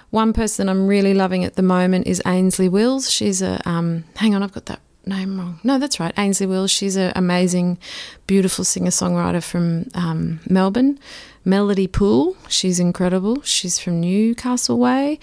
one 0.09 0.33
person 0.33 0.71
I'm 0.71 0.87
really 0.87 1.13
loving 1.13 1.45
at 1.45 1.57
the 1.57 1.63
moment 1.63 2.07
is 2.07 2.23
Ainslie 2.25 2.71
Wills. 2.71 3.11
She's 3.11 3.43
a 3.43 3.61
um, 3.69 4.05
hang 4.17 4.35
on, 4.35 4.43
I've 4.43 4.53
got 4.53 4.65
that 4.67 4.81
name 5.07 5.39
wrong. 5.39 5.61
No, 5.65 5.79
that's 5.79 6.01
right. 6.01 6.13
Ainslie 6.17 6.47
Wills. 6.47 6.71
She's 6.71 6.97
an 6.97 7.13
amazing, 7.17 7.79
beautiful 8.27 8.65
singer 8.65 8.91
songwriter 8.91 9.43
from 9.43 9.89
um, 9.95 10.41
Melbourne. 10.49 10.99
Melody 11.45 11.87
Pool. 11.87 12.37
She's 12.49 12.79
incredible. 12.79 13.43
She's 13.43 13.79
from 13.79 14.01
Newcastle 14.01 14.79
Way. 14.79 15.19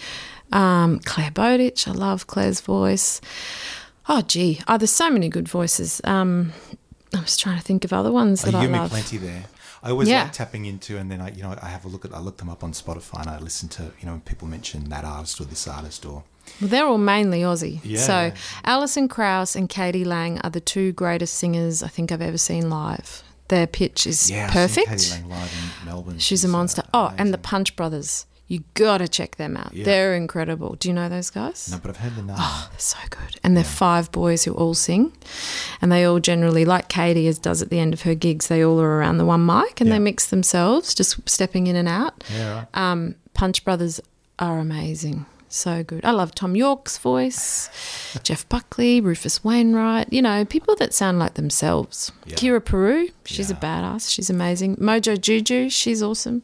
Um, 0.52 1.00
Clare 1.00 1.32
Bowditch. 1.32 1.88
I 1.88 1.92
love 1.92 2.28
Clare's 2.28 2.62
voice. 2.62 3.22
Oh, 4.10 4.22
gee. 4.22 4.62
Oh, 4.68 4.78
there's 4.78 4.92
so 4.92 5.10
many 5.10 5.30
good 5.30 5.48
voices. 5.48 6.02
Um, 6.04 6.54
I 7.14 7.22
was 7.22 7.38
trying 7.38 7.58
to 7.58 7.64
think 7.64 7.86
of 7.86 7.94
other 7.94 8.12
ones 8.12 8.42
that 8.44 8.56
oh, 8.56 8.60
I 8.60 8.66
love. 8.66 8.90
plenty 8.90 9.18
there. 9.18 9.46
I 9.84 9.92
always 9.92 10.10
yeah. 10.10 10.24
like 10.24 10.34
tapping 10.34 10.66
into, 10.66 10.98
and 10.98 11.12
then 11.12 11.22
I, 11.22 11.32
you 11.32 11.44
know, 11.44 11.56
I 11.62 11.68
have 11.68 11.86
a 11.86 11.88
look 11.88 12.04
at, 12.04 12.14
I 12.14 12.20
look 12.20 12.38
them 12.38 12.50
up 12.50 12.64
on 12.64 12.72
Spotify, 12.72 13.22
and 13.22 13.30
I 13.30 13.38
listen 13.40 13.70
to, 13.70 13.84
you 13.84 14.06
know, 14.06 14.14
when 14.14 14.22
people 14.22 14.48
mention 14.48 14.90
that 14.90 15.06
artist 15.06 15.40
or 15.40 15.46
this 15.46 15.68
artist 15.68 16.06
or 16.06 16.24
well, 16.62 16.70
they're 16.70 16.86
all 16.86 16.98
mainly 16.98 17.42
Aussie. 17.42 17.80
Yeah. 17.84 18.00
So 18.00 18.32
Alison 18.64 19.08
Krauss 19.08 19.56
and 19.56 19.70
k.d. 19.70 20.04
lang 20.04 20.40
are 20.40 20.50
the 20.50 20.62
two 20.62 20.92
greatest 20.94 21.36
singers 21.36 21.84
I 21.84 21.88
think 21.88 22.12
I've 22.12 22.22
ever 22.22 22.38
seen 22.38 22.70
live. 22.70 23.24
Their 23.50 23.68
pitch 23.68 24.06
is 24.06 24.30
yeah, 24.30 24.52
perfect. 24.52 24.90
k.d. 24.90 25.12
lang 25.12 25.30
live 25.30 25.54
in 25.80 25.86
Melbourne. 25.86 26.20
She's, 26.20 26.44
a 26.44 26.48
monster. 26.48 26.84
Uh, 26.94 27.10
oh, 27.12 27.16
and 27.18 27.34
the 27.34 27.38
Punch 27.38 27.76
Brothers. 27.76 28.26
You 28.50 28.64
gotta 28.76 29.10
check 29.10 29.36
them 29.36 29.58
out. 29.58 29.74
Yeah. 29.74 29.84
They're 29.84 30.16
incredible. 30.16 30.76
Do 30.76 30.88
you 30.88 30.94
know 30.94 31.10
those 31.10 31.30
guys? 31.30 31.70
No, 31.70 31.80
but 31.80 31.90
I've 31.90 31.98
heard 31.98 32.16
the 32.16 32.22
name. 32.22 32.38
Oh, 32.40 32.68
they're 32.72 32.80
so 32.80 32.98
good. 33.10 33.38
And 33.44 33.58
they're 33.58 33.66
yeah. 33.66 33.70
five 33.70 34.10
boys 34.14 34.46
who 34.46 34.54
all 34.54 34.74
sing, 34.74 35.12
and 35.82 35.92
they 35.92 36.06
all 36.06 36.22
generally, 36.22 36.64
like 36.64 36.88
Katie 36.88 37.28
as 37.28 37.40
does 37.40 37.62
at 37.62 37.70
the 37.70 37.80
end 37.80 37.94
of 37.94 38.04
her 38.04 38.16
gigs, 38.16 38.48
they 38.48 38.64
all 38.64 38.80
are 38.80 39.00
around 39.00 39.18
the 39.18 39.26
one 39.26 39.46
mic 39.46 39.82
and 39.82 39.90
yeah. 39.90 39.96
they 39.96 40.00
mix 40.00 40.28
themselves, 40.28 40.96
just 40.96 41.28
stepping 41.28 41.68
in 41.68 41.76
and 41.76 41.90
out. 41.90 42.24
Yeah. 42.34 42.54
Right. 42.60 42.68
Um, 42.74 43.16
Punch 43.34 43.66
Brothers 43.66 44.00
are 44.40 44.60
amazing. 44.60 45.26
So 45.50 45.84
good. 45.84 46.04
I 46.04 46.12
love 46.12 46.36
Thom 46.36 46.56
Yorke's 46.56 46.98
voice, 46.98 47.70
Jeff 48.24 48.48
Buckley, 48.50 49.00
Rufus 49.00 49.44
Wainwright, 49.44 50.12
you 50.12 50.22
know, 50.22 50.44
people 50.44 50.76
that 50.76 50.94
sound 50.94 51.20
like 51.20 51.36
themselves. 51.36 52.12
Yeah. 52.26 52.36
Kira 52.36 52.60
Puru, 52.60 53.12
she's 53.26 53.50
yeah. 53.50 53.58
a 53.58 53.60
badass. 53.60 54.12
She's 54.12 54.30
amazing. 54.30 54.76
Mojo 54.78 55.20
Juju, 55.20 55.70
she's 55.70 56.04
awesome. 56.04 56.44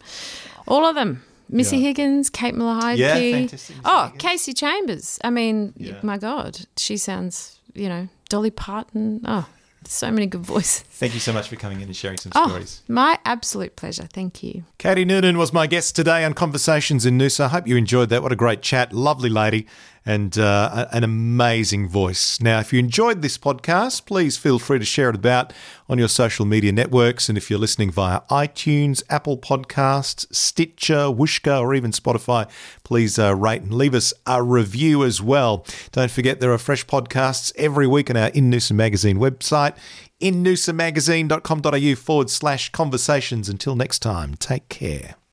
All 0.67 0.85
of 0.85 0.95
them. 0.95 1.23
Missy 1.49 1.77
yeah. 1.77 1.87
Higgins, 1.87 2.29
Kate 2.29 2.55
Miller 2.55 2.93
Yeah, 2.93 3.13
fantastic. 3.13 3.75
Oh, 3.85 4.05
Higgins. 4.05 4.23
Kasey 4.23 4.57
Chambers. 4.57 5.19
I 5.23 5.29
mean, 5.29 5.73
my 6.01 6.17
God, 6.17 6.59
she 6.77 6.97
sounds, 6.97 7.59
you 7.73 7.89
know, 7.89 8.07
Dolly 8.29 8.51
Parton. 8.51 9.21
Oh, 9.25 9.47
so 9.87 10.11
many 10.11 10.25
good 10.27 10.41
voices. 10.41 10.81
Thank 10.81 11.13
you 11.13 11.19
so 11.19 11.33
much 11.33 11.49
for 11.49 11.55
coming 11.55 11.81
in 11.81 11.87
and 11.87 11.95
sharing 11.95 12.17
some 12.17 12.31
oh, 12.35 12.47
stories. 12.47 12.81
My 12.87 13.19
absolute 13.25 13.75
pleasure. 13.75 14.07
Thank 14.11 14.43
you. 14.43 14.63
Katie 14.77 15.05
Noonan 15.05 15.37
was 15.37 15.53
my 15.53 15.67
guest 15.67 15.95
today 15.95 16.23
on 16.23 16.33
Conversations 16.33 17.05
in 17.05 17.17
Noosa. 17.17 17.45
I 17.45 17.47
hope 17.49 17.67
you 17.67 17.75
enjoyed 17.75 18.09
that. 18.09 18.23
What 18.23 18.31
a 18.31 18.35
great 18.35 18.61
chat. 18.61 18.93
Lovely 18.93 19.29
lady. 19.29 19.67
And 20.05 20.37
uh, 20.37 20.87
an 20.91 21.03
amazing 21.03 21.87
voice. 21.87 22.39
Now, 22.41 22.59
if 22.59 22.73
you 22.73 22.79
enjoyed 22.79 23.21
this 23.21 23.37
podcast, 23.37 24.05
please 24.05 24.37
feel 24.37 24.59
free 24.59 24.79
to 24.79 24.85
share 24.85 25.09
it 25.09 25.15
about 25.15 25.53
on 25.87 25.97
your 25.97 26.07
social 26.07 26.45
media 26.45 26.71
networks. 26.71 27.29
And 27.29 27.37
if 27.37 27.49
you're 27.49 27.59
listening 27.59 27.91
via 27.91 28.21
iTunes, 28.29 29.01
Apple 29.09 29.37
Podcasts, 29.37 30.25
Stitcher, 30.33 31.09
Whooshkaa, 31.09 31.61
or 31.61 31.73
even 31.73 31.91
Spotify, 31.91 32.49
please 32.83 33.17
uh, 33.17 33.35
rate 33.35 33.61
and 33.61 33.73
leave 33.73 33.95
us 33.95 34.13
a 34.27 34.43
review 34.43 35.03
as 35.03 35.21
well. 35.21 35.65
Don't 35.91 36.11
forget 36.11 36.39
there 36.39 36.51
are 36.53 36.57
fresh 36.57 36.85
podcasts 36.85 37.53
every 37.55 37.87
week 37.87 38.09
on 38.09 38.17
our 38.17 38.29
In 38.29 38.51
Noosa 38.51 38.73
Magazine 38.73 39.17
website, 39.17 39.75
innoosamagazine.com.au 40.21 41.95
forward 41.95 42.29
slash 42.29 42.71
conversations. 42.71 43.47
Until 43.49 43.75
next 43.75 43.99
time, 43.99 44.35
take 44.35 44.67
care. 44.69 45.15